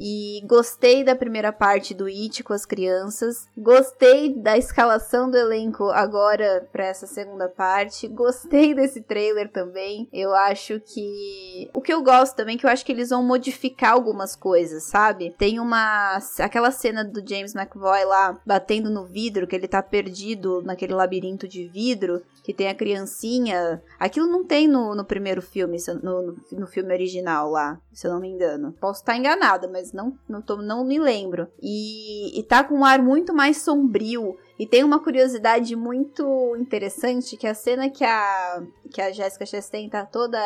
E 0.02 0.42
gostei 0.46 1.04
da 1.04 1.14
primeira 1.14 1.52
parte 1.52 1.92
do 1.92 2.06
It 2.06 2.42
com 2.42 2.54
as 2.54 2.64
crianças. 2.64 3.46
Gostei 3.56 4.34
da 4.34 4.56
escalação 4.56 5.30
do 5.30 5.36
elenco 5.36 5.90
agora 5.90 6.66
para 6.72 6.86
essa 6.86 7.06
segunda 7.06 7.48
parte. 7.48 8.08
Gostei 8.08 8.72
desse 8.74 9.02
trailer 9.02 9.50
também. 9.50 10.08
Eu 10.10 10.34
acho 10.34 10.80
que. 10.80 11.70
O 11.74 11.82
que 11.82 11.92
eu 11.92 12.02
gosto 12.02 12.34
também, 12.34 12.56
que 12.56 12.64
eu 12.64 12.70
acho 12.70 12.84
que 12.84 12.92
eles 12.92 13.10
vão 13.10 13.22
modificar 13.22 13.92
algumas 13.92 14.34
coisas, 14.34 14.84
sabe? 14.84 15.34
Tem 15.36 15.60
uma. 15.60 16.18
Aquela 16.38 16.70
cena 16.70 17.04
do 17.04 17.20
James 17.26 17.54
McVoy 17.54 18.04
lá 18.06 18.40
batendo 18.46 18.88
no 18.88 19.04
vidro, 19.04 19.46
que 19.46 19.54
ele 19.54 19.68
tá 19.68 19.82
perdido 19.82 20.62
naquele 20.62 20.94
labirinto 20.94 21.46
de 21.46 21.68
vidro, 21.68 22.22
que 22.50 22.54
tem 22.54 22.68
a 22.68 22.74
criancinha. 22.74 23.80
Aquilo 23.96 24.26
não 24.26 24.44
tem 24.44 24.66
no, 24.66 24.92
no 24.92 25.04
primeiro 25.04 25.40
filme, 25.40 25.78
no, 26.02 26.36
no, 26.50 26.66
filme 26.66 26.92
original 26.92 27.48
lá, 27.48 27.80
se 27.92 28.08
eu 28.08 28.12
não 28.12 28.20
me 28.20 28.28
engano. 28.28 28.74
Posso 28.80 29.00
estar 29.00 29.16
enganada, 29.16 29.68
mas 29.68 29.92
não, 29.92 30.18
não, 30.28 30.42
tô, 30.42 30.56
não 30.56 30.84
me 30.84 30.98
lembro. 30.98 31.46
E, 31.62 32.36
e 32.36 32.42
tá 32.42 32.64
com 32.64 32.74
um 32.74 32.84
ar 32.84 33.00
muito 33.00 33.32
mais 33.32 33.58
sombrio. 33.58 34.36
E 34.58 34.66
tem 34.66 34.82
uma 34.82 34.98
curiosidade 34.98 35.76
muito 35.76 36.56
interessante, 36.56 37.36
que 37.36 37.46
a 37.46 37.54
cena 37.54 37.88
que 37.88 38.04
a, 38.04 38.64
que 38.90 39.00
a 39.00 39.12
Jessica 39.12 39.46
Chastain 39.46 39.88
tá 39.88 40.04
toda 40.04 40.40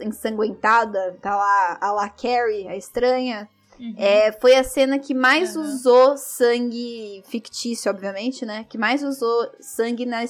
ensanguentada, 0.00 1.18
tá 1.20 1.36
lá 1.36 1.78
a 1.80 1.90
La 1.90 2.08
Carrie, 2.08 2.68
a 2.68 2.76
estranha, 2.76 3.48
Uhum. 3.78 3.94
É, 3.96 4.32
foi 4.32 4.54
a 4.56 4.64
cena 4.64 4.98
que 4.98 5.14
mais 5.14 5.54
uhum. 5.54 5.62
usou 5.62 6.16
sangue 6.16 7.22
fictício, 7.28 7.90
obviamente, 7.90 8.44
né? 8.44 8.64
Que 8.68 8.78
mais 8.78 9.02
usou 9.02 9.50
sangue 9.60 10.06
na, 10.06 10.24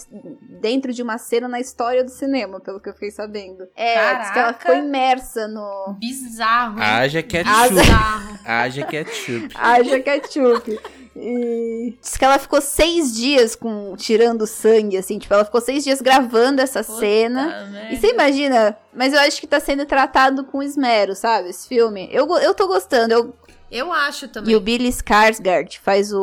dentro 0.61 0.93
de 0.93 1.03
uma 1.03 1.19
cena 1.19 1.49
na 1.49 1.61
história 1.61 2.03
do 2.03 2.11
cinema, 2.11 2.61
pelo 2.61 2.81
que 2.81 2.89
eu 2.89 2.95
fiquei 2.95 3.11
sabendo. 3.11 3.67
É, 3.75 3.95
Caraca. 3.95 4.33
que 4.33 4.39
ela 4.39 4.53
ficou 4.55 4.77
imersa 4.77 5.49
no. 5.49 5.97
Bizarro. 5.99 6.81
Haja 6.81 7.23
ketchup. 7.23 7.53
Haja 8.45 8.87
ketchup. 8.87 9.55
Haja 9.57 10.01
ketchup. 10.01 10.79
E... 11.19 11.97
Diz 12.01 12.17
que 12.17 12.25
ela 12.25 12.39
ficou 12.39 12.61
seis 12.61 13.15
dias 13.17 13.57
com 13.57 13.97
tirando 13.97 14.47
sangue, 14.47 14.99
assim, 14.99 15.19
tipo, 15.19 15.33
ela 15.33 15.45
ficou 15.45 15.61
seis 15.61 15.83
dias 15.83 16.03
gravando 16.03 16.61
essa 16.61 16.85
Puta 16.85 16.99
cena. 16.99 17.67
merda. 17.71 17.95
E 17.95 17.97
você 17.97 18.11
imagina, 18.13 18.77
mas 18.93 19.15
eu 19.15 19.21
acho 19.21 19.41
que 19.41 19.47
tá 19.47 19.59
sendo 19.59 19.87
tratado 19.87 20.45
com 20.45 20.63
esmero, 20.63 21.15
sabe? 21.15 21.49
Esse 21.49 21.69
filme. 21.69 22.09
Eu, 22.13 22.29
eu 22.39 22.55
tô 22.55 22.67
gostando. 22.67 23.15
Eu, 23.15 23.35
Eu 23.71 23.93
acho 23.93 24.29
também. 24.29 24.53
e 24.53 24.57
o 24.57 24.61
Billy 24.61 24.89
Skarsgård 24.89 25.79
faz 25.81 26.13
o, 26.13 26.21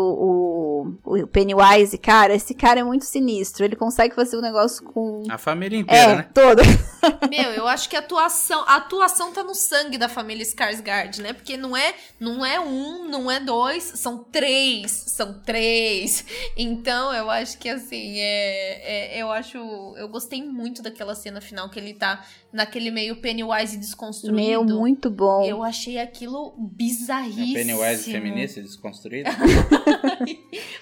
o, 1.05 1.13
o 1.23 1.27
Pennywise, 1.27 1.97
cara, 1.97 2.33
esse 2.33 2.53
cara 2.53 2.79
é 2.79 2.83
muito 2.83 3.05
sinistro. 3.05 3.65
Ele 3.65 3.75
consegue 3.75 4.15
fazer 4.15 4.37
um 4.37 4.41
negócio 4.41 4.83
com. 4.85 5.23
A 5.29 5.37
família 5.37 5.77
inteira, 5.77 6.11
É, 6.11 6.15
né? 6.17 6.29
todo. 6.33 6.61
Meu, 7.29 7.51
eu 7.51 7.67
acho 7.67 7.89
que 7.89 7.95
a 7.97 7.99
atuação, 7.99 8.63
a 8.65 8.77
atuação 8.77 9.33
tá 9.33 9.43
no 9.43 9.53
sangue 9.53 9.97
da 9.97 10.07
família 10.07 10.43
Skarsgård, 10.45 11.19
né? 11.21 11.33
Porque 11.33 11.57
não 11.57 11.75
é, 11.75 11.93
não 12.19 12.45
é 12.45 12.59
um, 12.61 13.09
não 13.09 13.29
é 13.29 13.39
dois, 13.41 13.83
são 13.83 14.19
três, 14.23 14.91
são 14.91 15.33
três. 15.45 16.23
Então, 16.55 17.13
eu 17.13 17.29
acho 17.29 17.57
que 17.57 17.67
assim, 17.67 18.19
é, 18.19 19.17
é- 19.17 19.21
eu 19.21 19.29
acho, 19.31 19.57
eu 19.97 20.07
gostei 20.07 20.41
muito 20.43 20.81
daquela 20.81 21.13
cena 21.13 21.41
final 21.41 21.69
que 21.69 21.77
ele 21.79 21.93
tá 21.93 22.23
naquele 22.53 22.89
meio 22.91 23.15
Pennywise 23.17 23.75
desconstruído. 23.77 24.35
Meu, 24.35 24.63
muito 24.63 25.09
bom. 25.09 25.43
Eu 25.43 25.63
achei 25.63 25.97
aquilo 25.99 26.53
É 26.57 27.42
Pennywise 27.51 28.11
feminista 28.11 28.61
desconstruído? 28.61 29.29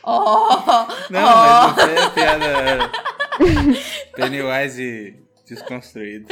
Oh, 0.03 0.49
Não, 1.11 1.23
oh. 1.23 1.37
mas 1.37 1.67
não 1.67 1.75
foi 1.75 1.97
a 1.97 2.09
piada. 2.09 2.91
Pennywise 4.15 5.15
desconstruído. 5.47 6.27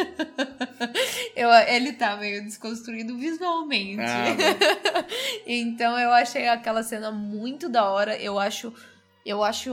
Eu, 1.35 1.51
ele 1.51 1.93
tá 1.93 2.17
meio 2.17 2.43
desconstruído 2.43 3.17
visualmente. 3.17 4.01
Ah, 4.01 5.05
então 5.45 5.99
eu 5.99 6.11
achei 6.11 6.47
aquela 6.47 6.81
cena 6.83 7.11
muito 7.11 7.69
da 7.69 7.89
hora. 7.89 8.17
Eu 8.17 8.39
acho. 8.39 8.73
Eu 9.25 9.43
acho 9.43 9.71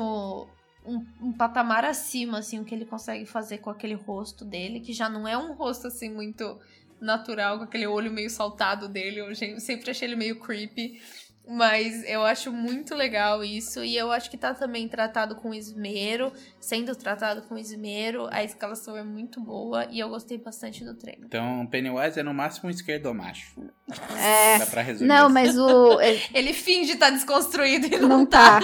um, 0.85 1.05
um 1.21 1.33
patamar 1.33 1.85
acima, 1.85 2.39
assim, 2.39 2.61
o 2.61 2.65
que 2.65 2.75
ele 2.75 2.85
consegue 2.85 3.25
fazer 3.25 3.59
com 3.59 3.71
aquele 3.71 3.95
rosto 3.95 4.45
dele, 4.45 4.81
que 4.81 4.93
já 4.93 5.09
não 5.09 5.27
é 5.27 5.39
um 5.39 5.53
rosto 5.55 5.87
assim 5.87 6.11
muito 6.11 6.59
natural, 7.01 7.59
com 7.59 7.65
aquele 7.65 7.87
olho 7.87 8.11
meio 8.11 8.31
saltado 8.31 8.89
dele. 8.89 9.21
Eu 9.21 9.35
sempre 9.61 9.91
achei 9.91 10.09
ele 10.09 10.17
meio 10.17 10.41
creepy. 10.41 11.01
Mas 11.49 12.03
eu 12.09 12.25
acho 12.25 12.51
muito 12.51 12.95
legal 12.95 13.45
isso. 13.45 13.85
E 13.85 13.97
eu 13.97 14.11
acho 14.11 14.31
que 14.31 14.37
tá 14.37 14.53
também 14.53 14.89
tratado 14.89 15.37
com 15.37 15.55
esmero. 15.55 16.33
Sendo 16.59 16.95
tratado 16.97 17.43
com 17.43 17.57
esmero. 17.57 18.27
A 18.31 18.43
escalação 18.43 18.97
é 18.97 19.05
muito 19.05 19.41
boa. 19.41 19.87
E 19.91 20.01
eu 20.01 20.09
gostei 20.09 20.39
bastante 20.39 20.85
do 20.85 20.95
treino. 20.95 21.27
Então, 21.27 21.67
Pennywise 21.67 22.19
é 22.19 22.23
no 22.23 22.35
máximo 22.35 22.69
um 22.69 22.71
esquerdomacho. 22.71 23.61
É. 24.19 24.59
Dá 24.59 24.67
pra 24.67 24.83
resumir. 24.83 25.09
Não, 25.09 25.29
mas 25.29 25.57
o. 25.57 26.01
Ele 26.35 26.53
finge 26.53 26.93
estar 26.93 27.11
desconstruído 27.11 27.87
e 27.87 27.99
não, 27.99 28.09
Não 28.09 28.27
tá. 28.27 28.61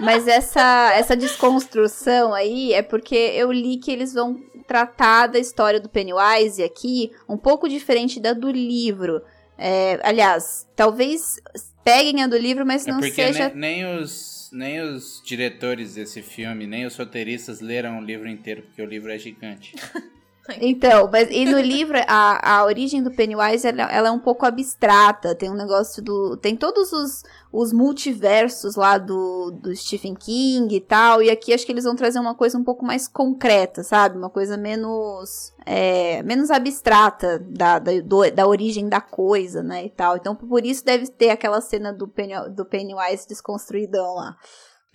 Mas 0.00 0.26
essa, 0.26 0.92
essa 0.94 1.14
desconstrução 1.14 2.32
aí 2.32 2.72
é 2.72 2.82
porque 2.82 3.14
eu 3.14 3.52
li 3.52 3.76
que 3.76 3.90
eles 3.90 4.14
vão 4.14 4.40
tratar 4.66 5.26
da 5.26 5.38
história 5.38 5.80
do 5.80 5.88
Pennywise 5.88 6.62
aqui 6.62 7.10
um 7.28 7.36
pouco 7.36 7.68
diferente 7.68 8.20
da 8.20 8.32
do 8.32 8.50
livro. 8.50 9.20
É, 9.62 10.00
aliás, 10.02 10.66
talvez 10.74 11.36
peguem 11.84 12.22
a 12.22 12.26
do 12.26 12.36
livro, 12.38 12.64
mas 12.64 12.86
É 12.86 12.90
não 12.90 12.98
porque 12.98 13.12
seja. 13.12 13.48
ne- 13.50 13.54
nem, 13.54 13.84
os, 13.98 14.48
nem 14.52 14.80
os 14.80 15.22
diretores 15.24 15.94
desse 15.94 16.22
filme, 16.22 16.66
nem 16.66 16.86
os 16.86 16.96
roteiristas 16.96 17.60
leram 17.60 17.98
o 17.98 18.02
livro 18.02 18.26
inteiro, 18.28 18.62
porque 18.62 18.80
o 18.80 18.86
livro 18.86 19.10
é 19.12 19.18
gigante. 19.18 19.74
Então, 20.60 21.08
mas 21.12 21.28
e 21.30 21.44
no 21.44 21.60
livro 21.60 21.96
a, 22.08 22.56
a 22.58 22.64
origem 22.64 23.02
do 23.02 23.10
Pennywise 23.10 23.66
ela, 23.66 23.82
ela 23.82 24.08
é 24.08 24.10
um 24.10 24.18
pouco 24.18 24.44
abstrata. 24.46 25.34
Tem 25.34 25.50
um 25.50 25.54
negócio 25.54 26.02
do. 26.02 26.36
Tem 26.36 26.56
todos 26.56 26.92
os, 26.92 27.22
os 27.52 27.72
multiversos 27.72 28.74
lá 28.74 28.98
do, 28.98 29.50
do 29.52 29.74
Stephen 29.76 30.14
King 30.14 30.74
e 30.74 30.80
tal. 30.80 31.22
E 31.22 31.30
aqui 31.30 31.52
acho 31.52 31.64
que 31.64 31.70
eles 31.70 31.84
vão 31.84 31.94
trazer 31.94 32.18
uma 32.18 32.34
coisa 32.34 32.58
um 32.58 32.64
pouco 32.64 32.84
mais 32.84 33.06
concreta, 33.06 33.82
sabe? 33.84 34.16
Uma 34.18 34.30
coisa 34.30 34.56
menos. 34.56 35.52
é, 35.64 36.22
menos 36.22 36.50
abstrata 36.50 37.38
da, 37.38 37.78
da, 37.78 38.00
do- 38.00 38.30
da 38.30 38.46
origem 38.46 38.88
da 38.88 39.00
coisa, 39.00 39.62
né? 39.62 39.84
E 39.84 39.90
tal. 39.90 40.16
Então 40.16 40.34
por 40.34 40.64
isso 40.64 40.84
deve 40.84 41.06
ter 41.08 41.30
aquela 41.30 41.60
cena 41.60 41.92
do, 41.92 42.08
Penny, 42.08 42.34
do 42.50 42.64
Pennywise 42.64 43.28
desconstruidão 43.28 44.14
lá. 44.14 44.36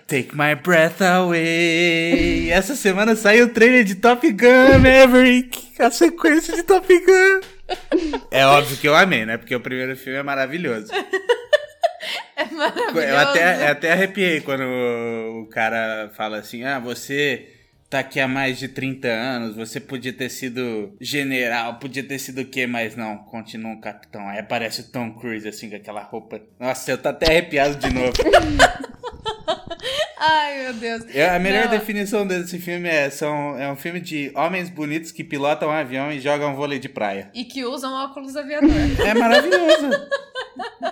Take 0.08 0.36
my 0.36 0.53
breath 0.53 1.01
away. 1.01 2.51
Essa 2.51 2.76
semana 2.76 3.16
saiu 3.16 3.47
o 3.47 3.49
trailer 3.49 3.84
de 3.84 3.95
Top 3.95 4.30
Gun 4.32 4.78
Maverick. 4.80 5.82
A 5.82 5.89
sequência 5.89 6.56
de 6.56 6.62
Top 6.62 6.88
Gun. 6.88 7.41
É 8.30 8.45
óbvio 8.45 8.78
que 8.78 8.88
eu 8.88 8.95
amei, 8.95 9.26
né? 9.26 9.38
Porque 9.38 9.56
o 9.56 9.60
primeiro 9.60 9.97
filme 9.97 10.20
é 10.20 10.24
maravilhoso. 10.24 10.91
É 12.38 12.45
maravilhoso. 12.53 12.99
Eu 12.99 13.18
até, 13.18 13.64
eu 13.64 13.72
até 13.72 13.91
arrepiei 13.93 14.41
quando 14.41 14.64
o 14.64 15.47
cara 15.47 16.12
fala 16.16 16.38
assim: 16.38 16.66
ah, 16.66 16.80
você 16.80 17.47
tá 17.89 17.99
aqui 17.99 18.20
há 18.20 18.28
mais 18.28 18.60
de 18.60 18.68
30 18.68 19.08
anos, 19.08 19.56
você 19.56 19.80
podia 19.80 20.12
ter 20.12 20.30
sido 20.30 20.93
general, 20.99 21.80
podia 21.80 22.03
ter 22.03 22.20
sido 22.20 22.41
o 22.41 22.45
quê, 22.45 22.68
mas 22.68 22.93
não, 22.95 23.20
continua 23.20 23.72
um 23.72 23.80
capitão. 23.80 24.28
Aí 24.28 24.38
aparece 24.38 24.82
o 24.82 24.91
Tom 24.91 25.14
Cruise 25.14 25.47
assim 25.47 25.70
com 25.70 25.78
aquela 25.78 26.03
roupa. 26.03 26.41
Nossa, 26.60 26.91
eu 26.91 26.97
tô 26.97 27.08
até 27.08 27.32
arrepiado 27.32 27.78
de 27.78 27.91
novo. 27.91 28.14
Ai, 30.17 30.63
meu 30.63 30.73
Deus. 30.73 31.03
Eu- 31.13 31.31
a 31.33 31.39
melhor 31.39 31.65
Não. 31.65 31.71
definição 31.71 32.25
desse 32.25 32.57
filme 32.59 32.87
é, 32.89 33.09
são, 33.09 33.57
é 33.59 33.71
um 33.71 33.75
filme 33.75 33.99
de 33.99 34.31
homens 34.35 34.69
bonitos 34.69 35.11
que 35.11 35.23
pilotam 35.23 35.69
um 35.69 35.71
avião 35.71 36.11
e 36.11 36.19
jogam 36.19 36.55
vôlei 36.55 36.79
de 36.79 36.89
praia. 36.89 37.29
E 37.33 37.45
que 37.45 37.63
usam 37.65 37.93
óculos 37.93 38.35
aviador. 38.35 38.69
É 39.05 39.13
maravilhoso. 39.13 39.89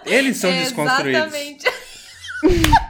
Eles 0.05 0.37
são 0.37 0.51
desconstruídos. 0.51 1.21
Exatamente. 1.33 1.65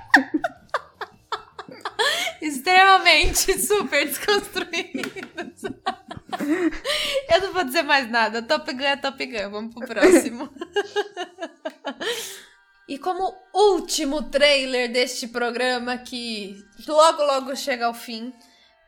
Extremamente 2.41 3.57
super 3.59 4.05
desconstruídos. 4.05 5.63
Eu 7.29 7.41
não 7.41 7.53
vou 7.53 7.63
dizer 7.63 7.83
mais 7.83 8.09
nada. 8.09 8.41
Top 8.41 8.71
Gun 8.73 8.81
é 8.83 8.97
Top 8.97 9.25
Gun. 9.25 9.49
Vamos 9.49 9.73
pro 9.73 9.87
próximo. 9.87 10.49
E 12.87 12.97
como 12.97 13.33
último 13.53 14.23
trailer 14.29 14.91
deste 14.91 15.27
programa 15.27 15.97
que 15.97 16.61
logo 16.85 17.23
logo 17.23 17.55
chega 17.55 17.85
ao 17.85 17.93
fim, 17.93 18.33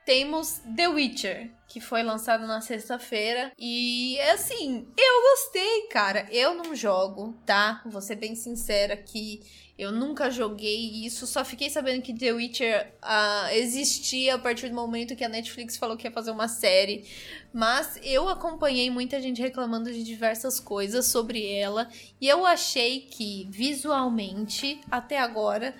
temos 0.05 0.61
The 0.75 0.87
Witcher, 0.87 1.51
que 1.67 1.79
foi 1.79 2.03
lançado 2.03 2.45
na 2.47 2.61
sexta-feira. 2.61 3.51
E 3.57 4.19
assim, 4.33 4.87
eu 4.97 5.21
gostei, 5.31 5.87
cara. 5.87 6.27
Eu 6.31 6.53
não 6.53 6.75
jogo, 6.75 7.35
tá? 7.45 7.81
Vou 7.85 8.01
ser 8.01 8.15
bem 8.15 8.35
sincera 8.35 8.95
que 8.95 9.41
eu 9.77 9.91
nunca 9.91 10.31
joguei 10.31 11.05
isso. 11.05 11.27
Só 11.27 11.43
fiquei 11.43 11.69
sabendo 11.69 12.01
que 12.01 12.13
The 12.13 12.31
Witcher 12.31 12.93
ah, 13.01 13.49
existia 13.53 14.35
a 14.35 14.39
partir 14.39 14.69
do 14.69 14.75
momento 14.75 15.15
que 15.15 15.23
a 15.23 15.29
Netflix 15.29 15.75
falou 15.75 15.97
que 15.97 16.07
ia 16.07 16.11
fazer 16.11 16.31
uma 16.31 16.47
série. 16.47 17.05
Mas 17.53 17.99
eu 18.01 18.29
acompanhei 18.29 18.89
muita 18.89 19.19
gente 19.19 19.41
reclamando 19.41 19.91
de 19.91 20.03
diversas 20.03 20.61
coisas 20.61 21.07
sobre 21.07 21.45
ela. 21.53 21.89
E 22.21 22.27
eu 22.27 22.45
achei 22.45 23.01
que 23.01 23.47
visualmente, 23.49 24.79
até 24.89 25.19
agora, 25.19 25.75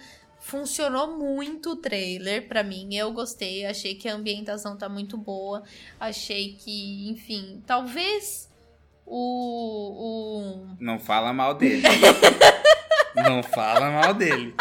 funcionou 0.46 1.18
muito 1.18 1.72
o 1.72 1.76
trailer 1.76 2.48
pra 2.48 2.62
mim. 2.64 2.94
Eu 2.96 3.12
gostei, 3.12 3.66
achei 3.66 3.96
que 3.96 4.08
a 4.08 4.14
ambientação 4.14 4.78
tá 4.78 4.88
muito 4.88 5.18
boa. 5.18 5.64
Achei 6.00 6.54
que, 6.54 7.10
enfim, 7.10 7.64
talvez 7.66 8.48
o. 9.08 10.68
o... 10.70 10.76
Não 10.80 11.00
fala 11.00 11.34
mal 11.34 11.56
dele. 11.56 11.82
Não 13.16 13.42
fala 13.42 13.90
mal 13.90 14.14
dele. 14.14 14.54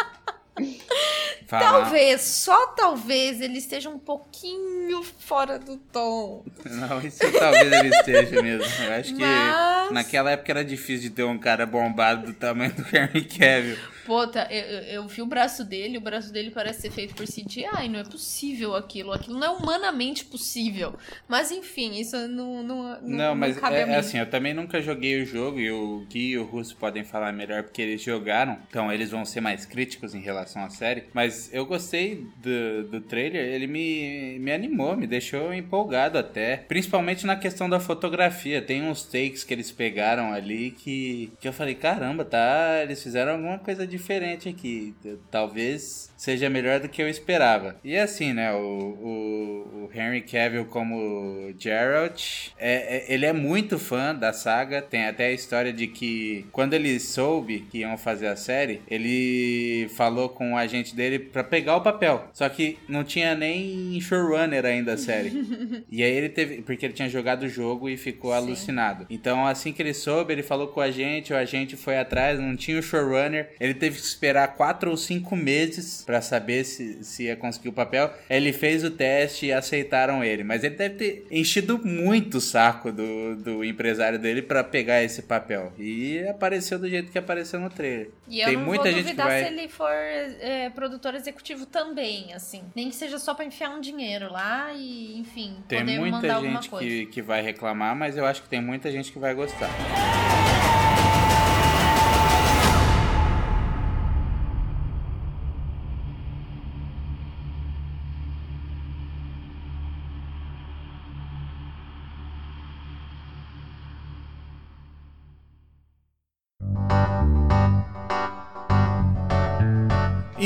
Fala- 1.47 1.82
Talvez, 1.82 2.22
só 2.22 2.68
talvez 2.68 3.41
ele 3.43 3.59
esteja 3.59 3.91
um 3.91 3.99
pouquinho 3.99 5.03
fora 5.18 5.59
do 5.59 5.76
tom. 5.76 6.45
Não, 6.64 7.01
isso 7.03 7.18
talvez 7.39 7.70
ele 7.70 7.89
esteja 7.89 8.41
mesmo. 8.43 8.85
Eu 8.85 8.93
acho 8.95 9.14
que 9.14 9.20
Mas- 9.20 9.91
naquela 9.93 10.30
época 10.30 10.51
era 10.53 10.64
difícil 10.64 11.11
de 11.11 11.14
ter 11.14 11.24
um 11.24 11.37
cara 11.39 11.66
bombado 11.66 12.28
do 12.28 12.32
tamanho 12.32 12.72
do 12.72 12.82
Henry 12.97 13.24
Cavill. 13.26 13.94
Pô, 14.05 14.27
tá, 14.27 14.49
eu, 14.51 15.03
eu- 15.03 15.09
vi 15.09 15.23
o 15.23 15.27
braço 15.27 15.65
dele, 15.65 15.99
o 15.99 16.01
braço 16.01 16.33
dele 16.33 16.51
parece 16.51 16.83
ser 16.83 16.91
feito 16.91 17.15
por 17.15 17.27
CGI, 17.27 17.89
não 17.89 18.01
é 18.01 18.05
possível 18.05 18.75
aquilo. 18.75 19.13
Aquilo 19.13 19.39
não 19.39 19.47
é 19.47 19.51
humanamente 19.51 20.25
possível. 20.25 20.95
Mas 21.29 21.51
enfim, 21.51 21.99
isso 21.99 22.17
não. 22.29 22.63
Não, 22.63 23.01
Não, 23.03 23.35
mas 23.35 23.57
cabe 23.59 23.77
a 23.77 23.79
é, 23.87 23.91
é 23.93 23.97
assim, 23.97 24.19
eu 24.19 24.29
também 24.29 24.53
nunca 24.55 24.81
joguei 24.81 25.23
o 25.23 25.27
jogo 25.27 25.59
e 25.61 25.71
o 25.71 26.07
Gui 26.11 26.31
e 26.31 26.39
o 26.39 26.45
Russo 26.45 26.77
podem 26.77 27.05
falar 27.05 27.33
melhor 27.33 27.63
porque 27.63 27.83
eles 27.83 28.03
jogaram, 28.03 28.59
então 28.69 28.93
eles 28.93 29.11
vão 29.11 29.25
ser 29.25 29.41
mais 29.41 29.65
críticos 29.67 30.15
em 30.15 30.21
relação 30.21 30.65
à 30.65 30.71
série. 30.71 31.05
Mas 31.13 31.53
eu 31.53 31.65
gostei 31.67 32.27
do, 32.37 32.89
do 32.91 33.01
trailer, 33.01 33.45
ele 33.47 33.67
me, 33.67 34.39
me 34.39 34.53
animou, 34.53 34.97
me 34.97 35.07
deixou 35.07 35.53
empolgado 35.53 36.19
até. 36.19 36.57
Principalmente 36.57 37.27
na 37.27 37.37
questão 37.37 37.69
da 37.69 37.79
fotografia. 37.81 38.61
Tem 38.63 38.83
uns 38.83 39.03
takes 39.05 39.45
que 39.45 39.53
eles 39.55 39.71
pegaram 39.71 40.33
ali 40.33 40.71
que, 40.73 41.33
que 41.41 41.47
eu 41.49 41.53
falei, 41.53 41.75
caramba, 41.75 42.25
tá, 42.25 42.81
eles 42.83 43.03
fizeram 43.03 43.33
alguma 43.33 43.59
coisa 43.59 43.87
diferente 43.97 44.49
aqui. 44.49 44.95
Talvez 45.31 46.13
seja 46.17 46.49
melhor 46.49 46.81
do 46.81 46.89
que 46.89 47.03
eu 47.03 47.09
esperava. 47.09 47.77
E 47.85 47.97
assim, 47.97 48.33
né, 48.33 48.53
o, 48.53 48.57
o, 48.57 49.85
o 49.85 49.91
Henry 49.95 50.23
Cavill 50.23 50.65
como 50.65 51.53
Geralt, 51.59 52.49
é, 52.59 52.97
é, 52.97 53.13
ele 53.13 53.27
é 53.27 53.33
muito 53.33 53.79
fã 53.79 54.15
da 54.15 54.33
saga, 54.33 54.81
tem 54.81 55.07
até 55.07 55.27
a 55.27 55.33
história 55.33 55.73
de 55.73 55.87
que 55.87 56.47
quando 56.51 56.75
ele 56.75 56.99
soube 56.99 57.67
que 57.71 57.79
iam 57.79 57.97
fazer 57.99 58.29
a 58.29 58.37
série, 58.37 58.81
ele 58.89 59.89
falou 59.95 60.29
com 60.29 60.55
o 60.55 60.57
agente 60.57 60.95
dele 60.97 61.19
para 61.19 61.45
pegar 61.45 61.77
o 61.77 61.83
papel. 61.83 62.29
Só 62.33 62.49
que 62.49 62.79
não 62.89 63.05
tinha 63.05 63.35
nem 63.35 64.01
showrunner 64.01 64.65
ainda 64.65 64.95
a 64.95 64.99
série. 64.99 65.85
e 65.91 66.03
aí 66.03 66.11
ele 66.11 66.29
teve, 66.29 66.63
porque 66.63 66.87
ele 66.87 66.95
tinha 66.95 67.09
jogado 67.09 67.45
o 67.45 67.49
jogo 67.49 67.89
e 67.89 67.97
ficou 67.97 68.31
Sim. 68.31 68.37
alucinado. 68.39 69.07
Então 69.11 69.47
assim 69.47 69.73
que 69.73 69.83
ele 69.83 69.95
soube, 69.95 70.33
ele 70.33 70.43
falou 70.43 70.69
com 70.69 70.81
o 70.81 70.83
agente, 70.83 71.33
o 71.33 71.37
agente 71.37 71.77
foi 71.77 71.99
atrás, 71.99 72.41
não 72.41 72.57
tinha 72.57 72.79
o 72.79 72.83
showrunner, 72.83 73.51
ele 73.61 73.75
teve 73.85 73.99
que 73.99 74.07
esperar 74.07 74.49
quatro 74.49 74.91
ou 74.91 74.97
cinco 74.97 75.37
meses 75.37 76.03
para 76.07 76.22
saber 76.22 76.64
se, 76.64 77.05
se 77.05 77.24
ia 77.24 77.37
conseguir 77.37 77.68
o 77.68 77.72
papel. 77.72 78.11
Ele 78.30 78.51
fez 78.51 78.82
o 78.82 78.91
teste 78.91 79.47
e 79.47 79.53
aceitaram 79.53 80.24
ele, 80.24 80.43
mas 80.43 80.64
ele 80.64 80.74
deve 80.74 80.95
ter 80.95 81.26
enchido 81.30 81.78
muito 81.85 82.39
o 82.39 82.41
saco 82.41 82.91
do, 82.91 83.37
do 83.37 83.64
empresário 83.64 84.18
dele 84.18 84.41
para 84.41 84.64
pegar 84.64 85.03
esse 85.03 85.20
papel. 85.20 85.70
E 85.78 86.26
apareceu 86.26 86.78
do 86.78 86.89
jeito 86.89 87.12
que 87.12 87.18
apareceu 87.18 87.61
no 87.61 87.68
trailer. 87.68 88.11
E 88.26 88.41
eu 88.41 88.47
Tem 88.47 88.57
não 88.57 88.64
muita 88.64 88.85
vou 88.85 88.93
gente 88.93 89.03
duvidar 89.03 89.26
vai... 89.26 89.45
se 89.45 89.53
ele 89.53 89.68
for 89.68 89.91
é, 89.91 90.70
produtor 90.70 91.14
executivo 91.14 91.66
também, 91.66 92.32
assim. 92.32 92.62
Nem 92.74 92.89
que 92.89 92.97
seja 92.97 93.18
só 93.18 93.35
para 93.35 93.45
enfiar 93.45 93.68
um 93.68 93.80
dinheiro 93.82 94.32
lá 94.32 94.72
e, 94.74 95.18
enfim, 95.18 95.57
tem 95.68 95.80
poder 95.80 95.99
muita 95.99 96.16
mandar 96.16 96.41
gente 96.41 96.70
que, 96.70 97.07
que 97.07 97.20
vai 97.20 97.43
reclamar, 97.43 97.95
mas 97.95 98.16
eu 98.16 98.24
acho 98.24 98.43
que 98.43 98.49
tem 98.49 98.62
muita 98.62 98.91
gente 98.91 99.12
que 99.12 99.18
vai 99.18 99.35
gostar. 99.35 99.68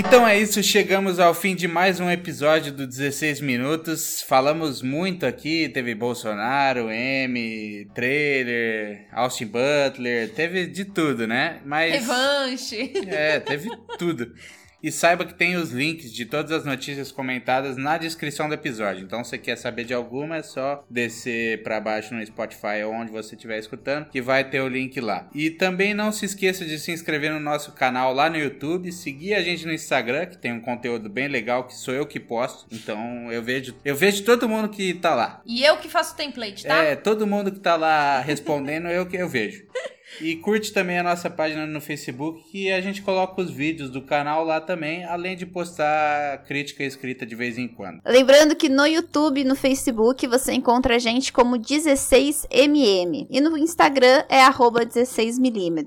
Então 0.09 0.27
é 0.27 0.41
isso, 0.41 0.63
chegamos 0.63 1.21
ao 1.21 1.35
fim 1.35 1.55
de 1.55 1.69
mais 1.69 2.01
um 2.01 2.11
episódio 2.11 2.73
do 2.73 2.87
16 2.87 3.43
Minutos. 3.43 4.23
Falamos 4.23 4.81
muito 4.81 5.27
aqui, 5.27 5.69
teve 5.69 5.95
Bolsonaro, 5.95 6.91
M, 6.91 7.87
trailer, 7.95 9.07
Austin 9.13 9.45
Butler, 9.45 10.31
teve 10.31 10.67
de 10.67 10.87
tudo, 10.87 11.27
né? 11.27 11.61
Mas. 11.63 11.93
Revanche! 11.93 12.91
É, 13.07 13.39
teve 13.39 13.69
tudo. 13.99 14.33
E 14.83 14.93
saiba 14.93 15.24
que 15.24 15.35
tem 15.35 15.57
os 15.57 15.70
links 15.70 16.12
de 16.12 16.24
todas 16.24 16.53
as 16.53 16.64
notícias 16.64 17.11
comentadas 17.11 17.76
na 17.76 17.99
descrição 17.99 18.49
do 18.49 18.55
episódio. 18.55 19.05
Então, 19.05 19.24
se 19.24 19.31
você 19.31 19.39
quer 19.39 19.57
saber 19.57 19.85
de 19.85 19.93
alguma, 19.93 20.37
é 20.37 20.43
só 20.43 20.85
descer 20.89 21.62
para 21.62 21.81
baixo 21.81 22.14
no 22.14 22.24
Spotify 22.24 22.83
ou 22.85 22.93
onde 22.93 23.11
você 23.11 23.35
estiver 23.35 23.59
escutando, 23.59 24.09
que 24.09 24.22
vai 24.22 24.49
ter 24.49 24.61
o 24.61 24.68
link 24.68 25.01
lá. 25.01 25.29
E 25.35 25.51
também 25.51 25.95
não 25.95 26.12
se 26.12 26.26
esqueça 26.26 26.64
de 26.64 26.79
se 26.79 26.93
inscrever 26.93 27.33
no 27.33 27.41
nosso 27.41 27.72
canal 27.72 28.12
lá 28.14 28.31
no 28.31 28.39
YouTube, 28.39 28.93
seguir 28.93 29.35
a 29.35 29.43
gente 29.43 29.66
no 29.66 29.72
Instagram, 29.72 30.26
que 30.26 30.39
tem 30.39 30.53
um 30.53 30.61
conteúdo 30.61 31.09
bem 31.09 31.26
legal 31.26 31.66
que 31.66 31.74
sou 31.74 31.93
eu 31.93 32.07
que 32.07 32.20
posto. 32.20 32.66
Então, 32.70 33.33
eu 33.33 33.43
vejo, 33.43 33.74
eu 33.85 33.97
vejo 33.97 34.24
todo 34.24 34.49
mundo 34.49 34.68
que 34.68 34.95
tá 34.95 35.14
lá. 35.14 35.43
E 35.45 35.64
eu 35.64 35.76
que 35.79 35.89
faço 35.89 36.14
o 36.14 36.16
template, 36.16 36.64
tá? 36.64 36.76
É, 36.76 36.95
todo 36.95 37.26
mundo 37.26 37.51
que 37.51 37.59
tá 37.59 37.74
lá 37.74 38.20
respondendo, 38.20 38.89
eu 38.89 39.07
que 39.07 39.16
eu 39.16 39.29
vejo. 39.29 39.66
E 40.21 40.37
curte 40.37 40.73
também 40.73 40.99
a 40.99 41.03
nossa 41.03 41.31
página 41.31 41.67
no 41.67 41.81
Facebook, 41.81 42.43
que 42.51 42.73
a 42.73 42.81
gente 42.81 43.03
coloca 43.03 43.41
os 43.41 43.51
vídeos 43.51 43.91
do 43.91 44.03
canal 44.03 44.45
lá 44.45 44.61
também, 44.61 45.05
além 45.05 45.37
de 45.37 45.47
postar 45.47 46.45
crítica 46.45 46.83
escrita 46.83 47.25
de 47.25 47.35
vez 47.35 47.57
em 47.59 47.69
quando. 47.69 48.01
Lembrando 48.05 48.57
que 48.57 48.69
no 48.69 48.87
YouTube 48.87 49.41
e 49.41 49.45
no 49.45 49.55
Facebook 49.55 50.27
você 50.27 50.53
encontra 50.53 50.97
a 50.97 50.99
gente 50.99 51.33
como 51.33 51.57
16mm 51.57 53.27
e 53.31 53.41
no 53.41 53.57
Instagram 53.57 54.25
é 54.29 54.43
16mm. 54.43 55.87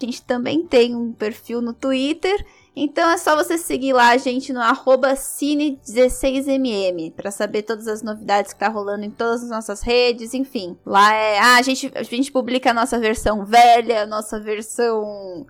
A 0.00 0.04
gente 0.04 0.22
também 0.22 0.64
tem 0.66 0.94
um 0.94 1.12
perfil 1.12 1.60
no 1.60 1.72
Twitter 1.72 2.44
então 2.76 3.08
é 3.10 3.16
só 3.16 3.36
você 3.36 3.56
seguir 3.56 3.92
lá 3.92 4.08
a 4.10 4.16
gente 4.16 4.52
no 4.52 4.60
cine16mm 4.60 7.12
para 7.12 7.30
saber 7.30 7.62
todas 7.62 7.86
as 7.86 8.02
novidades 8.02 8.52
que 8.52 8.58
tá 8.58 8.66
rolando 8.68 9.04
em 9.04 9.10
todas 9.10 9.44
as 9.44 9.50
nossas 9.50 9.80
redes, 9.80 10.34
enfim. 10.34 10.76
Lá 10.84 11.14
é, 11.14 11.38
ah, 11.38 11.54
a 11.56 11.62
gente 11.62 11.92
a 11.94 12.02
gente 12.02 12.32
publica 12.32 12.70
a 12.70 12.74
nossa 12.74 12.98
versão 12.98 13.44
velha, 13.44 14.02
a 14.02 14.06
nossa 14.06 14.40
versão 14.40 15.46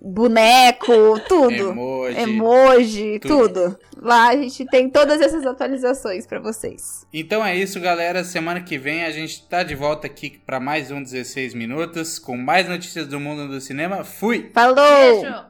boneco, 0.00 1.20
tudo. 1.28 1.52
Emoji. 1.52 2.18
Emoji, 2.18 3.18
tudo. 3.20 3.48
tudo. 3.48 3.78
Lá 4.00 4.28
a 4.28 4.36
gente 4.36 4.64
tem 4.66 4.88
todas 4.88 5.20
essas 5.20 5.46
atualizações 5.46 6.26
para 6.26 6.40
vocês. 6.40 7.06
Então 7.12 7.44
é 7.44 7.56
isso, 7.56 7.80
galera. 7.80 8.24
Semana 8.24 8.60
que 8.60 8.78
vem 8.78 9.04
a 9.04 9.10
gente 9.10 9.46
tá 9.46 9.62
de 9.62 9.74
volta 9.74 10.06
aqui 10.06 10.40
para 10.44 10.58
mais 10.58 10.90
um 10.90 11.02
16 11.02 11.54
minutos 11.54 12.18
com 12.18 12.36
mais 12.36 12.68
notícias 12.68 13.06
do 13.06 13.20
mundo 13.20 13.46
do 13.46 13.60
cinema. 13.60 14.02
Fui. 14.02 14.50
Falou. 14.52 15.20
Beijo. 15.20 15.34